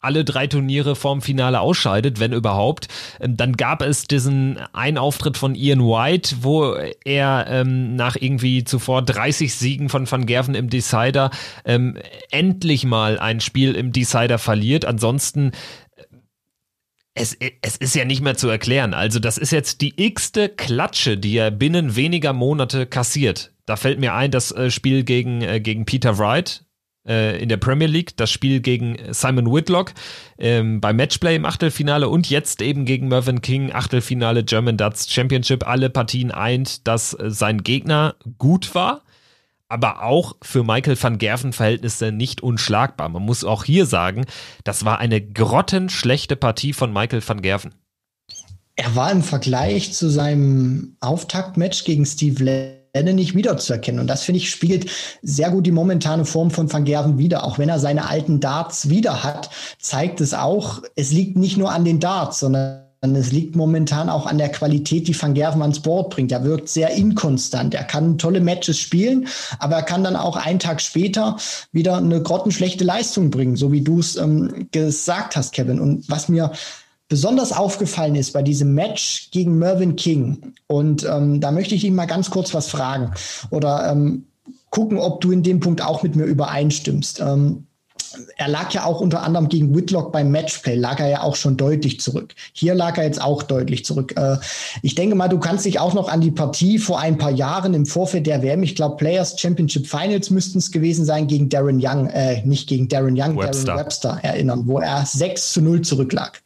alle 0.00 0.24
drei 0.24 0.46
Turniere 0.46 0.94
vorm 0.94 1.20
Finale 1.20 1.60
ausscheidet, 1.60 2.20
wenn 2.20 2.32
überhaupt. 2.32 2.86
Ähm, 3.20 3.36
dann 3.36 3.54
gab 3.54 3.82
es 3.82 4.04
diesen 4.04 4.58
einen 4.72 4.98
Auftritt 4.98 5.36
von 5.36 5.54
Ian 5.54 5.80
White, 5.80 6.36
wo 6.42 6.74
er 7.04 7.46
ähm, 7.48 7.96
nach 7.96 8.16
irgendwie 8.16 8.62
zuvor 8.64 9.02
30 9.02 9.52
Siegen 9.54 9.88
von 9.88 10.10
Van 10.10 10.26
Gerven 10.26 10.54
im 10.54 10.70
Decider 10.70 11.30
ähm, 11.64 11.98
endlich 12.30 12.84
mal 12.84 13.18
ein 13.18 13.40
Spiel 13.40 13.74
im 13.74 13.92
Decider 13.92 14.38
verliert. 14.38 14.84
Ansonsten 14.84 15.50
äh, 15.96 16.04
es, 17.14 17.36
es 17.62 17.76
ist 17.78 17.96
ja 17.96 18.04
nicht 18.04 18.22
mehr 18.22 18.36
zu 18.36 18.48
erklären. 18.48 18.94
Also 18.94 19.18
das 19.18 19.38
ist 19.38 19.50
jetzt 19.50 19.80
die 19.80 19.94
x-te 19.96 20.50
Klatsche, 20.50 21.18
die 21.18 21.36
er 21.36 21.50
binnen 21.50 21.96
weniger 21.96 22.32
Monate 22.32 22.86
kassiert. 22.86 23.55
Da 23.66 23.76
fällt 23.76 23.98
mir 23.98 24.14
ein, 24.14 24.30
das 24.30 24.52
äh, 24.52 24.70
Spiel 24.70 25.04
gegen, 25.04 25.42
äh, 25.42 25.60
gegen 25.60 25.84
Peter 25.84 26.18
Wright 26.18 26.64
äh, 27.06 27.40
in 27.40 27.48
der 27.48 27.56
Premier 27.56 27.88
League, 27.88 28.16
das 28.16 28.30
Spiel 28.30 28.60
gegen 28.60 28.96
Simon 29.10 29.52
Whitlock 29.52 29.92
ähm, 30.38 30.80
beim 30.80 30.96
Matchplay 30.96 31.36
im 31.36 31.44
Achtelfinale 31.44 32.08
und 32.08 32.30
jetzt 32.30 32.62
eben 32.62 32.84
gegen 32.84 33.08
Mervyn 33.08 33.42
King, 33.42 33.72
Achtelfinale 33.72 34.44
German 34.44 34.76
Darts 34.76 35.12
Championship. 35.12 35.66
Alle 35.66 35.90
Partien 35.90 36.30
eint, 36.30 36.86
dass 36.86 37.10
sein 37.10 37.62
Gegner 37.62 38.16
gut 38.38 38.74
war 38.74 39.02
aber 39.68 40.02
auch 40.02 40.36
für 40.42 40.62
Michael 40.62 41.00
van 41.00 41.18
Gerven 41.18 41.52
Verhältnisse 41.52 42.12
nicht 42.12 42.40
unschlagbar. 42.42 43.08
Man 43.08 43.22
muss 43.22 43.44
auch 43.44 43.64
hier 43.64 43.86
sagen, 43.86 44.24
das 44.64 44.84
war 44.84 44.98
eine 44.98 45.20
grottenschlechte 45.20 46.36
Partie 46.36 46.72
von 46.72 46.92
Michael 46.92 47.26
van 47.26 47.42
Gerven. 47.42 47.74
Er 48.76 48.94
war 48.94 49.10
im 49.10 49.22
Vergleich 49.22 49.92
zu 49.94 50.08
seinem 50.08 50.96
Auftaktmatch 51.00 51.84
gegen 51.84 52.04
Steve 52.04 52.44
Lennon 52.44 52.75
nicht 53.02 53.34
wiederzuerkennen. 53.34 54.00
Und 54.00 54.06
das, 54.06 54.22
finde 54.22 54.38
ich, 54.38 54.50
spiegelt 54.50 54.90
sehr 55.22 55.50
gut 55.50 55.66
die 55.66 55.72
momentane 55.72 56.24
Form 56.24 56.50
von 56.50 56.72
Van 56.72 56.84
Gerven 56.84 57.18
wieder. 57.18 57.44
Auch 57.44 57.58
wenn 57.58 57.68
er 57.68 57.78
seine 57.78 58.08
alten 58.08 58.40
Darts 58.40 58.88
wieder 58.88 59.22
hat, 59.22 59.50
zeigt 59.78 60.20
es 60.20 60.34
auch, 60.34 60.82
es 60.94 61.12
liegt 61.12 61.36
nicht 61.36 61.56
nur 61.56 61.72
an 61.72 61.84
den 61.84 62.00
Darts, 62.00 62.40
sondern 62.40 62.86
es 63.02 63.30
liegt 63.30 63.54
momentan 63.54 64.08
auch 64.08 64.26
an 64.26 64.38
der 64.38 64.48
Qualität, 64.48 65.06
die 65.06 65.20
Van 65.20 65.34
Gerven 65.34 65.62
ans 65.62 65.80
Board 65.80 66.10
bringt. 66.10 66.32
Er 66.32 66.44
wirkt 66.44 66.68
sehr 66.68 66.90
inkonstant. 66.90 67.74
Er 67.74 67.84
kann 67.84 68.18
tolle 68.18 68.40
Matches 68.40 68.78
spielen, 68.78 69.28
aber 69.58 69.76
er 69.76 69.82
kann 69.82 70.02
dann 70.02 70.16
auch 70.16 70.36
einen 70.36 70.58
Tag 70.58 70.80
später 70.80 71.36
wieder 71.72 71.98
eine 71.98 72.22
grottenschlechte 72.22 72.84
Leistung 72.84 73.30
bringen, 73.30 73.56
so 73.56 73.70
wie 73.70 73.82
du 73.82 74.00
es 74.00 74.16
ähm, 74.16 74.68
gesagt 74.72 75.36
hast, 75.36 75.52
Kevin. 75.52 75.78
Und 75.78 76.08
was 76.08 76.28
mir 76.28 76.52
besonders 77.08 77.52
aufgefallen 77.52 78.14
ist 78.16 78.32
bei 78.32 78.42
diesem 78.42 78.74
Match 78.74 79.30
gegen 79.30 79.58
Mervyn 79.58 79.96
King. 79.96 80.54
Und 80.66 81.04
ähm, 81.04 81.40
da 81.40 81.50
möchte 81.52 81.74
ich 81.74 81.84
ihn 81.84 81.94
mal 81.94 82.06
ganz 82.06 82.30
kurz 82.30 82.52
was 82.54 82.68
fragen 82.68 83.12
oder 83.50 83.90
ähm, 83.90 84.26
gucken, 84.70 84.98
ob 84.98 85.20
du 85.20 85.30
in 85.32 85.42
dem 85.42 85.60
Punkt 85.60 85.82
auch 85.82 86.02
mit 86.02 86.16
mir 86.16 86.24
übereinstimmst. 86.24 87.20
Ähm, 87.20 87.66
er 88.36 88.48
lag 88.48 88.72
ja 88.72 88.84
auch 88.84 89.00
unter 89.00 89.22
anderem 89.22 89.48
gegen 89.48 89.74
Whitlock 89.74 90.12
beim 90.12 90.30
Matchplay, 90.30 90.74
lag 90.74 91.00
er 91.00 91.08
ja 91.08 91.22
auch 91.22 91.36
schon 91.36 91.56
deutlich 91.56 92.00
zurück. 92.00 92.34
Hier 92.52 92.74
lag 92.74 92.96
er 92.96 93.04
jetzt 93.04 93.20
auch 93.20 93.42
deutlich 93.42 93.84
zurück. 93.84 94.14
Äh, 94.16 94.36
ich 94.82 94.94
denke 94.94 95.16
mal, 95.16 95.28
du 95.28 95.38
kannst 95.38 95.64
dich 95.64 95.78
auch 95.80 95.94
noch 95.94 96.08
an 96.08 96.20
die 96.20 96.30
Partie 96.30 96.78
vor 96.78 97.00
ein 97.00 97.18
paar 97.18 97.30
Jahren 97.30 97.74
im 97.74 97.86
Vorfeld 97.86 98.26
der 98.26 98.42
WM, 98.42 98.62
ich 98.62 98.74
glaube 98.74 98.96
Players 98.96 99.38
Championship 99.38 99.86
Finals 99.86 100.30
müssten 100.30 100.58
es 100.58 100.70
gewesen 100.70 101.04
sein, 101.04 101.26
gegen 101.26 101.48
Darren 101.48 101.80
Young, 101.82 102.08
äh, 102.08 102.42
nicht 102.44 102.68
gegen 102.68 102.88
Darren 102.88 103.14
Young, 103.18 103.36
Webster. 103.36 103.64
Darren 103.64 103.80
Webster 103.84 104.18
erinnern, 104.22 104.62
wo 104.66 104.78
er 104.78 105.04
6 105.04 105.52
zu 105.52 105.60
0 105.60 105.82
zurücklag. 105.82 106.42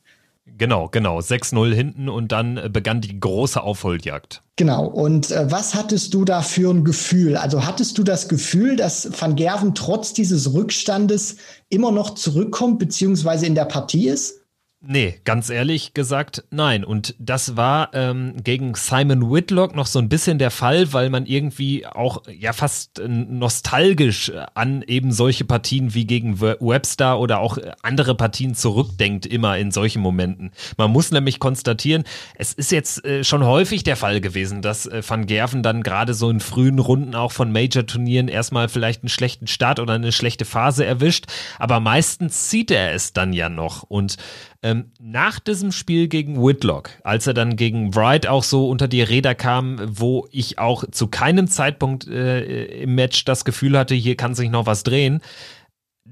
Genau, 0.61 0.89
genau. 0.89 1.21
6-0 1.21 1.73
hinten 1.73 2.11
und 2.11 2.33
dann 2.33 2.59
äh, 2.59 2.69
begann 2.71 3.01
die 3.01 3.19
große 3.19 3.63
Aufholjagd. 3.63 4.43
Genau. 4.57 4.85
Und 4.85 5.31
äh, 5.31 5.51
was 5.51 5.75
hattest 5.75 6.13
du 6.13 6.27
da 6.27 6.43
für 6.43 6.71
ein 6.71 6.85
Gefühl? 6.85 7.39
Also 7.39 7.65
hattest 7.65 7.97
du 7.97 8.03
das 8.03 8.29
Gefühl, 8.29 8.77
dass 8.77 9.11
Van 9.19 9.37
Gerven 9.37 9.75
trotz 9.75 10.13
dieses 10.13 10.53
Rückstandes 10.53 11.37
immer 11.71 11.91
noch 11.91 12.11
zurückkommt, 12.11 12.79
beziehungsweise 12.79 13.47
in 13.47 13.55
der 13.55 13.65
Partie 13.65 14.09
ist? 14.09 14.40
Nee, 14.83 15.21
ganz 15.25 15.51
ehrlich 15.51 15.93
gesagt, 15.93 16.45
nein. 16.51 16.85
Und 16.85 17.15
das 17.19 17.55
war 17.55 17.91
ähm, 17.93 18.37
gegen 18.43 18.75
Simon 18.75 19.31
Whitlock 19.31 19.77
noch 19.77 19.85
so 19.85 19.99
ein 19.99 20.09
bisschen 20.09 20.39
der 20.39 20.51
Fall, 20.51 20.95
weil 20.95 21.11
man 21.11 21.27
irgendwie 21.27 21.87
auch 21.87 22.23
ja 22.27 22.55
fast 22.55 22.99
nostalgisch 23.07 24.33
an 24.55 24.81
eben 24.87 25.13
solche 25.13 25.45
Partien 25.45 25.93
wie 25.93 26.07
gegen 26.07 26.41
Webster 26.41 27.21
oder 27.21 27.41
auch 27.41 27.59
andere 27.83 28.15
Partien 28.15 28.55
zurückdenkt, 28.55 29.27
immer 29.27 29.59
in 29.59 29.71
solchen 29.71 30.01
Momenten. 30.01 30.51
Man 30.79 30.91
muss 30.91 31.11
nämlich 31.11 31.41
konstatieren, 31.41 32.05
es 32.37 32.55
ist 32.55 32.73
jetzt 32.73 33.05
äh, 33.05 33.23
schon 33.23 33.45
häufig 33.45 33.83
der 33.83 33.97
Fall 33.97 34.23
gewesen, 34.23 34.63
dass 34.63 34.87
äh, 34.87 35.03
Van 35.07 35.27
Gerven 35.27 35.63
dann 35.63 35.83
gerade 35.83 36.15
so 36.15 36.31
in 36.31 36.41
frühen 36.41 36.79
Runden 36.79 37.15
auch 37.15 37.33
von 37.33 37.53
Major-Turnieren 37.53 38.29
erstmal 38.29 38.71
vielleicht 38.71 39.03
einen 39.03 39.11
schlechten 39.11 39.47
Start 39.47 39.79
oder 39.79 39.93
eine 39.93 40.11
schlechte 40.11 40.47
Phase 40.47 40.87
erwischt, 40.87 41.27
aber 41.59 41.81
meistens 41.81 42.49
zieht 42.49 42.71
er 42.71 42.95
es 42.95 43.13
dann 43.13 43.35
ja 43.35 43.51
noch. 43.51 43.83
Und 43.83 44.17
ähm, 44.63 44.93
nach 45.01 45.39
diesem 45.39 45.73
Spiel 45.73 46.09
gegen 46.09 46.43
Whitlock, 46.43 46.91
als 47.03 47.27
er 47.27 47.35
dann 47.35 47.57
gegen 47.57 47.95
Wright 47.95 48.27
auch 48.27 48.43
so 48.43 48.69
unter 48.69 48.89
die 48.89 49.03
Räder 49.03 49.35
kam, 49.35 49.79
wo 49.87 50.29
ich 50.31 50.59
auch 50.59 50.85
zu 50.91 51.09
keinem 51.09 51.49
Zeitpunkt 51.49 52.07
äh, 52.07 52.83
im 52.83 52.95
Match 52.95 53.25
das 53.25 53.45
Gefühl 53.45 53.79
hatte, 53.79 53.95
hier 53.95 54.17
kann 54.17 54.35
sich 54.35 54.51
noch 54.51 54.67
was 54.67 54.83
drehen, 54.83 55.23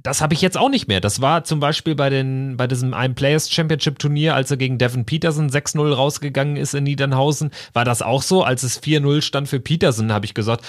das 0.02 0.20
habe 0.20 0.34
ich 0.34 0.40
jetzt 0.40 0.56
auch 0.56 0.68
nicht 0.68 0.88
mehr. 0.88 1.00
Das 1.00 1.20
war 1.20 1.44
zum 1.44 1.61
Beispiel 1.61 1.94
bei, 1.94 2.11
den, 2.11 2.56
bei 2.56 2.66
diesem 2.66 2.94
ein 2.94 3.14
Players 3.14 3.50
Championship 3.50 3.98
Turnier, 3.98 4.34
als 4.34 4.50
er 4.50 4.56
gegen 4.56 4.78
Devin 4.78 5.04
Peterson 5.04 5.50
6-0 5.50 5.92
rausgegangen 5.92 6.56
ist 6.56 6.74
in 6.74 6.84
Niedernhausen, 6.84 7.50
war 7.72 7.84
das 7.84 8.02
auch 8.02 8.22
so. 8.22 8.42
Als 8.42 8.62
es 8.62 8.82
4-0 8.82 9.22
stand 9.22 9.48
für 9.48 9.61
Peterson, 9.61 10.12
habe 10.12 10.26
ich 10.26 10.34
gesagt, 10.34 10.64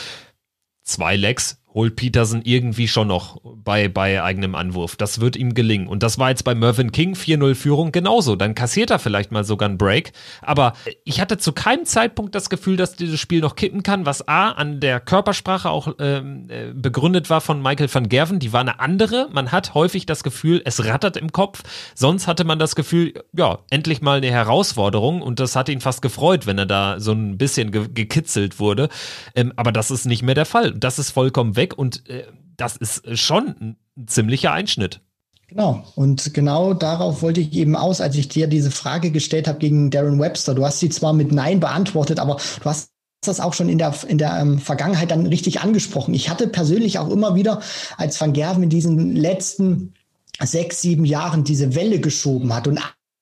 zwei 0.84 1.16
Legs, 1.16 1.62
holt 1.74 1.96
Peterson 1.96 2.42
irgendwie 2.44 2.88
schon 2.88 3.08
noch 3.08 3.40
bei, 3.44 3.88
bei 3.88 4.24
eigenem 4.24 4.56
Anwurf. 4.56 4.96
Das 4.96 5.22
wird 5.22 5.36
ihm 5.36 5.54
gelingen. 5.54 5.88
Und 5.88 6.02
das 6.02 6.18
war 6.18 6.30
jetzt 6.30 6.44
bei 6.44 6.56
Mervyn 6.56 6.92
King 6.92 7.14
4-0 7.14 7.56
Führung 7.56 7.92
genauso. 7.92 8.36
Dann 8.36 8.56
kassiert 8.56 8.90
er 8.90 8.98
vielleicht 8.98 9.32
mal 9.32 9.44
sogar 9.44 9.70
einen 9.70 9.78
Break. 9.78 10.12
Aber 10.42 10.74
ich 11.04 11.22
hatte 11.22 11.38
zu 11.38 11.54
keinem 11.54 11.86
Zeitpunkt 11.86 12.34
das 12.34 12.50
Gefühl, 12.50 12.76
dass 12.76 12.96
dieses 12.96 13.20
Spiel 13.20 13.42
noch 13.42 13.56
kippen 13.56 13.84
kann, 13.84 14.06
was 14.08 14.28
A 14.28 14.52
an 14.52 14.80
der 14.80 15.00
Körpersprache 15.00 15.70
auch 15.70 15.94
ähm, 16.00 16.48
äh, 16.50 16.74
begründet 16.74 17.30
war 17.30 17.40
von 17.40 17.62
Michael 17.62 17.94
van 17.94 18.10
Gerven. 18.10 18.40
Die 18.40 18.52
war 18.52 18.62
eine 18.62 18.80
andere. 18.80 19.30
Man 19.32 19.52
hat 19.52 19.76
häufig 19.76 20.08
das 20.08 20.24
Gefühl, 20.24 20.62
es 20.66 20.84
rattert 20.86 21.18
im 21.18 21.32
Kopf. 21.32 21.62
Sonst 21.94 22.28
hatte 22.28 22.46
man 22.46 22.58
das 22.58 22.76
Gefühl, 22.76 23.14
ja, 23.36 23.60
endlich 23.70 24.02
mal 24.02 24.18
eine 24.18 24.32
Herausforderung. 24.32 25.22
Und 25.22 25.40
das 25.40 25.56
hat 25.56 25.70
ihn 25.70 25.82
fast 25.82 26.02
gefreut, 26.02 26.48
wenn 26.48 26.58
er 26.58 26.66
da 26.66 27.00
so 27.00 27.12
ein 27.12 27.38
bisschen 27.38 27.72
ge 27.72 27.90
gekitzelt 27.94 28.60
wurde. 28.60 28.90
Ähm, 29.36 29.54
aber 29.56 29.72
das 29.72 29.92
ist 29.92 30.06
nicht 30.06 30.24
mehr 30.24 30.36
der 30.36 30.46
Fall. 30.46 30.74
Das 30.74 31.00
ist 31.00 31.12
vollkommen 31.12 31.56
weg 31.60 31.78
und 31.78 32.10
äh, 32.10 32.24
das 32.58 32.76
ist 32.78 33.04
schon 33.18 33.78
ein 33.98 34.08
ziemlicher 34.08 34.52
Einschnitt. 34.52 35.02
Genau. 35.48 35.84
Und 35.96 36.34
genau 36.34 36.74
darauf 36.74 37.22
wollte 37.22 37.42
ich 37.42 37.54
eben 37.54 37.76
aus, 37.76 38.02
als 38.02 38.16
ich 38.16 38.30
dir 38.30 38.48
diese 38.48 38.72
Frage 38.72 39.12
gestellt 39.12 39.48
habe 39.48 39.60
gegen 39.60 39.90
Darren 39.90 40.20
Webster. 40.20 40.54
Du 40.54 40.66
hast 40.66 40.80
sie 40.80 40.90
zwar 40.90 41.14
mit 41.14 41.32
Nein 41.32 41.60
beantwortet, 41.60 42.20
aber 42.20 42.38
du 42.62 42.66
hast 42.66 42.92
das 43.22 43.40
auch 43.40 43.54
schon 43.54 43.68
in 43.68 43.78
der, 43.80 43.94
in 44.08 44.18
der 44.18 44.38
ähm, 44.40 44.60
Vergangenheit 44.60 45.12
dann 45.12 45.26
richtig 45.26 45.60
angesprochen. 45.62 46.14
Ich 46.14 46.30
hatte 46.30 46.48
persönlich 46.48 47.00
auch 47.00 47.10
immer 47.10 47.36
wieder, 47.36 47.62
als 47.98 48.22
Van 48.22 48.34
Gerven 48.34 48.64
in 48.64 48.70
diesen 48.70 49.16
letzten 49.16 49.94
sechs, 50.42 50.82
sieben 50.82 51.04
Jahren 51.04 51.44
diese 51.44 51.76
Welle 51.76 52.00
geschoben 52.00 52.54
hat 52.54 52.68
und 52.68 52.80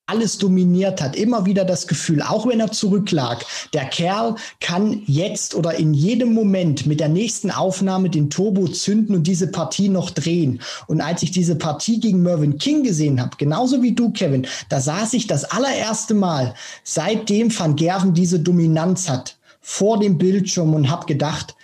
alles 0.08 0.38
dominiert 0.38 1.02
hat, 1.02 1.18
immer 1.18 1.46
wieder 1.46 1.66
das 1.66 1.86
Gefühl, 1.86 2.22
auch 2.22 2.48
wenn 2.48 2.62
er 2.62 2.72
zurücklag, 2.72 3.46
der 3.74 3.86
Kerl 3.86 4.36
kann 4.62 5.02
jetzt 5.06 5.54
oder 5.54 5.76
in 5.76 5.94
jedem 5.94 6.34
Moment 6.34 6.86
mit 6.86 7.02
der 7.02 7.10
nächsten 7.10 7.52
Aufnahme 7.52 8.10
den 8.10 8.30
Turbo 8.30 8.70
zünden 8.70 9.16
und 9.16 9.28
diese 9.28 9.48
Partie 9.48 9.90
noch 9.90 10.10
drehen. 10.10 10.62
Und 10.88 11.02
als 11.02 11.24
ich 11.24 11.32
diese 11.32 11.58
Partie 11.58 12.00
gegen 12.00 12.24
Mervyn 12.24 12.58
King 12.58 12.84
gesehen 12.84 13.22
habe, 13.22 13.32
genauso 13.38 13.84
wie 13.84 13.92
du, 13.92 14.12
Kevin, 14.12 14.48
da 14.70 14.80
saß 14.80 15.14
ich 15.14 15.28
das 15.28 15.44
allererste 15.44 16.14
Mal, 16.14 16.54
seitdem 16.86 17.58
Van 17.58 17.76
Gerven 17.76 18.14
diese 18.14 18.40
Dominanz 18.40 19.10
hat, 19.10 19.36
vor 19.60 20.00
dem 20.00 20.18
Bildschirm 20.18 20.74
und 20.74 20.90
habe 20.90 21.06
gedacht, 21.06 21.57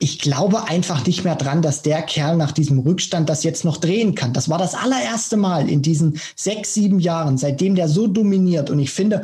ich 0.00 0.20
glaube 0.20 0.68
einfach 0.68 1.04
nicht 1.04 1.24
mehr 1.24 1.34
dran, 1.34 1.60
dass 1.60 1.82
der 1.82 2.02
Kerl 2.02 2.36
nach 2.36 2.52
diesem 2.52 2.78
Rückstand 2.78 3.28
das 3.28 3.42
jetzt 3.42 3.64
noch 3.64 3.78
drehen 3.78 4.14
kann. 4.14 4.32
Das 4.32 4.48
war 4.48 4.56
das 4.56 4.74
allererste 4.74 5.36
Mal 5.36 5.68
in 5.68 5.82
diesen 5.82 6.20
sechs, 6.36 6.72
sieben 6.72 7.00
Jahren, 7.00 7.36
seitdem 7.36 7.74
der 7.74 7.88
so 7.88 8.06
dominiert. 8.06 8.70
Und 8.70 8.78
ich 8.78 8.92
finde, 8.92 9.22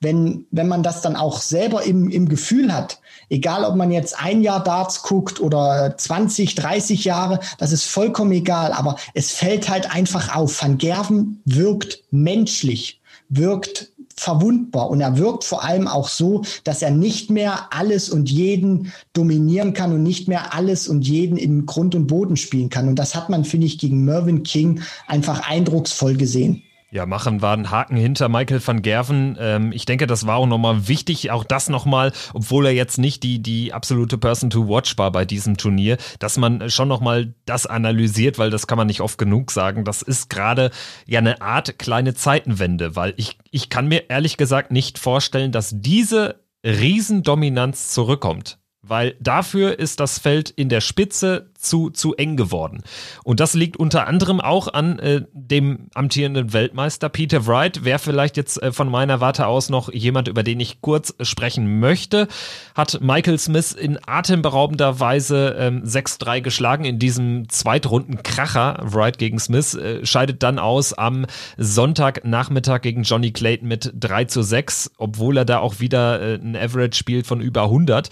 wenn, 0.00 0.44
wenn 0.50 0.66
man 0.66 0.82
das 0.82 1.00
dann 1.00 1.14
auch 1.14 1.40
selber 1.40 1.84
im, 1.84 2.10
im 2.10 2.28
Gefühl 2.28 2.74
hat, 2.74 2.98
egal 3.30 3.64
ob 3.64 3.76
man 3.76 3.92
jetzt 3.92 4.20
ein 4.20 4.42
Jahr 4.42 4.64
Darts 4.64 5.02
guckt 5.02 5.40
oder 5.40 5.94
20, 5.96 6.56
30 6.56 7.04
Jahre, 7.04 7.38
das 7.58 7.70
ist 7.70 7.84
vollkommen 7.84 8.32
egal. 8.32 8.72
Aber 8.72 8.96
es 9.14 9.30
fällt 9.30 9.68
halt 9.68 9.94
einfach 9.94 10.34
auf. 10.34 10.60
Van 10.60 10.76
Gerven 10.76 11.40
wirkt 11.44 12.02
menschlich, 12.10 13.00
wirkt 13.28 13.92
verwundbar 14.18 14.90
und 14.90 15.00
er 15.00 15.18
wirkt 15.18 15.44
vor 15.44 15.62
allem 15.62 15.86
auch 15.88 16.08
so, 16.08 16.42
dass 16.64 16.82
er 16.82 16.90
nicht 16.90 17.30
mehr 17.30 17.68
alles 17.70 18.08
und 18.08 18.30
jeden 18.30 18.92
dominieren 19.12 19.74
kann 19.74 19.92
und 19.92 20.02
nicht 20.02 20.26
mehr 20.26 20.54
alles 20.54 20.88
und 20.88 21.06
jeden 21.06 21.36
im 21.36 21.66
Grund 21.66 21.94
und 21.94 22.06
Boden 22.06 22.36
spielen 22.36 22.70
kann. 22.70 22.88
Und 22.88 22.98
das 22.98 23.14
hat 23.14 23.28
man, 23.28 23.44
finde 23.44 23.66
ich, 23.66 23.78
gegen 23.78 24.04
Mervyn 24.04 24.42
King 24.42 24.80
einfach 25.06 25.48
eindrucksvoll 25.48 26.16
gesehen. 26.16 26.62
Ja, 26.96 27.04
machen 27.04 27.42
war 27.42 27.54
ein 27.54 27.70
Haken 27.70 27.98
hinter 27.98 28.30
Michael 28.30 28.66
van 28.66 28.80
Gerven. 28.80 29.36
Ähm, 29.38 29.70
ich 29.70 29.84
denke, 29.84 30.06
das 30.06 30.26
war 30.26 30.36
auch 30.36 30.46
nochmal 30.46 30.88
wichtig, 30.88 31.30
auch 31.30 31.44
das 31.44 31.68
nochmal, 31.68 32.10
obwohl 32.32 32.64
er 32.64 32.72
jetzt 32.72 32.96
nicht 32.96 33.22
die, 33.22 33.38
die 33.42 33.74
absolute 33.74 34.16
Person 34.16 34.48
to 34.48 34.66
watch 34.66 34.96
war 34.96 35.12
bei 35.12 35.26
diesem 35.26 35.58
Turnier, 35.58 35.98
dass 36.20 36.38
man 36.38 36.70
schon 36.70 36.88
nochmal 36.88 37.34
das 37.44 37.66
analysiert, 37.66 38.38
weil 38.38 38.48
das 38.48 38.66
kann 38.66 38.78
man 38.78 38.86
nicht 38.86 39.02
oft 39.02 39.18
genug 39.18 39.50
sagen. 39.50 39.84
Das 39.84 40.00
ist 40.00 40.30
gerade 40.30 40.70
ja 41.04 41.18
eine 41.18 41.42
Art 41.42 41.78
kleine 41.78 42.14
Zeitenwende, 42.14 42.96
weil 42.96 43.12
ich, 43.18 43.36
ich 43.50 43.68
kann 43.68 43.88
mir 43.88 44.08
ehrlich 44.08 44.38
gesagt 44.38 44.72
nicht 44.72 44.98
vorstellen, 44.98 45.52
dass 45.52 45.72
diese 45.74 46.40
Riesendominanz 46.64 47.90
zurückkommt 47.90 48.56
weil 48.88 49.16
dafür 49.20 49.78
ist 49.78 50.00
das 50.00 50.18
Feld 50.18 50.50
in 50.50 50.68
der 50.68 50.80
Spitze 50.80 51.46
zu, 51.66 51.90
zu 51.90 52.14
eng 52.14 52.36
geworden. 52.36 52.82
Und 53.24 53.40
das 53.40 53.54
liegt 53.54 53.76
unter 53.76 54.06
anderem 54.06 54.40
auch 54.40 54.68
an 54.72 54.98
äh, 54.98 55.22
dem 55.32 55.88
amtierenden 55.94 56.52
Weltmeister 56.52 57.08
Peter 57.08 57.46
Wright. 57.46 57.80
Wer 57.82 57.98
vielleicht 57.98 58.36
jetzt 58.36 58.62
äh, 58.62 58.72
von 58.72 58.88
meiner 58.88 59.20
Warte 59.20 59.46
aus 59.46 59.68
noch 59.68 59.92
jemand, 59.92 60.28
über 60.28 60.42
den 60.42 60.60
ich 60.60 60.80
kurz 60.80 61.14
sprechen 61.20 61.80
möchte, 61.80 62.28
hat 62.74 63.00
Michael 63.00 63.38
Smith 63.38 63.72
in 63.72 63.98
atemberaubender 64.06 65.00
Weise 65.00 65.56
ähm, 65.58 65.82
6-3 65.84 66.40
geschlagen 66.40 66.84
in 66.84 66.98
diesem 66.98 67.48
Zweitrunden-Kracher. 67.48 68.78
Wright 68.82 69.18
gegen 69.18 69.38
Smith 69.38 69.74
äh, 69.74 70.04
scheidet 70.06 70.42
dann 70.42 70.58
aus 70.58 70.92
am 70.92 71.26
Sonntagnachmittag 71.56 72.82
gegen 72.82 73.02
Johnny 73.02 73.32
Clayton 73.32 73.68
mit 73.68 73.92
3 73.98 74.26
zu 74.26 74.42
6, 74.42 74.92
obwohl 74.98 75.38
er 75.38 75.44
da 75.44 75.58
auch 75.58 75.80
wieder 75.80 76.20
äh, 76.20 76.34
ein 76.36 76.56
Average 76.56 76.96
spielt 76.96 77.26
von 77.26 77.40
über 77.40 77.64
100. 77.64 78.10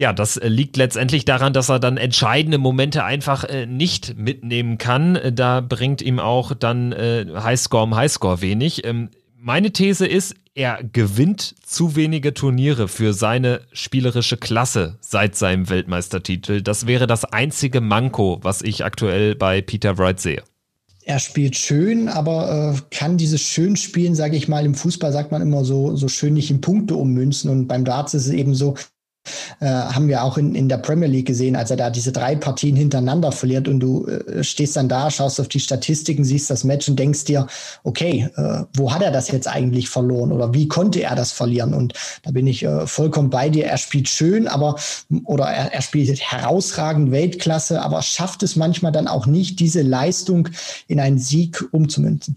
Ja, 0.00 0.14
das 0.14 0.38
äh, 0.38 0.48
liegt 0.48 0.78
letztendlich 0.78 1.26
daran, 1.26 1.52
dass 1.52 1.68
er 1.68 1.78
dann 1.78 1.98
entscheidende 1.98 2.56
Momente 2.56 3.04
einfach 3.04 3.44
äh, 3.44 3.66
nicht 3.66 4.16
mitnehmen 4.16 4.78
kann. 4.78 5.14
Äh, 5.14 5.30
da 5.30 5.60
bringt 5.60 6.00
ihm 6.00 6.18
auch 6.18 6.54
dann 6.54 6.92
äh, 6.92 7.26
Highscore 7.34 7.82
um 7.82 7.94
Highscore 7.94 8.40
wenig. 8.40 8.86
Ähm, 8.86 9.10
meine 9.36 9.72
These 9.72 10.06
ist, 10.06 10.34
er 10.54 10.82
gewinnt 10.82 11.54
zu 11.62 11.96
wenige 11.96 12.32
Turniere 12.32 12.88
für 12.88 13.12
seine 13.12 13.60
spielerische 13.72 14.38
Klasse 14.38 14.96
seit 15.00 15.36
seinem 15.36 15.68
Weltmeistertitel. 15.68 16.62
Das 16.62 16.86
wäre 16.86 17.06
das 17.06 17.26
einzige 17.26 17.82
Manko, 17.82 18.38
was 18.40 18.62
ich 18.62 18.86
aktuell 18.86 19.34
bei 19.34 19.60
Peter 19.60 19.98
Wright 19.98 20.18
sehe. 20.18 20.42
Er 21.04 21.18
spielt 21.18 21.56
schön, 21.56 22.08
aber 22.08 22.74
äh, 22.74 22.80
kann 22.90 23.18
dieses 23.18 23.42
schön 23.42 23.76
spielen, 23.76 24.14
sage 24.14 24.36
ich 24.38 24.48
mal, 24.48 24.64
im 24.64 24.74
Fußball 24.74 25.12
sagt 25.12 25.30
man 25.30 25.42
immer 25.42 25.62
so, 25.62 25.94
so 25.94 26.08
schön 26.08 26.34
nicht 26.34 26.50
in 26.50 26.62
Punkte 26.62 26.94
ummünzen. 26.94 27.50
Und 27.50 27.68
beim 27.68 27.84
Darts 27.84 28.14
ist 28.14 28.26
es 28.26 28.32
eben 28.32 28.54
so, 28.54 28.76
äh, 29.60 29.66
haben 29.66 30.08
wir 30.08 30.24
auch 30.24 30.38
in, 30.38 30.54
in 30.54 30.68
der 30.68 30.78
Premier 30.78 31.08
League 31.08 31.26
gesehen, 31.26 31.56
als 31.56 31.70
er 31.70 31.76
da 31.76 31.90
diese 31.90 32.12
drei 32.12 32.36
Partien 32.36 32.76
hintereinander 32.76 33.32
verliert 33.32 33.68
und 33.68 33.80
du 33.80 34.06
äh, 34.06 34.42
stehst 34.42 34.76
dann 34.76 34.88
da, 34.88 35.10
schaust 35.10 35.40
auf 35.40 35.48
die 35.48 35.60
Statistiken, 35.60 36.24
siehst 36.24 36.50
das 36.50 36.64
Match 36.64 36.88
und 36.88 36.98
denkst 36.98 37.24
dir, 37.24 37.46
okay, 37.84 38.28
äh, 38.36 38.64
wo 38.74 38.92
hat 38.92 39.02
er 39.02 39.10
das 39.10 39.30
jetzt 39.30 39.48
eigentlich 39.48 39.88
verloren 39.88 40.32
oder 40.32 40.54
wie 40.54 40.68
konnte 40.68 41.02
er 41.02 41.14
das 41.14 41.32
verlieren? 41.32 41.74
Und 41.74 41.94
da 42.22 42.30
bin 42.30 42.46
ich 42.46 42.62
äh, 42.64 42.86
vollkommen 42.86 43.30
bei 43.30 43.48
dir. 43.48 43.66
Er 43.66 43.78
spielt 43.78 44.08
schön, 44.08 44.48
aber 44.48 44.76
oder 45.24 45.44
er, 45.44 45.72
er 45.72 45.82
spielt 45.82 46.20
herausragend 46.20 47.10
Weltklasse, 47.10 47.82
aber 47.82 48.02
schafft 48.02 48.42
es 48.42 48.56
manchmal 48.56 48.92
dann 48.92 49.08
auch 49.08 49.26
nicht, 49.26 49.60
diese 49.60 49.82
Leistung 49.82 50.48
in 50.88 51.00
einen 51.00 51.18
Sieg 51.18 51.62
umzumünzen. 51.72 52.36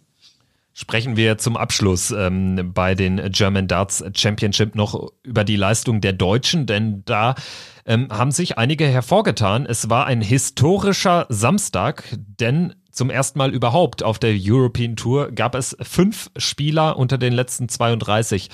Sprechen 0.73 1.17
wir 1.17 1.37
zum 1.37 1.55
Abschluss 1.55 2.11
ähm, 2.11 2.71
bei 2.73 2.95
den 2.95 3.21
German 3.31 3.67
Darts 3.67 4.03
Championship 4.15 4.75
noch 4.75 5.11
über 5.21 5.43
die 5.43 5.55
Leistung 5.55 6.01
der 6.01 6.13
Deutschen, 6.13 6.65
denn 6.65 7.03
da 7.05 7.35
ähm, 7.85 8.07
haben 8.09 8.31
sich 8.31 8.57
einige 8.57 8.87
hervorgetan. 8.87 9.67
Es 9.67 9.89
war 9.89 10.07
ein 10.07 10.21
historischer 10.21 11.27
Samstag, 11.29 12.03
denn 12.17 12.73
zum 12.91 13.09
ersten 13.09 13.37
Mal 13.37 13.53
überhaupt 13.53 14.03
auf 14.03 14.17
der 14.17 14.35
European 14.35 14.95
Tour 14.95 15.31
gab 15.31 15.53
es 15.55 15.77
fünf 15.81 16.31
Spieler 16.37 16.97
unter 16.97 17.17
den 17.17 17.33
letzten 17.33 17.69
32 17.69 18.49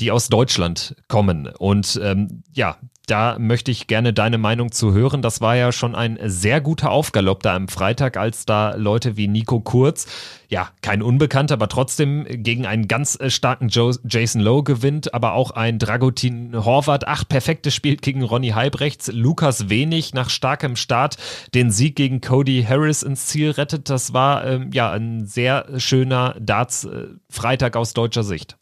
die 0.00 0.10
aus 0.10 0.28
Deutschland 0.28 0.96
kommen. 1.08 1.46
Und 1.46 2.00
ähm, 2.02 2.42
ja, 2.52 2.78
da 3.06 3.36
möchte 3.38 3.70
ich 3.70 3.86
gerne 3.86 4.12
deine 4.12 4.38
Meinung 4.38 4.72
zu 4.72 4.92
hören. 4.92 5.20
Das 5.20 5.40
war 5.40 5.56
ja 5.56 5.72
schon 5.72 5.94
ein 5.94 6.18
sehr 6.24 6.60
guter 6.60 6.90
Aufgalopp 6.90 7.42
da 7.42 7.54
am 7.54 7.68
Freitag, 7.68 8.16
als 8.16 8.46
da 8.46 8.74
Leute 8.76 9.16
wie 9.16 9.28
Nico 9.28 9.60
Kurz, 9.60 10.06
ja, 10.48 10.70
kein 10.82 11.02
Unbekannter, 11.02 11.54
aber 11.54 11.68
trotzdem 11.68 12.26
gegen 12.28 12.66
einen 12.66 12.88
ganz 12.88 13.18
äh, 13.18 13.30
starken 13.30 13.68
Joe, 13.68 13.94
Jason 14.08 14.40
Lowe 14.40 14.62
gewinnt, 14.62 15.12
aber 15.12 15.32
auch 15.32 15.50
ein 15.50 15.78
Dragutin 15.78 16.64
Horvath, 16.64 17.06
acht 17.06 17.28
perfekte 17.28 17.70
spielt 17.70 18.02
gegen 18.02 18.22
Ronny 18.22 18.50
Halbrechts, 18.50 19.10
Lukas 19.12 19.68
Wenig 19.68 20.14
nach 20.14 20.30
starkem 20.30 20.76
Start 20.76 21.16
den 21.54 21.70
Sieg 21.70 21.96
gegen 21.96 22.20
Cody 22.20 22.64
Harris 22.66 23.02
ins 23.02 23.26
Ziel 23.26 23.50
rettet. 23.50 23.90
Das 23.90 24.12
war 24.12 24.46
ähm, 24.46 24.70
ja 24.72 24.90
ein 24.90 25.26
sehr 25.26 25.66
schöner 25.78 26.36
Darts-Freitag 26.38 27.74
äh, 27.74 27.78
aus 27.78 27.94
deutscher 27.94 28.24
Sicht 28.24 28.56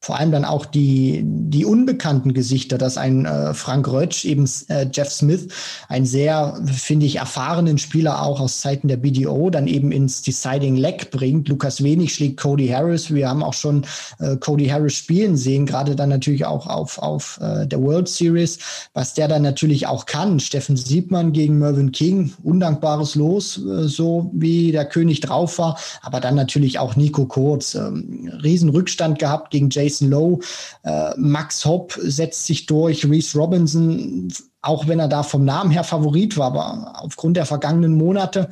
vor 0.00 0.16
allem 0.16 0.30
dann 0.30 0.44
auch 0.44 0.64
die, 0.64 1.22
die 1.24 1.64
unbekannten 1.64 2.32
Gesichter, 2.32 2.78
dass 2.78 2.96
ein 2.96 3.24
äh, 3.26 3.52
Frank 3.52 3.88
Rötsch, 3.88 4.24
eben 4.24 4.48
äh, 4.68 4.86
Jeff 4.92 5.10
Smith, 5.10 5.48
ein 5.88 6.06
sehr, 6.06 6.56
finde 6.72 7.06
ich, 7.06 7.16
erfahrenen 7.16 7.78
Spieler 7.78 8.22
auch 8.22 8.40
aus 8.40 8.60
Zeiten 8.60 8.86
der 8.86 8.96
BDO, 8.96 9.50
dann 9.50 9.66
eben 9.66 9.90
ins 9.90 10.22
Deciding 10.22 10.76
Leg 10.76 11.10
bringt. 11.10 11.48
Lukas 11.48 11.82
Wenig 11.82 12.14
schlägt 12.14 12.38
Cody 12.38 12.68
Harris. 12.68 13.12
Wir 13.12 13.28
haben 13.28 13.42
auch 13.42 13.54
schon 13.54 13.84
äh, 14.20 14.36
Cody 14.36 14.68
Harris 14.68 14.94
spielen 14.94 15.36
sehen, 15.36 15.66
gerade 15.66 15.96
dann 15.96 16.10
natürlich 16.10 16.46
auch 16.46 16.68
auf, 16.68 16.98
auf 16.98 17.40
äh, 17.42 17.66
der 17.66 17.82
World 17.82 18.08
Series, 18.08 18.58
was 18.94 19.14
der 19.14 19.26
dann 19.26 19.42
natürlich 19.42 19.88
auch 19.88 20.06
kann. 20.06 20.38
Steffen 20.38 20.76
Siebmann 20.76 21.32
gegen 21.32 21.58
Mervyn 21.58 21.90
King, 21.90 22.32
undankbares 22.44 23.16
Los, 23.16 23.58
äh, 23.58 23.88
so 23.88 24.30
wie 24.32 24.70
der 24.70 24.84
König 24.84 25.20
drauf 25.20 25.58
war, 25.58 25.76
aber 26.02 26.20
dann 26.20 26.36
natürlich 26.36 26.78
auch 26.78 26.94
Nico 26.94 27.26
Kurz, 27.26 27.74
ähm, 27.74 28.30
Riesenrückstand 28.44 29.18
gehabt 29.18 29.50
gegen 29.50 29.70
Jay 29.70 29.87
Jason 29.88 30.10
Lowe. 30.10 30.40
Äh, 30.84 31.10
Max 31.16 31.64
Hopp 31.64 31.98
setzt 32.00 32.46
sich 32.46 32.66
durch, 32.66 33.08
Reese 33.08 33.38
Robinson, 33.38 34.32
auch 34.62 34.86
wenn 34.86 34.98
er 34.98 35.08
da 35.08 35.22
vom 35.22 35.44
Namen 35.44 35.70
her 35.70 35.84
Favorit 35.84 36.36
war, 36.36 36.48
aber 36.48 37.02
aufgrund 37.02 37.36
der 37.36 37.46
vergangenen 37.46 37.96
Monate 37.96 38.50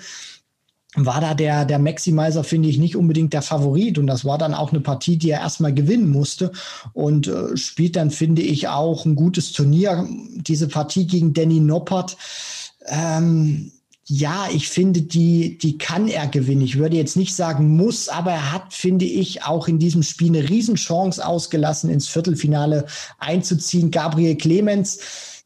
war 0.96 1.20
da 1.20 1.34
der, 1.34 1.66
der 1.66 1.78
Maximizer, 1.78 2.42
finde 2.42 2.68
ich, 2.70 2.78
nicht 2.78 2.96
unbedingt 2.96 3.34
der 3.34 3.42
Favorit. 3.42 3.98
Und 3.98 4.06
das 4.06 4.24
war 4.24 4.38
dann 4.38 4.54
auch 4.54 4.70
eine 4.70 4.80
Partie, 4.80 5.18
die 5.18 5.30
er 5.30 5.40
erstmal 5.40 5.74
gewinnen 5.74 6.10
musste. 6.10 6.52
Und 6.94 7.28
äh, 7.28 7.56
spielt 7.56 7.96
dann, 7.96 8.10
finde 8.10 8.40
ich, 8.42 8.68
auch 8.68 9.04
ein 9.04 9.14
gutes 9.14 9.52
Turnier. 9.52 10.08
Diese 10.36 10.68
Partie 10.68 11.06
gegen 11.06 11.34
Danny 11.34 11.60
Noppert, 11.60 12.16
ähm, 12.86 13.72
ja, 14.08 14.46
ich 14.52 14.68
finde, 14.68 15.02
die, 15.02 15.58
die 15.58 15.78
kann 15.78 16.06
er 16.06 16.28
gewinnen. 16.28 16.62
Ich 16.62 16.78
würde 16.78 16.96
jetzt 16.96 17.16
nicht 17.16 17.34
sagen 17.34 17.76
muss, 17.76 18.08
aber 18.08 18.30
er 18.30 18.52
hat, 18.52 18.72
finde 18.72 19.04
ich, 19.04 19.42
auch 19.42 19.66
in 19.66 19.80
diesem 19.80 20.04
Spiel 20.04 20.28
eine 20.28 20.48
Riesenchance 20.48 21.26
ausgelassen, 21.26 21.90
ins 21.90 22.06
Viertelfinale 22.06 22.86
einzuziehen. 23.18 23.90
Gabriel 23.90 24.36
Clemens, 24.36 25.00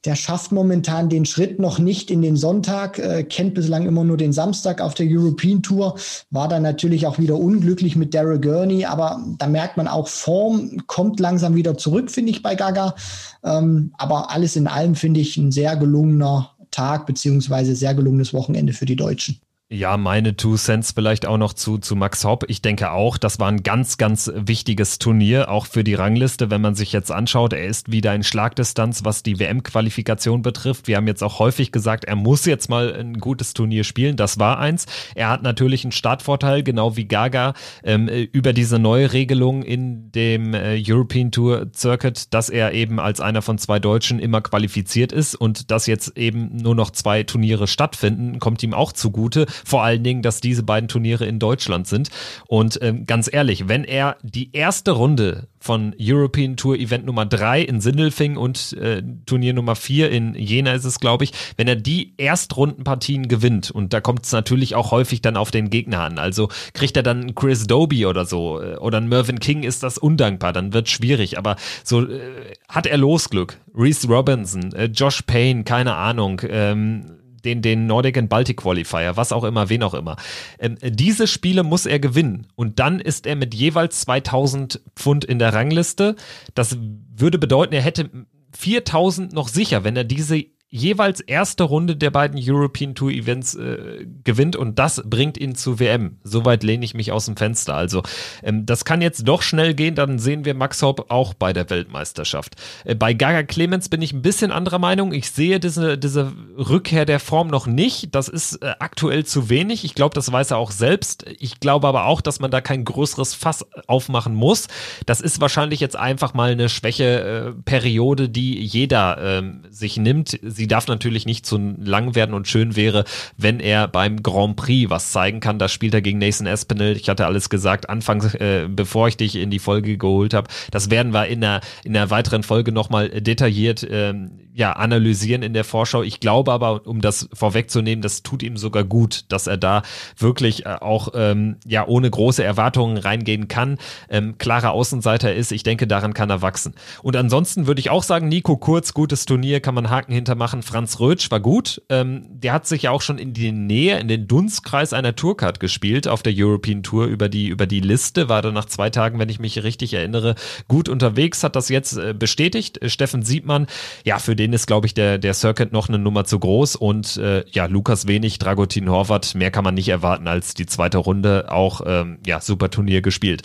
der 0.04 0.14
schafft 0.14 0.52
momentan 0.52 1.08
den 1.08 1.24
Schritt 1.24 1.58
noch 1.58 1.78
nicht 1.78 2.11
in 2.11 2.20
den 2.20 2.36
Sonntag, 2.36 2.98
äh, 2.98 3.24
kennt 3.24 3.54
bislang 3.54 3.86
immer 3.86 4.04
nur 4.04 4.18
den 4.18 4.34
Samstag 4.34 4.82
auf 4.82 4.92
der 4.92 5.06
European 5.08 5.62
Tour, 5.62 5.96
war 6.30 6.48
dann 6.48 6.62
natürlich 6.62 7.06
auch 7.06 7.18
wieder 7.18 7.36
unglücklich 7.36 7.96
mit 7.96 8.12
Daryl 8.12 8.40
Gurney, 8.40 8.84
aber 8.84 9.24
da 9.38 9.46
merkt 9.46 9.78
man 9.78 9.88
auch, 9.88 10.06
Form 10.06 10.86
kommt 10.86 11.18
langsam 11.18 11.54
wieder 11.54 11.78
zurück, 11.78 12.11
finde 12.11 12.32
ich, 12.32 12.42
bei 12.42 12.56
Gaga. 12.56 12.94
Ähm, 13.42 13.94
aber 13.96 14.30
alles 14.30 14.56
in 14.56 14.66
allem 14.66 14.96
finde 14.96 15.20
ich 15.20 15.38
ein 15.38 15.50
sehr 15.50 15.76
gelungener 15.76 16.50
Tag 16.70 17.06
beziehungsweise 17.06 17.74
sehr 17.74 17.94
gelungenes 17.94 18.32
Wochenende 18.32 18.72
für 18.72 18.86
die 18.86 18.96
Deutschen. 18.96 19.40
Ja, 19.72 19.96
meine 19.96 20.34
Two 20.34 20.56
Cents 20.56 20.90
vielleicht 20.90 21.26
auch 21.26 21.38
noch 21.38 21.52
zu, 21.52 21.78
zu 21.78 21.94
Max 21.94 22.24
Hopp. 22.24 22.44
Ich 22.48 22.60
denke 22.60 22.90
auch, 22.90 23.16
das 23.16 23.38
war 23.38 23.46
ein 23.46 23.62
ganz, 23.62 23.98
ganz 23.98 24.28
wichtiges 24.34 24.98
Turnier, 24.98 25.48
auch 25.48 25.64
für 25.66 25.84
die 25.84 25.94
Rangliste, 25.94 26.50
wenn 26.50 26.60
man 26.60 26.74
sich 26.74 26.92
jetzt 26.92 27.12
anschaut. 27.12 27.52
Er 27.52 27.64
ist 27.66 27.92
wieder 27.92 28.12
in 28.12 28.24
Schlagdistanz, 28.24 29.04
was 29.04 29.22
die 29.22 29.38
WM-Qualifikation 29.38 30.42
betrifft. 30.42 30.88
Wir 30.88 30.96
haben 30.96 31.06
jetzt 31.06 31.22
auch 31.22 31.38
häufig 31.38 31.70
gesagt, 31.70 32.04
er 32.04 32.16
muss 32.16 32.46
jetzt 32.46 32.68
mal 32.68 32.92
ein 32.92 33.18
gutes 33.20 33.54
Turnier 33.54 33.84
spielen. 33.84 34.16
Das 34.16 34.40
war 34.40 34.58
eins. 34.58 34.86
Er 35.14 35.28
hat 35.28 35.44
natürlich 35.44 35.84
einen 35.84 35.92
Startvorteil, 35.92 36.64
genau 36.64 36.96
wie 36.96 37.04
Gaga, 37.04 37.54
ähm, 37.84 38.08
über 38.08 38.52
diese 38.52 38.80
neue 38.80 39.12
Regelung 39.12 39.62
in 39.62 40.10
dem 40.10 40.52
äh, 40.52 40.82
European 40.84 41.30
Tour 41.30 41.68
Circuit, 41.72 42.34
dass 42.34 42.50
er 42.50 42.72
eben 42.72 42.98
als 42.98 43.20
einer 43.20 43.40
von 43.40 43.56
zwei 43.56 43.78
Deutschen 43.78 44.18
immer 44.18 44.40
qualifiziert 44.40 45.12
ist 45.12 45.36
und 45.36 45.70
dass 45.70 45.86
jetzt 45.86 46.18
eben 46.18 46.56
nur 46.56 46.74
noch 46.74 46.90
zwei 46.90 47.22
Turniere 47.22 47.68
stattfinden, 47.68 48.40
kommt 48.40 48.64
ihm 48.64 48.74
auch 48.74 48.92
zugute 48.92 49.46
vor 49.64 49.82
allen 49.82 50.04
Dingen, 50.04 50.22
dass 50.22 50.40
diese 50.40 50.62
beiden 50.62 50.88
Turniere 50.88 51.26
in 51.26 51.38
Deutschland 51.38 51.86
sind. 51.86 52.11
Und 52.46 52.78
ähm, 52.82 53.06
ganz 53.06 53.28
ehrlich, 53.32 53.68
wenn 53.68 53.84
er 53.84 54.16
die 54.22 54.50
erste 54.52 54.92
Runde 54.92 55.48
von 55.61 55.94
European 56.00 56.56
Tour 56.56 56.76
Event 56.76 57.04
Nummer 57.04 57.26
drei 57.26 57.61
in 57.61 57.80
Sindelfing 57.80 58.36
und 58.36 58.72
äh, 58.74 59.02
Turnier 59.26 59.52
Nummer 59.52 59.76
vier 59.76 60.11
in 60.11 60.34
Jena 60.34 60.72
ist 60.72 60.86
es, 60.86 61.00
glaube 61.00 61.24
ich, 61.24 61.32
wenn 61.56 61.68
er 61.68 61.76
die 61.76 62.14
Erstrundenpartien 62.16 63.28
gewinnt, 63.28 63.70
und 63.70 63.92
da 63.92 64.00
kommt 64.00 64.24
es 64.24 64.32
natürlich 64.32 64.74
auch 64.74 64.90
häufig 64.90 65.20
dann 65.20 65.36
auf 65.36 65.50
den 65.50 65.68
Gegner 65.68 66.00
an, 66.00 66.18
also 66.18 66.48
kriegt 66.72 66.96
er 66.96 67.02
dann 67.02 67.34
Chris 67.34 67.66
Doby 67.66 68.06
oder 68.06 68.24
so 68.24 68.61
äh, 68.61 68.76
oder 68.76 68.98
ein 68.98 69.08
Mervyn 69.08 69.38
King, 69.38 69.62
ist 69.62 69.82
das 69.82 69.98
undankbar, 69.98 70.54
dann 70.54 70.72
wird 70.72 70.88
schwierig, 70.88 71.36
aber 71.36 71.56
so 71.84 72.08
äh, 72.08 72.20
hat 72.68 72.86
er 72.86 72.96
Losglück. 72.96 73.58
Reese 73.74 74.08
Robinson, 74.08 74.72
äh, 74.72 74.86
Josh 74.86 75.22
Payne, 75.22 75.64
keine 75.64 75.94
Ahnung, 75.94 76.40
ähm, 76.48 77.19
den, 77.45 77.62
den 77.62 77.86
Nordic 77.86 78.16
and 78.18 78.28
Baltic 78.28 78.59
Qualifier, 78.59 79.16
was 79.16 79.32
auch 79.32 79.45
immer, 79.45 79.68
wen 79.68 79.82
auch 79.82 79.95
immer. 79.95 80.16
Ähm, 80.59 80.76
diese 80.82 81.26
Spiele 81.26 81.62
muss 81.62 81.86
er 81.86 81.99
gewinnen 81.99 82.47
und 82.55 82.78
dann 82.78 83.01
ist 83.01 83.26
er 83.26 83.36
mit 83.36 83.55
jeweils 83.55 84.01
2000 84.03 84.80
Pfund 84.97 85.24
in 85.24 85.38
der 85.38 85.53
Rangliste. 85.53 86.16
Das 86.55 86.76
würde 87.14 87.38
bedeuten, 87.38 87.74
er 87.74 87.82
hätte 87.82 88.11
4000 88.57 89.32
noch 89.32 89.49
sicher, 89.49 89.84
wenn 89.84 89.97
er 89.97 90.05
diese 90.05 90.45
jeweils 90.70 91.20
erste 91.20 91.64
Runde 91.64 91.96
der 91.96 92.10
beiden 92.10 92.40
European 92.40 92.94
Tour 92.94 93.10
Events 93.10 93.56
äh, 93.56 94.06
gewinnt 94.22 94.54
und 94.54 94.78
das 94.78 95.02
bringt 95.04 95.36
ihn 95.36 95.56
zu 95.56 95.80
WM. 95.80 96.18
Soweit 96.22 96.62
lehne 96.62 96.84
ich 96.84 96.94
mich 96.94 97.10
aus 97.10 97.26
dem 97.26 97.36
Fenster. 97.36 97.74
Also 97.74 98.02
ähm, 98.42 98.66
das 98.66 98.84
kann 98.84 99.02
jetzt 99.02 99.26
doch 99.26 99.42
schnell 99.42 99.74
gehen, 99.74 99.96
dann 99.96 100.20
sehen 100.20 100.44
wir 100.44 100.54
Max 100.54 100.80
Hopp 100.82 101.10
auch 101.10 101.34
bei 101.34 101.52
der 101.52 101.70
Weltmeisterschaft. 101.70 102.54
Äh, 102.84 102.94
bei 102.94 103.14
Gaga 103.14 103.42
Clemens 103.42 103.88
bin 103.88 104.00
ich 104.00 104.12
ein 104.12 104.22
bisschen 104.22 104.52
anderer 104.52 104.78
Meinung. 104.78 105.12
Ich 105.12 105.32
sehe 105.32 105.58
diese, 105.58 105.98
diese 105.98 106.32
Rückkehr 106.56 107.04
der 107.04 107.18
Form 107.18 107.48
noch 107.48 107.66
nicht. 107.66 108.14
Das 108.14 108.28
ist 108.28 108.62
äh, 108.62 108.74
aktuell 108.78 109.24
zu 109.24 109.48
wenig. 109.48 109.84
Ich 109.84 109.94
glaube, 109.94 110.14
das 110.14 110.30
weiß 110.30 110.52
er 110.52 110.58
auch 110.58 110.70
selbst. 110.70 111.24
Ich 111.40 111.58
glaube 111.58 111.88
aber 111.88 112.04
auch, 112.04 112.20
dass 112.20 112.38
man 112.38 112.52
da 112.52 112.60
kein 112.60 112.84
größeres 112.84 113.34
Fass 113.34 113.66
aufmachen 113.88 114.34
muss. 114.34 114.68
Das 115.06 115.20
ist 115.20 115.40
wahrscheinlich 115.40 115.80
jetzt 115.80 115.96
einfach 115.96 116.32
mal 116.34 116.52
eine 116.52 116.68
Schwächeperiode, 116.68 118.28
die 118.28 118.60
jeder 118.64 119.18
ähm, 119.20 119.62
sich 119.68 119.96
nimmt 119.96 120.38
sie 120.42 120.59
darf 120.66 120.86
natürlich 120.86 121.26
nicht 121.26 121.46
zu 121.46 121.58
lang 121.78 122.14
werden 122.14 122.34
und 122.34 122.48
schön 122.48 122.76
wäre, 122.76 123.04
wenn 123.36 123.61
er 123.61 123.88
beim 123.88 124.22
Grand 124.22 124.56
Prix 124.56 124.90
was 124.90 125.12
zeigen 125.12 125.40
kann. 125.40 125.58
Das 125.58 125.72
spielt 125.72 125.94
er 125.94 126.02
gegen 126.02 126.18
Nathan 126.18 126.46
Espinel. 126.46 126.96
Ich 126.96 127.08
hatte 127.08 127.26
alles 127.26 127.50
gesagt, 127.50 127.88
anfangs, 127.88 128.34
äh, 128.34 128.68
bevor 128.68 129.08
ich 129.08 129.16
dich 129.16 129.36
in 129.36 129.50
die 129.50 129.58
Folge 129.58 129.98
geholt 129.98 130.34
habe. 130.34 130.48
Das 130.70 130.90
werden 130.90 131.12
wir 131.12 131.26
in 131.26 131.40
der, 131.40 131.61
in 131.84 131.92
der 131.92 132.11
weiteren 132.11 132.42
Folge 132.42 132.72
nochmal 132.72 133.08
detailliert 133.08 133.86
ähm, 133.90 134.32
ja, 134.61 134.72
analysieren 134.74 135.42
in 135.42 135.54
der 135.54 135.64
Vorschau. 135.64 136.02
Ich 136.02 136.20
glaube 136.20 136.52
aber, 136.52 136.86
um 136.86 137.00
das 137.00 137.30
vorwegzunehmen, 137.32 138.02
das 138.02 138.22
tut 138.22 138.42
ihm 138.42 138.58
sogar 138.58 138.84
gut, 138.84 139.24
dass 139.30 139.46
er 139.46 139.56
da 139.56 139.80
wirklich 140.18 140.66
äh, 140.66 140.76
auch 140.82 141.08
ähm, 141.14 141.56
ja 141.66 141.86
ohne 141.86 142.11
große 142.11 142.44
Erwartungen 142.44 142.98
reingehen 142.98 143.48
kann. 143.48 143.78
Ähm, 144.11 144.36
klarer 144.36 144.72
Außenseiter 144.72 145.34
ist, 145.34 145.50
ich 145.50 145.62
denke, 145.62 145.86
daran 145.86 146.12
kann 146.12 146.28
er 146.28 146.42
wachsen. 146.42 146.74
Und 147.02 147.16
ansonsten 147.16 147.66
würde 147.66 147.80
ich 147.80 147.88
auch 147.88 148.02
sagen, 148.02 148.28
Nico 148.28 148.58
Kurz, 148.58 148.92
gutes 148.92 149.24
Turnier, 149.24 149.61
kann 149.61 149.74
man 149.74 149.88
Haken 149.88 150.12
hintermachen. 150.12 150.62
Franz 150.62 151.00
Rötsch 151.00 151.30
war 151.30 151.40
gut. 151.40 151.80
Ähm, 151.88 152.26
der 152.28 152.52
hat 152.52 152.66
sich 152.66 152.82
ja 152.82 152.90
auch 152.90 153.00
schon 153.00 153.16
in 153.16 153.32
die 153.32 153.52
Nähe, 153.52 153.98
in 153.98 154.08
den 154.08 154.28
Dunstkreis 154.28 154.92
einer 154.92 155.16
Tourcard 155.16 155.58
gespielt 155.58 156.06
auf 156.06 156.22
der 156.22 156.34
European 156.36 156.82
Tour 156.82 157.06
über 157.06 157.30
die, 157.30 157.48
über 157.48 157.66
die 157.66 157.80
Liste. 157.80 158.28
War 158.28 158.42
dann 158.42 158.52
nach 158.52 158.66
zwei 158.66 158.90
Tagen, 158.90 159.18
wenn 159.18 159.30
ich 159.30 159.40
mich 159.40 159.64
richtig 159.64 159.94
erinnere, 159.94 160.34
gut 160.68 160.90
unterwegs, 160.90 161.42
hat 161.42 161.56
das 161.56 161.70
jetzt 161.70 161.96
äh, 161.96 162.12
bestätigt. 162.12 162.78
Steffen 162.90 163.22
Siebmann, 163.22 163.66
ja, 164.04 164.18
für 164.18 164.36
den 164.36 164.49
ist, 164.53 164.66
glaube 164.66 164.86
ich, 164.86 164.94
der, 164.94 165.18
der 165.18 165.34
Circuit 165.34 165.72
noch 165.72 165.88
eine 165.88 165.98
Nummer 165.98 166.24
zu 166.24 166.38
groß 166.38 166.76
und 166.76 167.16
äh, 167.16 167.44
ja, 167.51 167.66
Lukas 167.66 168.07
Wenig, 168.07 168.38
Dragutin 168.38 168.90
Horvath, 168.90 169.34
mehr 169.34 169.51
kann 169.51 169.64
man 169.64 169.74
nicht 169.74 169.88
erwarten 169.88 170.28
als 170.28 170.55
die 170.55 170.66
zweite 170.66 170.98
Runde, 170.98 171.51
auch 171.51 171.80
ähm, 171.84 172.18
ja, 172.26 172.40
super 172.40 172.70
Turnier 172.70 173.03
gespielt. 173.03 173.42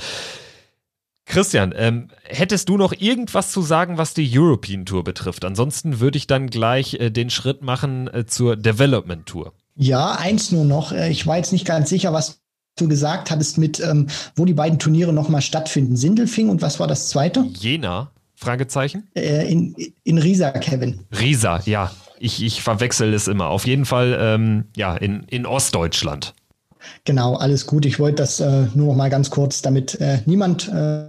Christian, 1.25 1.73
ähm, 1.75 2.09
hättest 2.23 2.69
du 2.69 2.77
noch 2.77 2.93
irgendwas 2.93 3.51
zu 3.51 3.61
sagen, 3.61 3.97
was 3.97 4.13
die 4.13 4.29
European 4.31 4.85
Tour 4.85 5.03
betrifft? 5.03 5.43
Ansonsten 5.43 5.99
würde 5.99 6.17
ich 6.17 6.27
dann 6.27 6.49
gleich 6.49 6.95
äh, 6.95 7.09
den 7.09 7.29
Schritt 7.29 7.63
machen 7.63 8.07
äh, 8.13 8.25
zur 8.25 8.55
Development 8.55 9.25
Tour. 9.25 9.53
Ja, 9.75 10.11
eins 10.11 10.51
nur 10.51 10.65
noch. 10.65 10.91
Äh, 10.91 11.09
ich 11.09 11.25
war 11.25 11.37
jetzt 11.37 11.51
nicht 11.51 11.65
ganz 11.65 11.89
sicher, 11.89 12.13
was 12.13 12.41
du 12.77 12.87
gesagt 12.87 13.31
hattest 13.31 13.57
mit, 13.57 13.79
ähm, 13.79 14.07
wo 14.35 14.45
die 14.45 14.53
beiden 14.53 14.77
Turniere 14.77 15.13
nochmal 15.13 15.41
stattfinden. 15.41 15.95
Sindelfing 15.95 16.49
und 16.49 16.61
was 16.61 16.79
war 16.79 16.87
das 16.87 17.09
zweite? 17.09 17.45
Jena. 17.53 18.11
Fragezeichen? 18.35 19.07
Äh, 19.15 19.51
in, 19.51 19.75
in 20.03 20.17
Riesa, 20.17 20.51
Kevin. 20.51 21.01
Riesa, 21.17 21.61
ja. 21.65 21.91
Ich, 22.19 22.41
ich 22.41 22.61
verwechsel 22.61 23.13
es 23.13 23.27
immer. 23.27 23.47
Auf 23.47 23.65
jeden 23.65 23.85
Fall, 23.85 24.17
ähm, 24.19 24.65
ja, 24.75 24.95
in, 24.95 25.23
in 25.29 25.45
Ostdeutschland. 25.45 26.33
Genau, 27.03 27.35
alles 27.35 27.65
gut. 27.65 27.85
Ich 27.85 27.99
wollte 27.99 28.17
das 28.17 28.39
äh, 28.39 28.67
nur 28.73 28.87
noch 28.87 28.95
mal 28.95 29.09
ganz 29.09 29.29
kurz, 29.29 29.61
damit 29.61 29.99
äh, 29.99 30.19
niemand 30.25 30.69
äh, 30.69 31.05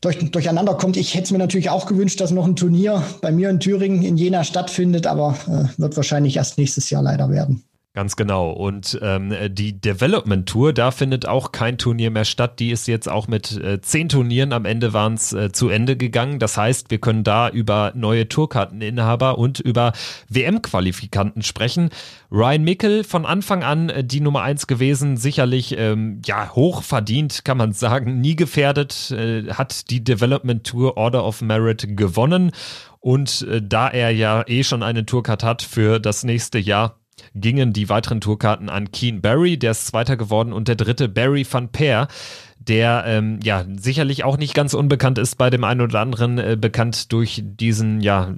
durch, 0.00 0.18
durcheinander 0.30 0.74
kommt. 0.74 0.96
Ich 0.96 1.14
hätte 1.14 1.24
es 1.24 1.30
mir 1.30 1.38
natürlich 1.38 1.70
auch 1.70 1.86
gewünscht, 1.86 2.20
dass 2.20 2.30
noch 2.30 2.44
ein 2.44 2.56
Turnier 2.56 3.02
bei 3.20 3.32
mir 3.32 3.50
in 3.50 3.60
Thüringen 3.60 4.02
in 4.02 4.16
Jena 4.16 4.44
stattfindet, 4.44 5.06
aber 5.06 5.36
äh, 5.46 5.80
wird 5.80 5.96
wahrscheinlich 5.96 6.36
erst 6.36 6.58
nächstes 6.58 6.90
Jahr 6.90 7.02
leider 7.02 7.30
werden. 7.30 7.64
Ganz 7.96 8.16
genau. 8.16 8.50
Und 8.50 8.98
ähm, 9.02 9.32
die 9.50 9.80
Development 9.80 10.48
Tour, 10.48 10.72
da 10.72 10.90
findet 10.90 11.28
auch 11.28 11.52
kein 11.52 11.78
Turnier 11.78 12.10
mehr 12.10 12.24
statt. 12.24 12.58
Die 12.58 12.72
ist 12.72 12.88
jetzt 12.88 13.08
auch 13.08 13.28
mit 13.28 13.52
äh, 13.52 13.80
zehn 13.80 14.08
Turnieren 14.08 14.52
am 14.52 14.64
Ende 14.64 14.92
waren 14.92 15.14
es 15.14 15.32
äh, 15.32 15.52
zu 15.52 15.68
Ende 15.68 15.96
gegangen. 15.96 16.40
Das 16.40 16.56
heißt, 16.56 16.90
wir 16.90 16.98
können 16.98 17.22
da 17.22 17.48
über 17.48 17.92
neue 17.94 18.28
Tourkarteninhaber 18.28 19.38
und 19.38 19.60
über 19.60 19.92
WM-Qualifikanten 20.28 21.42
sprechen. 21.42 21.90
Ryan 22.32 22.64
Mickel 22.64 23.04
von 23.04 23.24
Anfang 23.24 23.62
an 23.62 23.90
äh, 23.90 24.02
die 24.02 24.20
Nummer 24.20 24.42
eins 24.42 24.66
gewesen, 24.66 25.16
sicherlich 25.16 25.78
ähm, 25.78 26.20
ja 26.26 26.50
hoch 26.52 26.82
verdient, 26.82 27.44
kann 27.44 27.58
man 27.58 27.72
sagen, 27.72 28.20
nie 28.20 28.34
gefährdet, 28.34 29.12
äh, 29.12 29.44
hat 29.52 29.90
die 29.90 30.02
Development 30.02 30.66
Tour 30.66 30.96
Order 30.96 31.24
of 31.24 31.42
Merit 31.42 31.96
gewonnen. 31.96 32.50
Und 32.98 33.46
äh, 33.48 33.62
da 33.62 33.86
er 33.86 34.10
ja 34.10 34.42
eh 34.48 34.64
schon 34.64 34.82
eine 34.82 35.06
Tourcard 35.06 35.44
hat 35.44 35.62
für 35.62 36.00
das 36.00 36.24
nächste 36.24 36.58
Jahr, 36.58 36.98
gingen 37.34 37.72
die 37.72 37.88
weiteren 37.88 38.20
Tourkarten 38.20 38.68
an 38.68 38.90
Keen 38.92 39.20
Barry, 39.20 39.58
der 39.58 39.72
ist 39.72 39.86
Zweiter 39.86 40.16
geworden, 40.16 40.52
und 40.52 40.68
der 40.68 40.76
dritte 40.76 41.08
Barry 41.08 41.46
van 41.48 41.70
Peer, 41.70 42.08
der 42.58 43.04
ähm, 43.06 43.40
ja 43.42 43.64
sicherlich 43.76 44.24
auch 44.24 44.38
nicht 44.38 44.54
ganz 44.54 44.74
unbekannt 44.74 45.18
ist 45.18 45.36
bei 45.36 45.50
dem 45.50 45.64
einen 45.64 45.80
oder 45.80 46.00
anderen, 46.00 46.38
äh, 46.38 46.56
bekannt 46.58 47.12
durch 47.12 47.42
diesen 47.44 48.00
ja 48.00 48.34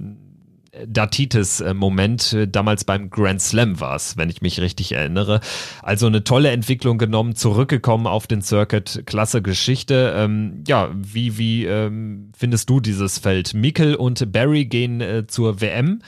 Datitis-Moment, 0.86 2.36
damals 2.48 2.84
beim 2.84 3.10
Grand 3.10 3.40
Slam 3.40 3.80
war 3.80 3.96
es, 3.96 4.16
wenn 4.16 4.28
ich 4.28 4.42
mich 4.42 4.60
richtig 4.60 4.92
erinnere. 4.92 5.40
Also 5.82 6.06
eine 6.06 6.24
tolle 6.24 6.50
Entwicklung 6.50 6.98
genommen, 6.98 7.34
zurückgekommen 7.34 8.06
auf 8.06 8.26
den 8.26 8.42
Circuit, 8.42 9.04
klasse 9.06 9.42
Geschichte. 9.42 10.14
Ähm, 10.16 10.64
ja, 10.66 10.90
wie, 10.94 11.38
wie 11.38 11.64
ähm, 11.64 12.32
findest 12.36 12.68
du 12.68 12.80
dieses 12.80 13.18
Feld? 13.18 13.54
Mikkel 13.54 13.94
und 13.94 14.32
Barry 14.32 14.66
gehen 14.66 15.00
äh, 15.00 15.26
zur 15.26 15.60
WM. 15.60 16.02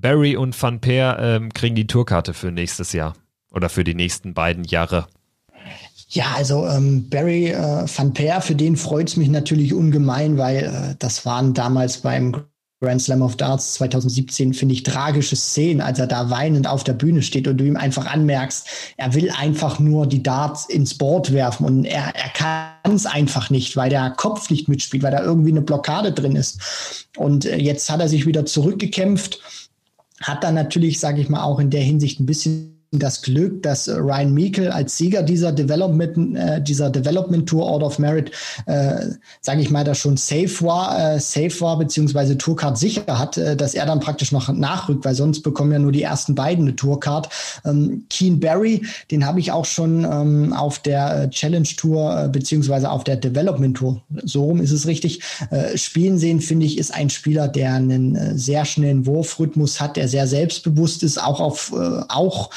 Barry 0.00 0.36
und 0.36 0.60
Van 0.60 0.80
Peer 0.80 1.16
ähm, 1.20 1.52
kriegen 1.52 1.74
die 1.74 1.86
Tourkarte 1.86 2.34
für 2.34 2.52
nächstes 2.52 2.92
Jahr 2.92 3.14
oder 3.50 3.68
für 3.68 3.82
die 3.82 3.94
nächsten 3.94 4.34
beiden 4.34 4.64
Jahre. 4.64 5.06
Ja, 6.08 6.34
also 6.36 6.66
ähm, 6.66 7.08
Barry 7.08 7.48
äh, 7.48 7.86
Van 7.86 8.12
Peer, 8.12 8.40
für 8.40 8.54
den 8.54 8.76
freut 8.76 9.08
es 9.08 9.16
mich 9.16 9.28
natürlich 9.28 9.74
ungemein, 9.74 10.38
weil 10.38 10.64
äh, 10.64 10.94
das 10.98 11.24
waren 11.24 11.54
damals 11.54 11.98
beim 11.98 12.44
Grand 12.82 13.00
Slam 13.00 13.22
of 13.22 13.36
Darts 13.36 13.74
2017, 13.74 14.52
finde 14.52 14.74
ich, 14.74 14.82
tragische 14.82 15.34
Szenen, 15.34 15.80
als 15.80 15.98
er 15.98 16.06
da 16.06 16.28
weinend 16.28 16.66
auf 16.66 16.84
der 16.84 16.92
Bühne 16.92 17.22
steht 17.22 17.48
und 17.48 17.56
du 17.56 17.64
ihm 17.64 17.76
einfach 17.76 18.06
anmerkst, 18.06 18.68
er 18.98 19.14
will 19.14 19.30
einfach 19.30 19.78
nur 19.78 20.06
die 20.06 20.22
Darts 20.22 20.66
ins 20.66 20.92
Board 20.92 21.32
werfen 21.32 21.64
und 21.64 21.84
er, 21.86 22.14
er 22.14 22.28
kann 22.28 22.94
es 22.94 23.06
einfach 23.06 23.48
nicht, 23.48 23.76
weil 23.76 23.88
der 23.88 24.10
Kopf 24.10 24.50
nicht 24.50 24.68
mitspielt, 24.68 25.02
weil 25.02 25.10
da 25.10 25.24
irgendwie 25.24 25.52
eine 25.52 25.62
Blockade 25.62 26.12
drin 26.12 26.36
ist. 26.36 27.08
Und 27.16 27.46
äh, 27.46 27.56
jetzt 27.56 27.88
hat 27.90 28.00
er 28.00 28.08
sich 28.08 28.26
wieder 28.26 28.44
zurückgekämpft, 28.44 29.40
hat 30.22 30.44
dann 30.44 30.54
natürlich, 30.54 30.98
sage 31.00 31.20
ich 31.20 31.28
mal, 31.28 31.42
auch 31.42 31.58
in 31.58 31.70
der 31.70 31.82
Hinsicht 31.82 32.20
ein 32.20 32.26
bisschen 32.26 32.75
das 32.98 33.22
Glück, 33.22 33.62
dass 33.62 33.88
Ryan 33.88 34.32
Meikle 34.34 34.74
als 34.74 34.96
Sieger 34.96 35.22
dieser 35.22 35.52
Development, 35.52 36.36
äh, 36.36 36.62
dieser 36.62 36.90
Development 36.90 37.48
Tour 37.48 37.68
Out 37.68 37.82
of 37.82 37.98
Merit, 37.98 38.30
äh, 38.66 39.06
sage 39.40 39.60
ich 39.60 39.70
mal, 39.70 39.84
da 39.84 39.94
schon 39.94 40.16
safe 40.16 40.62
war, 40.62 41.14
äh, 41.14 41.20
safe 41.20 41.60
war, 41.60 41.78
beziehungsweise 41.78 42.38
Tourcard 42.38 42.78
sicher 42.78 43.18
hat, 43.18 43.36
äh, 43.36 43.56
dass 43.56 43.74
er 43.74 43.86
dann 43.86 44.00
praktisch 44.00 44.32
noch 44.32 44.52
nachrückt, 44.52 45.04
weil 45.04 45.14
sonst 45.14 45.42
bekommen 45.42 45.72
ja 45.72 45.78
nur 45.78 45.92
die 45.92 46.02
ersten 46.02 46.34
beiden 46.34 46.66
eine 46.66 46.76
Tourcard. 46.76 47.28
Ähm, 47.64 48.04
Keen 48.10 48.40
Barry, 48.40 48.84
den 49.10 49.26
habe 49.26 49.40
ich 49.40 49.52
auch 49.52 49.64
schon 49.64 50.04
ähm, 50.04 50.52
auf 50.52 50.78
der 50.78 51.24
äh, 51.24 51.30
Challenge 51.30 51.68
Tour, 51.76 52.24
äh, 52.24 52.28
beziehungsweise 52.28 52.90
auf 52.90 53.04
der 53.04 53.16
Development 53.16 53.76
Tour, 53.76 54.02
so 54.24 54.44
rum 54.44 54.60
ist 54.60 54.72
es 54.72 54.86
richtig, 54.86 55.20
äh, 55.50 55.76
spielen 55.76 56.18
sehen, 56.18 56.40
finde 56.40 56.66
ich, 56.66 56.78
ist 56.78 56.94
ein 56.94 57.10
Spieler, 57.10 57.48
der 57.48 57.74
einen 57.74 58.16
äh, 58.16 58.38
sehr 58.38 58.64
schnellen 58.64 59.06
Wurfrhythmus 59.06 59.80
hat, 59.80 59.96
der 59.96 60.08
sehr 60.08 60.26
selbstbewusst 60.26 61.02
ist, 61.02 61.22
auch 61.22 61.40
auf, 61.40 61.72
äh, 61.76 62.02
auch 62.08 62.50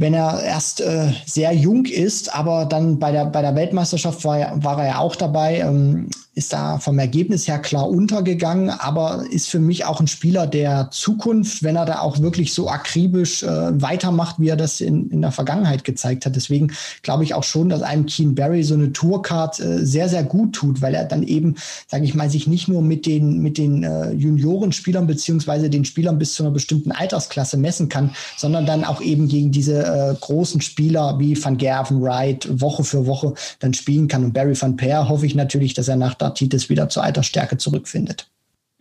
wenn 0.00 0.14
er 0.14 0.42
erst 0.42 0.80
äh, 0.80 1.12
sehr 1.26 1.52
jung 1.52 1.84
ist, 1.84 2.34
aber 2.34 2.64
dann 2.64 2.98
bei 2.98 3.12
der, 3.12 3.26
bei 3.26 3.42
der 3.42 3.54
Weltmeisterschaft 3.54 4.24
war, 4.24 4.38
er, 4.38 4.64
war 4.64 4.78
er 4.80 4.88
ja 4.88 4.98
auch 4.98 5.14
dabei. 5.14 5.58
Ähm, 5.58 6.08
ist 6.40 6.52
da 6.52 6.78
vom 6.78 6.98
Ergebnis 6.98 7.48
her 7.48 7.58
klar 7.58 7.88
untergegangen, 7.88 8.70
aber 8.70 9.24
ist 9.30 9.48
für 9.48 9.58
mich 9.58 9.84
auch 9.84 10.00
ein 10.00 10.06
Spieler 10.06 10.46
der 10.46 10.88
Zukunft, 10.90 11.62
wenn 11.64 11.74
er 11.74 11.84
da 11.84 11.98
auch 11.98 12.20
wirklich 12.20 12.54
so 12.54 12.70
akribisch 12.70 13.42
äh, 13.42 13.82
weitermacht, 13.82 14.36
wie 14.38 14.48
er 14.48 14.56
das 14.56 14.80
in, 14.80 15.10
in 15.10 15.22
der 15.22 15.32
Vergangenheit 15.32 15.82
gezeigt 15.82 16.24
hat. 16.24 16.36
Deswegen 16.36 16.72
glaube 17.02 17.24
ich 17.24 17.34
auch 17.34 17.42
schon, 17.42 17.68
dass 17.68 17.82
einem 17.82 18.06
Keen 18.06 18.36
Barry 18.36 18.62
so 18.62 18.74
eine 18.74 18.92
Tourcard 18.92 19.58
äh, 19.58 19.84
sehr, 19.84 20.08
sehr 20.08 20.22
gut 20.22 20.54
tut, 20.54 20.80
weil 20.80 20.94
er 20.94 21.04
dann 21.04 21.24
eben, 21.24 21.56
sage 21.88 22.04
ich 22.04 22.14
mal, 22.14 22.30
sich 22.30 22.46
nicht 22.46 22.68
nur 22.68 22.80
mit 22.80 23.06
den, 23.06 23.40
mit 23.40 23.58
den 23.58 23.82
äh, 23.82 24.12
Juniorenspielern 24.12 25.08
beziehungsweise 25.08 25.68
den 25.68 25.84
Spielern 25.84 26.18
bis 26.18 26.34
zu 26.34 26.44
einer 26.44 26.52
bestimmten 26.52 26.92
Altersklasse 26.92 27.58
messen 27.58 27.88
kann, 27.88 28.12
sondern 28.38 28.64
dann 28.66 28.84
auch 28.84 29.02
eben 29.02 29.26
gegen 29.26 29.50
diese 29.50 29.89
äh, 29.90 30.14
großen 30.20 30.60
Spieler 30.60 31.18
wie 31.18 31.42
Van 31.42 31.56
Gerven, 31.56 32.00
Wright 32.02 32.48
Woche 32.60 32.84
für 32.84 33.06
Woche 33.06 33.34
dann 33.58 33.74
spielen 33.74 34.08
kann. 34.08 34.24
Und 34.24 34.32
Barry 34.32 34.60
van 34.60 34.76
Peer 34.76 35.08
hoffe 35.08 35.26
ich 35.26 35.34
natürlich, 35.34 35.74
dass 35.74 35.88
er 35.88 35.96
nach 35.96 36.14
Titis 36.34 36.68
wieder 36.68 36.88
zur 36.88 37.02
Altersstärke 37.02 37.56
zurückfindet. 37.56 38.28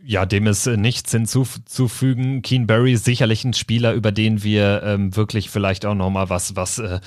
Ja, 0.01 0.25
dem 0.25 0.47
ist 0.47 0.65
äh, 0.65 0.77
nichts 0.77 1.11
hinzuzufügen. 1.11 2.41
Keen 2.41 2.67
Barry 2.67 2.95
sicherlich 2.95 3.43
ein 3.43 3.53
Spieler, 3.53 3.93
über 3.93 4.11
den 4.11 4.43
wir 4.43 4.81
ähm, 4.83 5.15
wirklich 5.15 5.49
vielleicht 5.49 5.85
auch 5.85 5.95
nochmal 5.95 6.29
was, 6.29 6.55
was 6.55 6.79
äh, 6.79 6.99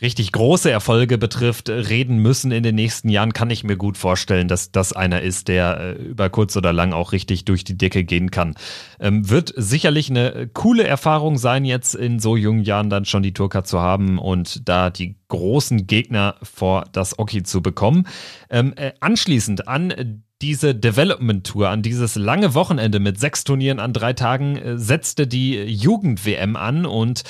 richtig 0.00 0.32
große 0.32 0.70
Erfolge 0.70 1.16
betrifft, 1.16 1.70
reden 1.70 2.18
müssen 2.18 2.52
in 2.52 2.62
den 2.62 2.74
nächsten 2.74 3.08
Jahren, 3.08 3.32
kann 3.32 3.48
ich 3.48 3.64
mir 3.64 3.76
gut 3.76 3.96
vorstellen, 3.96 4.46
dass 4.46 4.70
das 4.70 4.92
einer 4.92 5.22
ist, 5.22 5.48
der 5.48 5.80
äh, 5.80 5.92
über 5.92 6.28
kurz 6.28 6.54
oder 6.56 6.72
lang 6.72 6.92
auch 6.92 7.12
richtig 7.12 7.46
durch 7.46 7.64
die 7.64 7.78
Decke 7.78 8.04
gehen 8.04 8.30
kann. 8.30 8.54
Ähm, 9.00 9.30
wird 9.30 9.54
sicherlich 9.56 10.10
eine 10.10 10.48
coole 10.52 10.84
Erfahrung 10.84 11.38
sein, 11.38 11.64
jetzt 11.64 11.94
in 11.94 12.18
so 12.18 12.36
jungen 12.36 12.62
Jahren 12.62 12.90
dann 12.90 13.06
schon 13.06 13.22
die 13.22 13.32
Turka 13.32 13.64
zu 13.64 13.80
haben 13.80 14.18
und 14.18 14.68
da 14.68 14.90
die 14.90 15.16
großen 15.28 15.86
Gegner 15.86 16.36
vor 16.42 16.84
das 16.92 17.18
Oki 17.18 17.42
zu 17.42 17.62
bekommen. 17.62 18.06
Ähm, 18.50 18.74
äh, 18.76 18.92
anschließend 19.00 19.66
an 19.66 20.22
diese 20.42 20.74
Development 20.74 21.46
Tour, 21.46 21.70
an 21.70 21.80
dieses 21.80 22.16
lange 22.16 22.52
Wochenende 22.52 23.00
mit 23.00 23.18
sechs 23.18 23.44
Turnieren 23.44 23.80
an 23.80 23.94
drei 23.94 24.12
Tagen, 24.12 24.56
äh, 24.56 24.78
setzte 24.78 25.26
die 25.26 25.54
Jugend-WM 25.54 26.56
an 26.56 26.84
und 26.84 27.22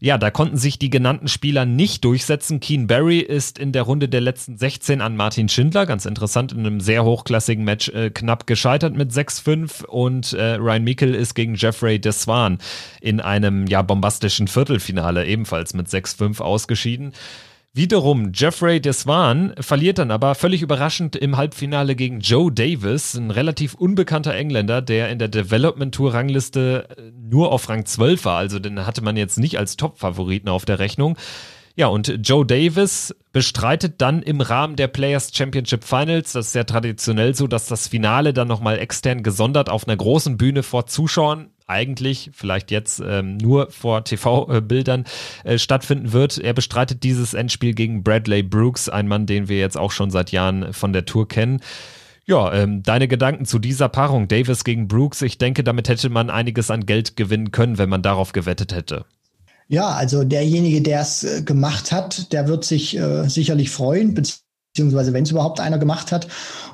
ja, 0.00 0.16
da 0.16 0.30
konnten 0.30 0.56
sich 0.56 0.78
die 0.78 0.88
genannten 0.88 1.28
Spieler 1.28 1.66
nicht 1.66 2.04
durchsetzen. 2.04 2.58
Keen 2.58 2.86
Barry 2.86 3.18
ist 3.18 3.58
in 3.58 3.72
der 3.72 3.82
Runde 3.82 4.08
der 4.08 4.22
letzten 4.22 4.56
16 4.56 5.02
an 5.02 5.14
Martin 5.14 5.50
Schindler, 5.50 5.84
ganz 5.84 6.06
interessant, 6.06 6.52
in 6.52 6.60
einem 6.60 6.80
sehr 6.80 7.04
hochklassigen 7.04 7.64
Match 7.64 7.90
äh, 7.90 8.08
knapp 8.08 8.46
gescheitert 8.46 8.96
mit 8.96 9.12
6-5 9.12 9.84
und 9.84 10.32
äh, 10.32 10.54
Ryan 10.54 10.84
Meikle 10.84 11.14
ist 11.14 11.34
gegen 11.34 11.54
Jeffrey 11.54 12.00
Deswan 12.00 12.58
in 13.02 13.20
einem 13.20 13.66
ja 13.66 13.82
bombastischen 13.82 14.48
Viertelfinale 14.48 15.26
ebenfalls 15.26 15.74
mit 15.74 15.88
6-5 15.88 16.40
ausgeschieden. 16.40 17.12
Wiederum 17.72 18.32
Jeffrey 18.34 18.80
Deswan 18.80 19.54
verliert 19.60 19.98
dann 19.98 20.10
aber 20.10 20.34
völlig 20.34 20.60
überraschend 20.60 21.14
im 21.14 21.36
Halbfinale 21.36 21.94
gegen 21.94 22.18
Joe 22.18 22.50
Davis, 22.50 23.14
ein 23.14 23.30
relativ 23.30 23.74
unbekannter 23.74 24.34
Engländer, 24.34 24.82
der 24.82 25.08
in 25.08 25.20
der 25.20 25.28
Development 25.28 25.94
Tour 25.94 26.12
Rangliste 26.12 26.88
äh, 26.96 27.12
nur 27.14 27.52
auf 27.52 27.68
Rang 27.68 27.86
12 27.86 28.24
war, 28.24 28.38
also 28.38 28.58
den 28.58 28.84
hatte 28.86 29.02
man 29.02 29.16
jetzt 29.16 29.38
nicht 29.38 29.56
als 29.56 29.76
Top-Favoriten 29.76 30.48
auf 30.48 30.64
der 30.64 30.80
Rechnung. 30.80 31.16
Ja, 31.76 31.86
und 31.86 32.12
Joe 32.24 32.44
Davis 32.44 33.14
bestreitet 33.30 34.00
dann 34.00 34.22
im 34.22 34.40
Rahmen 34.40 34.74
der 34.74 34.88
Players 34.88 35.30
Championship 35.32 35.84
Finals, 35.84 36.32
das 36.32 36.48
ist 36.48 36.54
ja 36.56 36.64
traditionell 36.64 37.36
so, 37.36 37.46
dass 37.46 37.66
das 37.66 37.86
Finale 37.86 38.32
dann 38.32 38.48
nochmal 38.48 38.80
extern 38.80 39.22
gesondert 39.22 39.70
auf 39.70 39.86
einer 39.86 39.96
großen 39.96 40.36
Bühne 40.36 40.64
vor 40.64 40.86
Zuschauern 40.86 41.50
eigentlich 41.70 42.30
vielleicht 42.34 42.70
jetzt 42.70 43.00
ähm, 43.04 43.36
nur 43.36 43.70
vor 43.70 44.04
TV-Bildern 44.04 45.04
äh, 45.44 45.58
stattfinden 45.58 46.12
wird. 46.12 46.36
Er 46.36 46.52
bestreitet 46.52 47.02
dieses 47.02 47.32
Endspiel 47.32 47.74
gegen 47.74 48.02
Bradley 48.02 48.42
Brooks, 48.42 48.88
ein 48.88 49.08
Mann, 49.08 49.26
den 49.26 49.48
wir 49.48 49.58
jetzt 49.58 49.78
auch 49.78 49.92
schon 49.92 50.10
seit 50.10 50.32
Jahren 50.32 50.72
von 50.72 50.92
der 50.92 51.06
Tour 51.06 51.28
kennen. 51.28 51.60
Ja, 52.26 52.52
ähm, 52.52 52.82
deine 52.82 53.08
Gedanken 53.08 53.44
zu 53.46 53.58
dieser 53.58 53.88
Paarung 53.88 54.28
Davis 54.28 54.64
gegen 54.64 54.88
Brooks. 54.88 55.22
Ich 55.22 55.38
denke, 55.38 55.64
damit 55.64 55.88
hätte 55.88 56.10
man 56.10 56.30
einiges 56.30 56.70
an 56.70 56.86
Geld 56.86 57.16
gewinnen 57.16 57.50
können, 57.50 57.78
wenn 57.78 57.88
man 57.88 58.02
darauf 58.02 58.32
gewettet 58.32 58.74
hätte. 58.74 59.04
Ja, 59.68 59.90
also 59.90 60.24
derjenige, 60.24 60.82
der 60.82 61.00
es 61.00 61.22
äh, 61.22 61.42
gemacht 61.42 61.92
hat, 61.92 62.32
der 62.32 62.48
wird 62.48 62.64
sich 62.64 62.96
äh, 62.96 63.28
sicherlich 63.28 63.70
freuen, 63.70 64.14
beziehungsweise 64.14 64.49
wenn 65.12 65.24
es 65.24 65.30
überhaupt 65.30 65.60
einer 65.60 65.78
gemacht 65.78 66.12
hat. 66.12 66.28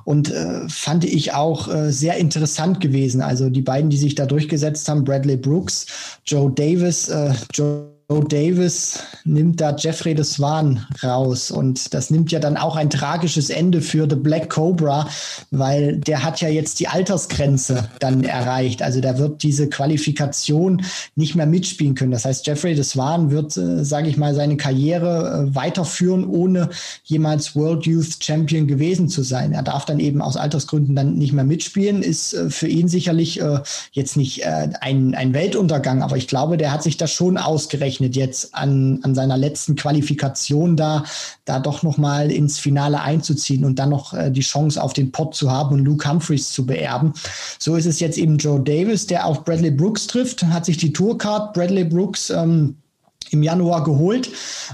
Und 0.05 0.31
äh, 0.31 0.69
fand 0.69 1.05
ich 1.05 1.35
auch 1.35 1.69
äh, 1.69 1.91
sehr 1.91 2.17
interessant 2.17 2.81
gewesen. 2.81 3.21
Also 3.21 3.51
die 3.51 3.63
beiden, 3.63 3.91
die 3.91 3.97
sich 3.97 4.15
da 4.15 4.27
durchgesetzt 4.27 4.89
haben, 4.89 5.05
Bradley 5.05 5.37
Brooks, 5.37 5.87
Joe 6.25 6.53
Davis, 6.53 7.09
äh, 7.09 7.33
Joe 7.53 7.96
Joe 8.09 8.25
Davis 8.25 9.01
nimmt 9.25 9.61
da 9.61 9.75
Jeffrey 9.75 10.15
de 10.15 10.25
Swan 10.25 10.87
raus 11.03 11.51
und 11.51 11.93
das 11.93 12.09
nimmt 12.09 12.31
ja 12.31 12.39
dann 12.39 12.57
auch 12.57 12.77
ein 12.77 12.89
tragisches 12.89 13.51
Ende 13.51 13.81
für 13.81 14.07
The 14.09 14.15
Black 14.15 14.49
Cobra, 14.49 15.09
weil 15.51 15.97
der 15.97 16.23
hat 16.23 16.41
ja 16.41 16.49
jetzt 16.49 16.79
die 16.79 16.87
Altersgrenze 16.87 17.89
dann 17.99 18.23
erreicht. 18.23 18.81
Also 18.81 19.01
der 19.01 19.19
wird 19.19 19.43
diese 19.43 19.69
Qualifikation 19.69 20.85
nicht 21.17 21.35
mehr 21.35 21.47
mitspielen 21.47 21.97
können. 21.97 22.13
Das 22.13 22.25
heißt, 22.25 22.47
Jeffrey 22.47 22.77
de 22.77 22.85
Swan 22.85 23.33
wird, 23.33 23.57
äh, 23.57 23.85
sage 23.85 24.09
ich 24.09 24.17
mal, 24.17 24.37
seine 24.37 24.57
Karriere 24.57 25.49
äh, 25.49 25.55
weiterführen, 25.57 26.29
ohne 26.29 26.71
jemals 27.03 27.57
World 27.57 27.87
Youth 27.87 28.23
Champion 28.23 28.69
gewesen 28.69 29.09
zu 29.09 29.25
sein. 29.25 29.53
Er 29.53 29.65
darf 29.65 29.85
dann 29.85 29.99
eben 29.99 30.23
aus 30.23 30.37
Altersgründen 30.37 30.95
dann 30.95 31.15
nicht 31.15 31.33
mehr 31.33 31.43
mitspielen, 31.43 32.03
ist 32.03 32.35
äh, 32.35 32.51
für 32.51 32.69
ihn 32.69 32.87
sicherlich 32.87 33.41
äh, 33.41 33.59
jetzt 33.91 34.17
nicht 34.17 34.45
äh, 34.45 34.69
ein, 34.81 35.17
ein 35.17 35.35
Weltuntergang, 35.35 36.05
aber 36.05 36.17
ich 36.17 36.29
glaube, 36.29 36.57
der 36.57 36.71
hat 36.71 36.85
sich 36.85 36.97
das 36.97 37.11
schon 37.11 37.37
ausgerechnet 37.37 37.96
ausgerechnet 37.97 38.17
jetzt 38.17 38.55
an, 38.55 39.01
an 39.03 39.15
seiner 39.15 39.37
letzten 39.37 39.75
Qualifikation 39.77 40.77
da, 40.77 41.05
da 41.45 41.61
doch 41.61 41.83
nochmal 41.83 42.31
ins 42.31 42.59
Finale 42.59 43.01
einzuziehen 43.01 43.65
und 43.65 43.79
dann 43.79 43.91
noch 43.91 44.15
äh, 44.15 44.31
die 44.31 44.41
Chance 44.41 44.83
auf 44.83 44.93
den 44.93 45.13
Pot 45.13 45.35
zu 45.35 45.51
haben 45.51 45.75
und 45.75 45.85
Luke 45.85 46.09
Humphreys 46.09 46.51
zu 46.51 46.67
beerben. 46.67 47.13
So 47.59 47.77
ist 47.77 47.87
es 47.87 48.01
jetzt 48.01 48.19
eben 48.19 48.39
Joe 48.39 48.61
Davis, 48.61 49.07
der 49.07 49.27
auf 49.27 49.45
Bradley 49.45 49.71
Brooks 49.71 50.07
trifft, 50.07 50.43
hat 50.43 50.65
sich 50.65 50.77
die 50.77 50.93
Tourcard 50.93 51.55
Bradley 51.55 51.85
Brooks 51.85 52.31
ähm, 52.31 52.77
im 53.31 53.43
Januar 53.43 53.85
geholt 53.85 54.31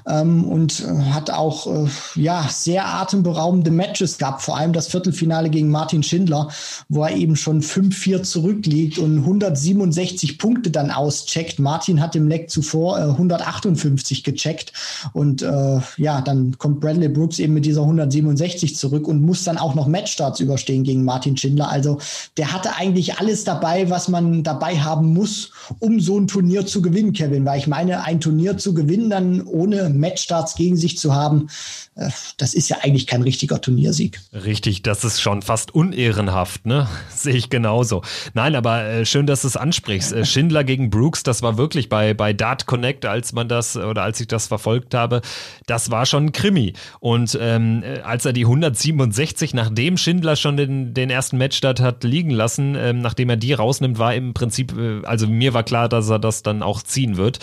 ähm, 0.06 0.44
und 0.44 0.80
äh, 0.80 1.10
hat 1.10 1.30
auch 1.30 1.66
äh, 1.66 1.88
ja 2.14 2.46
sehr 2.50 2.86
atemberaubende 2.86 3.70
Matches 3.70 4.18
gehabt, 4.18 4.42
vor 4.42 4.56
allem 4.56 4.72
das 4.72 4.88
Viertelfinale 4.88 5.50
gegen 5.50 5.70
Martin 5.70 6.02
Schindler, 6.02 6.48
wo 6.88 7.04
er 7.04 7.16
eben 7.16 7.36
schon 7.36 7.62
5-4 7.62 8.22
zurückliegt 8.22 8.98
und 8.98 9.18
167 9.18 10.38
Punkte 10.38 10.70
dann 10.70 10.90
auscheckt. 10.90 11.58
Martin 11.58 12.00
hat 12.00 12.16
im 12.16 12.28
Leck 12.28 12.50
zuvor 12.50 12.98
äh, 12.98 13.02
158 13.02 14.24
gecheckt 14.24 14.72
und 15.12 15.42
äh, 15.42 15.80
ja, 15.96 16.20
dann 16.20 16.58
kommt 16.58 16.80
Bradley 16.80 17.08
Brooks 17.08 17.38
eben 17.38 17.54
mit 17.54 17.64
dieser 17.64 17.82
167 17.82 18.76
zurück 18.76 19.08
und 19.08 19.22
muss 19.22 19.44
dann 19.44 19.58
auch 19.58 19.74
noch 19.74 19.86
Matchstarts 19.86 20.40
überstehen 20.40 20.84
gegen 20.84 21.04
Martin 21.04 21.36
Schindler. 21.36 21.70
Also 21.70 21.98
der 22.36 22.52
hatte 22.52 22.76
eigentlich 22.76 23.18
alles 23.18 23.44
dabei, 23.44 23.90
was 23.90 24.08
man 24.08 24.42
dabei 24.42 24.78
haben 24.78 25.12
muss, 25.12 25.50
um 25.78 26.00
so 26.00 26.18
ein 26.18 26.26
Turnier 26.26 26.66
zu 26.66 26.82
gewinnen, 26.82 27.12
Kevin, 27.12 27.44
weil 27.44 27.58
ich 27.58 27.66
meine, 27.66 28.04
ein 28.04 28.20
Turnier 28.20 28.41
Turnier 28.42 28.58
zu 28.58 28.74
gewinnen, 28.74 29.08
dann 29.08 29.42
ohne 29.42 29.88
Matchstarts 29.88 30.56
gegen 30.56 30.76
sich 30.76 30.98
zu 30.98 31.14
haben, 31.14 31.48
äh, 31.94 32.10
das 32.38 32.54
ist 32.54 32.68
ja 32.68 32.78
eigentlich 32.82 33.06
kein 33.06 33.22
richtiger 33.22 33.60
Turniersieg. 33.60 34.20
Richtig, 34.32 34.82
das 34.82 35.04
ist 35.04 35.20
schon 35.20 35.42
fast 35.42 35.74
unehrenhaft, 35.74 36.66
ne? 36.66 36.88
Sehe 37.14 37.34
ich 37.34 37.50
genauso. 37.50 38.02
Nein, 38.34 38.56
aber 38.56 38.84
äh, 38.84 39.06
schön, 39.06 39.26
dass 39.26 39.42
du 39.42 39.48
es 39.48 39.56
ansprichst. 39.56 40.12
Äh, 40.12 40.24
Schindler 40.24 40.64
gegen 40.64 40.90
Brooks, 40.90 41.22
das 41.22 41.42
war 41.42 41.56
wirklich 41.56 41.88
bei, 41.88 42.14
bei 42.14 42.32
Dart 42.32 42.66
Connect, 42.66 43.06
als 43.06 43.32
man 43.32 43.48
das 43.48 43.76
oder 43.76 44.02
als 44.02 44.20
ich 44.20 44.26
das 44.26 44.48
verfolgt 44.48 44.94
habe, 44.94 45.20
das 45.66 45.90
war 45.92 46.04
schon 46.04 46.26
ein 46.26 46.32
Krimi. 46.32 46.72
Und 46.98 47.38
ähm, 47.40 47.84
äh, 47.84 48.00
als 48.00 48.24
er 48.24 48.32
die 48.32 48.44
167, 48.44 49.54
nachdem 49.54 49.96
Schindler 49.96 50.34
schon 50.34 50.56
den, 50.56 50.94
den 50.94 51.10
ersten 51.10 51.38
Matchstart 51.38 51.78
hat 51.78 52.02
liegen 52.02 52.30
lassen, 52.30 52.74
ähm, 52.76 53.00
nachdem 53.00 53.30
er 53.30 53.36
die 53.36 53.52
rausnimmt, 53.52 53.98
war 54.00 54.14
im 54.14 54.34
Prinzip, 54.34 54.74
also 55.04 55.28
mir 55.28 55.54
war 55.54 55.62
klar, 55.62 55.88
dass 55.88 56.08
er 56.08 56.18
das 56.18 56.42
dann 56.42 56.62
auch 56.62 56.82
ziehen 56.82 57.16
wird. 57.16 57.38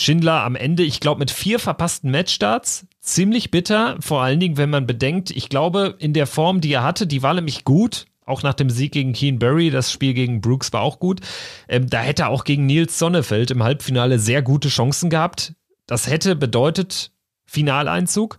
Schindler 0.00 0.44
am 0.44 0.54
Ende, 0.54 0.84
ich 0.84 1.00
glaube, 1.00 1.18
mit 1.18 1.32
vier 1.32 1.58
verpassten 1.58 2.12
Matchstarts. 2.12 2.86
Ziemlich 3.00 3.50
bitter, 3.50 3.96
vor 4.00 4.22
allen 4.22 4.38
Dingen, 4.38 4.56
wenn 4.56 4.70
man 4.70 4.86
bedenkt, 4.86 5.30
ich 5.32 5.48
glaube, 5.48 5.96
in 5.98 6.12
der 6.12 6.28
Form, 6.28 6.60
die 6.60 6.72
er 6.72 6.84
hatte, 6.84 7.08
die 7.08 7.22
war 7.22 7.34
nämlich 7.34 7.64
gut. 7.64 8.06
Auch 8.24 8.44
nach 8.44 8.54
dem 8.54 8.70
Sieg 8.70 8.92
gegen 8.92 9.12
Keen 9.12 9.40
Berry, 9.40 9.70
das 9.70 9.90
Spiel 9.90 10.14
gegen 10.14 10.40
Brooks 10.40 10.72
war 10.72 10.82
auch 10.82 11.00
gut. 11.00 11.20
Ähm, 11.66 11.90
da 11.90 12.00
hätte 12.00 12.22
er 12.22 12.28
auch 12.28 12.44
gegen 12.44 12.66
Nils 12.66 12.96
Sonnefeld 12.98 13.50
im 13.50 13.62
Halbfinale 13.64 14.20
sehr 14.20 14.40
gute 14.42 14.68
Chancen 14.68 15.10
gehabt. 15.10 15.54
Das 15.86 16.06
hätte 16.06 16.36
bedeutet 16.36 17.10
Finaleinzug. 17.46 18.38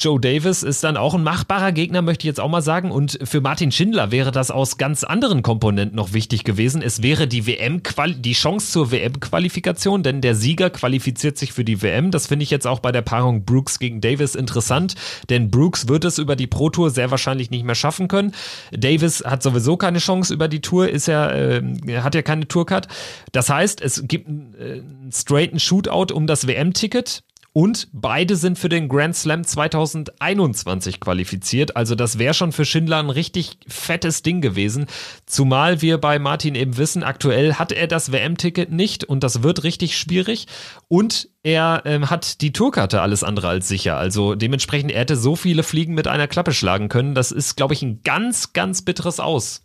Joe 0.00 0.20
Davis 0.20 0.62
ist 0.62 0.84
dann 0.84 0.96
auch 0.96 1.14
ein 1.14 1.24
machbarer 1.24 1.72
Gegner, 1.72 2.02
möchte 2.02 2.22
ich 2.22 2.28
jetzt 2.28 2.38
auch 2.38 2.48
mal 2.48 2.62
sagen. 2.62 2.92
Und 2.92 3.18
für 3.24 3.40
Martin 3.40 3.72
Schindler 3.72 4.12
wäre 4.12 4.30
das 4.30 4.52
aus 4.52 4.76
ganz 4.78 5.02
anderen 5.02 5.42
Komponenten 5.42 5.96
noch 5.96 6.12
wichtig 6.12 6.44
gewesen. 6.44 6.82
Es 6.82 7.02
wäre 7.02 7.26
die 7.26 7.48
WM 7.48 7.82
die 8.18 8.32
Chance 8.32 8.70
zur 8.70 8.92
WM-Qualifikation, 8.92 10.04
denn 10.04 10.20
der 10.20 10.36
Sieger 10.36 10.70
qualifiziert 10.70 11.36
sich 11.36 11.52
für 11.52 11.64
die 11.64 11.82
WM. 11.82 12.12
Das 12.12 12.28
finde 12.28 12.44
ich 12.44 12.50
jetzt 12.50 12.68
auch 12.68 12.78
bei 12.78 12.92
der 12.92 13.02
Paarung 13.02 13.44
Brooks 13.44 13.80
gegen 13.80 14.00
Davis 14.00 14.36
interessant, 14.36 14.94
denn 15.30 15.50
Brooks 15.50 15.88
wird 15.88 16.04
es 16.04 16.18
über 16.18 16.36
die 16.36 16.46
Pro 16.46 16.70
Tour 16.70 16.90
sehr 16.90 17.10
wahrscheinlich 17.10 17.50
nicht 17.50 17.64
mehr 17.64 17.74
schaffen 17.74 18.06
können. 18.06 18.34
Davis 18.70 19.24
hat 19.26 19.42
sowieso 19.42 19.76
keine 19.76 19.98
Chance 19.98 20.32
über 20.32 20.46
die 20.46 20.60
Tour, 20.60 20.88
ist 20.88 21.08
ja, 21.08 21.28
äh, 21.32 21.60
hat 21.96 22.14
ja 22.14 22.22
keine 22.22 22.46
Tourcard. 22.46 22.86
Das 23.32 23.50
heißt, 23.50 23.80
es 23.80 24.04
gibt 24.06 24.28
äh, 24.28 24.74
einen 24.74 25.10
straighten 25.12 25.58
Shootout 25.58 26.14
um 26.14 26.28
das 26.28 26.46
WM-Ticket. 26.46 27.24
Und 27.52 27.88
beide 27.92 28.36
sind 28.36 28.58
für 28.58 28.68
den 28.68 28.88
Grand 28.88 29.16
Slam 29.16 29.42
2021 29.42 31.00
qualifiziert. 31.00 31.76
Also 31.76 31.94
das 31.94 32.18
wäre 32.18 32.34
schon 32.34 32.52
für 32.52 32.64
Schindler 32.64 32.98
ein 32.98 33.10
richtig 33.10 33.58
fettes 33.66 34.22
Ding 34.22 34.40
gewesen. 34.40 34.86
Zumal 35.26 35.82
wir 35.82 35.98
bei 35.98 36.18
Martin 36.18 36.54
eben 36.54 36.76
wissen, 36.76 37.02
aktuell 37.02 37.54
hat 37.54 37.72
er 37.72 37.88
das 37.88 38.12
WM-Ticket 38.12 38.70
nicht 38.70 39.04
und 39.04 39.24
das 39.24 39.42
wird 39.42 39.64
richtig 39.64 39.98
schwierig. 39.98 40.46
Und 40.86 41.30
er 41.42 41.82
ähm, 41.84 42.10
hat 42.10 42.42
die 42.42 42.52
Tourkarte 42.52 43.00
alles 43.00 43.24
andere 43.24 43.48
als 43.48 43.66
sicher. 43.66 43.96
Also 43.96 44.34
dementsprechend, 44.34 44.92
er 44.92 45.00
hätte 45.00 45.16
so 45.16 45.34
viele 45.34 45.62
Fliegen 45.62 45.94
mit 45.94 46.06
einer 46.06 46.28
Klappe 46.28 46.52
schlagen 46.52 46.88
können. 46.88 47.14
Das 47.14 47.32
ist, 47.32 47.56
glaube 47.56 47.74
ich, 47.74 47.82
ein 47.82 48.02
ganz, 48.04 48.52
ganz 48.52 48.82
bitteres 48.82 49.18
Aus. 49.18 49.62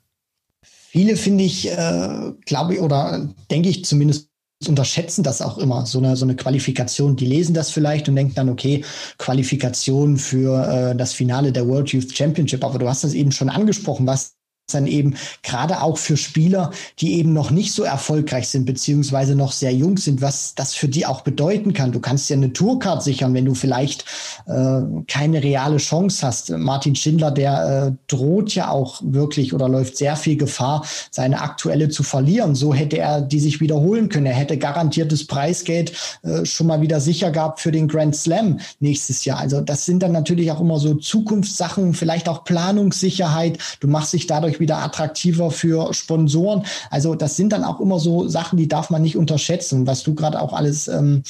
Viele 0.64 1.16
finde 1.18 1.44
ich, 1.44 1.70
äh, 1.70 2.32
glaube 2.46 2.76
ich, 2.76 2.80
oder 2.80 3.30
denke 3.50 3.70
ich 3.70 3.84
zumindest 3.84 4.30
unterschätzen 4.68 5.24
das 5.24 5.42
auch 5.42 5.58
immer, 5.58 5.86
so 5.86 6.00
eine, 6.00 6.16
so 6.16 6.26
eine 6.26 6.36
Qualifikation. 6.36 7.16
Die 7.16 7.26
lesen 7.26 7.54
das 7.54 7.72
vielleicht 7.72 8.10
und 8.10 8.16
denken 8.16 8.36
dann, 8.36 8.50
okay, 8.50 8.84
Qualifikation 9.18 10.18
für 10.18 10.68
äh, 10.68 10.96
das 10.96 11.14
Finale 11.14 11.52
der 11.52 11.68
World 11.68 11.90
Youth 11.90 12.16
Championship. 12.16 12.64
Aber 12.64 12.80
du 12.80 12.88
hast 12.88 13.04
das 13.04 13.14
eben 13.14 13.32
schon 13.32 13.50
angesprochen, 13.50 14.08
was 14.08 14.36
dann 14.74 14.88
eben 14.88 15.16
gerade 15.42 15.82
auch 15.82 15.98
für 15.98 16.18
Spieler, 16.18 16.72
die 17.00 17.14
eben 17.16 17.34
noch 17.34 17.52
nicht 17.52 17.74
so 17.74 17.84
erfolgreich 17.84 18.48
sind, 18.48 18.66
beziehungsweise 18.66 19.36
noch 19.36 19.52
sehr 19.52 19.74
jung 19.74 19.98
sind, 19.98 20.22
was 20.22 20.56
das 20.56 20.74
für 20.76 20.88
die 20.88 21.06
auch 21.06 21.22
bedeuten 21.22 21.74
kann. 21.74 21.92
Du 21.92 22.00
kannst 22.00 22.30
ja 22.30 22.36
eine 22.36 22.54
Tourcard 22.54 23.04
sichern, 23.04 23.34
wenn 23.34 23.46
du 23.46 23.54
vielleicht 23.54 24.06
äh, 24.48 24.82
keine 25.08 25.44
reale 25.44 25.78
Chance 25.78 26.26
hast. 26.26 26.50
Martin 26.52 26.96
Schindler, 26.96 27.32
der 27.32 27.88
äh, 27.88 27.98
droht 28.08 28.54
ja 28.56 28.70
auch 28.70 29.02
wirklich 29.04 29.54
oder 29.54 29.70
läuft 29.70 29.98
sehr 29.98 30.16
viel 30.16 30.38
Gefahr, 30.38 30.86
seine 31.12 31.42
aktuelle 31.42 31.90
zu 31.90 32.04
verlieren. 32.04 32.56
So 32.56 32.74
hätte 32.74 32.98
er 32.98 33.22
die 33.22 33.40
sich 33.40 33.60
wiederholen 33.62 34.10
können. 34.10 34.26
Er 34.26 34.34
hätte 34.34 34.58
garantiertes 34.58 35.28
Preisgeld 35.28 35.94
äh, 36.24 36.46
schon 36.46 36.68
mal 36.68 36.82
wieder 36.82 37.00
sicher 37.00 37.32
gehabt 37.32 37.60
für 37.60 37.72
den 37.72 37.88
Grand 37.88 38.16
Slam 38.16 38.60
nächstes 38.80 39.26
Jahr. 39.26 39.40
Also 39.40 39.62
das 39.62 39.86
sind 39.86 40.04
dann 40.04 40.12
natürlich 40.12 40.52
auch 40.52 40.62
immer 40.62 40.80
so 40.80 40.96
Zukunftssachen, 40.96 41.94
vielleicht 41.94 42.30
auch 42.30 42.44
Planungssicherheit. 42.44 43.58
Du 43.80 43.88
machst 43.88 44.14
dich 44.14 44.28
dadurch 44.28 44.60
wieder 44.64 44.80
attraktiver 44.80 45.52
für 45.52 45.94
Sponsoren. 45.94 46.66
Also 46.90 47.14
das 47.14 47.36
sind 47.38 47.54
dann 47.54 47.64
auch 47.64 47.80
immer 47.80 48.00
so 48.00 48.28
Sachen, 48.28 48.58
die 48.58 48.68
darf 48.68 48.90
man 48.90 49.04
nicht 49.04 49.18
unterschätzen. 49.18 49.86
Was 49.86 50.02
du 50.02 50.16
gerade 50.16 50.42
auch 50.42 50.54
alles 50.54 50.88
ähm, 50.88 51.22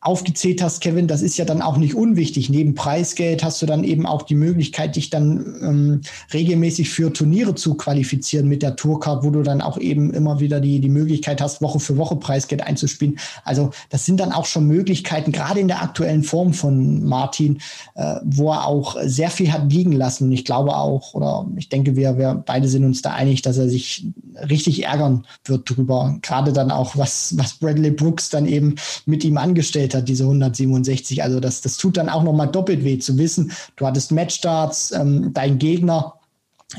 aufgezählt 0.00 0.62
hast, 0.62 0.80
Kevin, 0.80 1.08
das 1.08 1.22
ist 1.22 1.38
ja 1.38 1.44
dann 1.44 1.60
auch 1.60 1.76
nicht 1.76 1.94
unwichtig. 1.94 2.50
Neben 2.50 2.76
Preisgeld 2.76 3.42
hast 3.42 3.60
du 3.60 3.66
dann 3.66 3.82
eben 3.82 4.06
auch 4.06 4.22
die 4.22 4.36
Möglichkeit, 4.36 4.94
dich 4.94 5.10
dann 5.10 5.56
ähm, 5.60 6.00
regelmäßig 6.32 6.88
für 6.88 7.12
Turniere 7.12 7.56
zu 7.56 7.74
qualifizieren 7.74 8.46
mit 8.46 8.62
der 8.62 8.76
Tourcard, 8.76 9.24
wo 9.24 9.30
du 9.30 9.42
dann 9.42 9.60
auch 9.60 9.76
eben 9.76 10.14
immer 10.14 10.38
wieder 10.38 10.60
die, 10.60 10.78
die 10.78 10.88
Möglichkeit 10.88 11.40
hast, 11.40 11.60
Woche 11.62 11.80
für 11.80 11.96
Woche 11.96 12.14
Preisgeld 12.14 12.62
einzuspielen. 12.62 13.18
Also 13.44 13.70
das 13.90 14.06
sind 14.06 14.20
dann 14.20 14.30
auch 14.30 14.46
schon 14.46 14.68
Möglichkeiten, 14.68 15.32
gerade 15.32 15.58
in 15.58 15.68
der 15.68 15.82
aktuellen 15.82 16.22
Form 16.22 16.52
von 16.52 17.02
Martin, 17.02 17.58
äh, 17.96 18.16
wo 18.24 18.52
er 18.52 18.66
auch 18.66 18.96
sehr 19.02 19.30
viel 19.30 19.52
hat 19.52 19.72
liegen 19.72 19.92
lassen. 19.92 20.24
Und 20.24 20.32
ich 20.32 20.44
glaube 20.44 20.76
auch, 20.76 21.14
oder 21.14 21.44
ich 21.56 21.70
denke, 21.70 21.96
wir, 21.96 22.16
wir 22.18 22.40
beide 22.46 22.68
sind 22.68 22.84
uns 22.84 23.02
da 23.02 23.14
einig, 23.14 23.42
dass 23.42 23.58
er 23.58 23.68
sich 23.68 24.06
richtig 24.48 24.84
ärgern 24.84 25.26
wird 25.44 25.68
drüber. 25.70 26.18
Gerade 26.22 26.52
dann 26.52 26.70
auch, 26.70 26.96
was, 26.96 27.36
was 27.36 27.54
Bradley 27.54 27.90
Brooks 27.90 28.30
dann 28.30 28.46
eben 28.46 28.74
mit 29.06 29.24
ihm 29.24 29.36
angestellt 29.38 29.68
gestellt 29.68 29.94
hat, 29.94 30.08
diese 30.08 30.24
167. 30.24 31.22
Also 31.22 31.40
das, 31.40 31.60
das 31.60 31.76
tut 31.76 31.96
dann 31.96 32.08
auch 32.08 32.22
nochmal 32.22 32.48
doppelt 32.48 32.84
weh 32.84 32.98
zu 32.98 33.18
wissen, 33.18 33.52
du 33.76 33.86
hattest 33.86 34.12
Matchstarts, 34.12 34.92
ähm, 34.92 35.30
dein 35.32 35.58
Gegner 35.58 36.14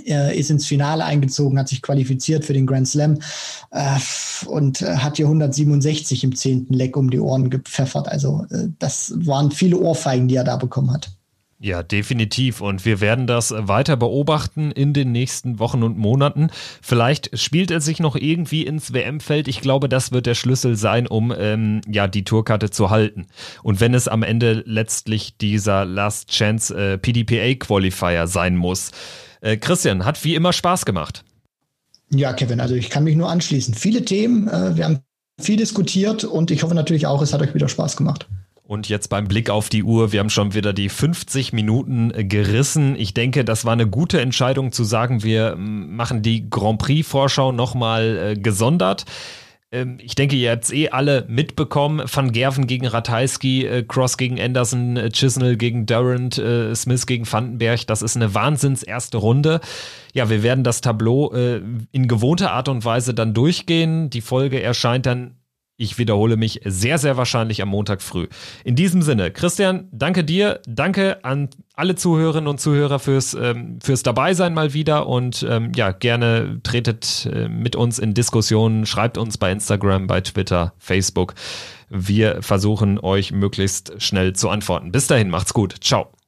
äh, 0.05 0.37
ist 0.37 0.49
ins 0.49 0.65
Finale 0.65 1.03
eingezogen, 1.03 1.57
hat 1.57 1.69
sich 1.69 1.81
qualifiziert 1.81 2.45
für 2.45 2.53
den 2.53 2.67
Grand 2.67 2.87
Slam 2.87 3.19
äh, 3.71 3.99
und 4.45 4.81
äh, 4.81 4.97
hat 4.97 5.17
hier 5.17 5.25
167 5.25 6.23
im 6.23 6.35
zehnten 6.35 6.73
Leck 6.73 6.95
um 6.95 7.09
die 7.09 7.19
Ohren 7.19 7.49
gepfeffert. 7.49 8.07
Also 8.07 8.45
äh, 8.51 8.67
das 8.79 9.13
waren 9.15 9.51
viele 9.51 9.77
Ohrfeigen, 9.77 10.27
die 10.27 10.35
er 10.35 10.43
da 10.43 10.57
bekommen 10.57 10.91
hat. 10.91 11.11
Ja, 11.61 11.83
definitiv. 11.83 12.61
Und 12.61 12.85
wir 12.85 13.01
werden 13.01 13.27
das 13.27 13.53
weiter 13.53 13.97
beobachten 13.97 14.71
in 14.71 14.93
den 14.93 15.11
nächsten 15.11 15.59
Wochen 15.59 15.83
und 15.83 15.97
Monaten. 15.97 16.51
Vielleicht 16.81 17.37
spielt 17.37 17.69
er 17.69 17.81
sich 17.81 17.99
noch 17.99 18.15
irgendwie 18.15 18.65
ins 18.65 18.93
WM-Feld. 18.93 19.49
Ich 19.49 19.59
glaube, 19.59 19.89
das 19.89 20.13
wird 20.13 20.25
der 20.25 20.35
Schlüssel 20.35 20.77
sein, 20.77 21.05
um 21.05 21.33
ähm, 21.37 21.81
ja 21.85 22.07
die 22.07 22.23
Tourkarte 22.23 22.69
zu 22.69 22.89
halten. 22.89 23.27
Und 23.61 23.81
wenn 23.81 23.93
es 23.93 24.07
am 24.07 24.23
Ende 24.23 24.63
letztlich 24.65 25.35
dieser 25.35 25.83
Last 25.83 26.29
Chance 26.29 26.73
äh, 26.73 26.97
PDPA 26.97 27.55
Qualifier 27.55 28.27
sein 28.27 28.55
muss. 28.55 28.91
Äh, 29.41 29.57
Christian, 29.57 30.05
hat 30.05 30.23
wie 30.23 30.35
immer 30.35 30.53
Spaß 30.53 30.85
gemacht. 30.85 31.25
Ja, 32.09 32.31
Kevin, 32.31 32.61
also 32.61 32.73
ich 32.73 32.89
kann 32.89 33.03
mich 33.03 33.17
nur 33.17 33.29
anschließen. 33.29 33.73
Viele 33.73 34.05
Themen, 34.05 34.47
äh, 34.47 34.77
wir 34.77 34.85
haben 34.85 34.99
viel 35.39 35.57
diskutiert 35.57 36.23
und 36.23 36.51
ich 36.51 36.63
hoffe 36.63 36.75
natürlich 36.75 37.05
auch, 37.05 37.21
es 37.21 37.33
hat 37.33 37.41
euch 37.41 37.53
wieder 37.53 37.67
Spaß 37.67 37.97
gemacht. 37.97 38.29
Und 38.69 38.87
jetzt 38.87 39.07
beim 39.07 39.27
Blick 39.27 39.49
auf 39.49 39.69
die 39.69 39.83
Uhr, 39.83 40.11
wir 40.11 40.19
haben 40.19 40.29
schon 40.29 40.53
wieder 40.53 40.73
die 40.73 40.89
50 40.89 41.53
Minuten 41.53 42.13
gerissen. 42.29 42.95
Ich 42.95 43.15
denke, 43.15 43.43
das 43.43 43.65
war 43.65 43.73
eine 43.73 43.87
gute 43.87 44.21
Entscheidung 44.21 44.71
zu 44.71 44.83
sagen, 44.83 45.23
wir 45.23 45.55
machen 45.55 46.21
die 46.21 46.51
Grand 46.51 46.77
Prix-Vorschau 46.77 47.51
nochmal 47.51 48.35
äh, 48.35 48.39
gesondert. 48.39 49.05
Ähm, 49.71 49.97
ich 49.99 50.13
denke, 50.13 50.35
ihr 50.35 50.51
habt 50.51 50.65
es 50.65 50.71
eh 50.71 50.89
alle 50.89 51.25
mitbekommen. 51.27 52.05
Van 52.13 52.31
Gerven 52.31 52.67
gegen 52.67 52.85
Ratajski, 52.85 53.65
äh, 53.65 53.83
Cross 53.87 54.17
gegen 54.17 54.39
Anderson, 54.39 54.97
äh, 54.97 55.09
Chisnell 55.09 55.57
gegen 55.57 55.87
Durant, 55.87 56.37
äh, 56.37 56.75
Smith 56.75 57.07
gegen 57.07 57.25
Vandenberg. 57.25 57.87
Das 57.87 58.03
ist 58.03 58.17
eine 58.17 58.35
wahnsinns 58.35 58.83
erste 58.83 59.17
Runde. 59.17 59.61
Ja, 60.13 60.29
wir 60.29 60.43
werden 60.43 60.63
das 60.63 60.81
Tableau 60.81 61.33
äh, 61.33 61.63
in 61.91 62.07
gewohnter 62.07 62.51
Art 62.51 62.69
und 62.69 62.85
Weise 62.85 63.15
dann 63.15 63.33
durchgehen. 63.33 64.11
Die 64.11 64.21
Folge 64.21 64.61
erscheint 64.61 65.07
dann 65.07 65.38
ich 65.79 65.97
wiederhole 65.97 66.37
mich 66.37 66.61
sehr, 66.65 66.97
sehr 66.97 67.17
wahrscheinlich 67.17 67.61
am 67.61 67.69
Montag 67.69 68.01
früh. 68.01 68.27
In 68.63 68.75
diesem 68.75 69.01
Sinne, 69.01 69.31
Christian, 69.31 69.87
danke 69.91 70.23
dir, 70.23 70.59
danke 70.67 71.23
an 71.23 71.49
alle 71.73 71.95
Zuhörerinnen 71.95 72.47
und 72.49 72.59
Zuhörer 72.59 72.99
fürs, 72.99 73.33
ähm, 73.33 73.79
fürs 73.81 74.03
Dabeisein 74.03 74.53
mal 74.53 74.73
wieder 74.73 75.07
und 75.07 75.45
ähm, 75.49 75.71
ja, 75.73 75.91
gerne 75.91 76.59
tretet 76.63 77.29
äh, 77.33 77.47
mit 77.47 77.77
uns 77.77 77.97
in 77.97 78.13
Diskussionen, 78.13 78.85
schreibt 78.85 79.17
uns 79.17 79.37
bei 79.37 79.51
Instagram, 79.51 80.07
bei 80.07 80.19
Twitter, 80.19 80.73
Facebook. 80.77 81.33
Wir 81.89 82.41
versuchen 82.41 82.99
euch 82.99 83.31
möglichst 83.31 83.93
schnell 84.01 84.33
zu 84.33 84.49
antworten. 84.49 84.91
Bis 84.91 85.07
dahin, 85.07 85.29
macht's 85.29 85.53
gut. 85.53 85.75
Ciao. 85.81 86.18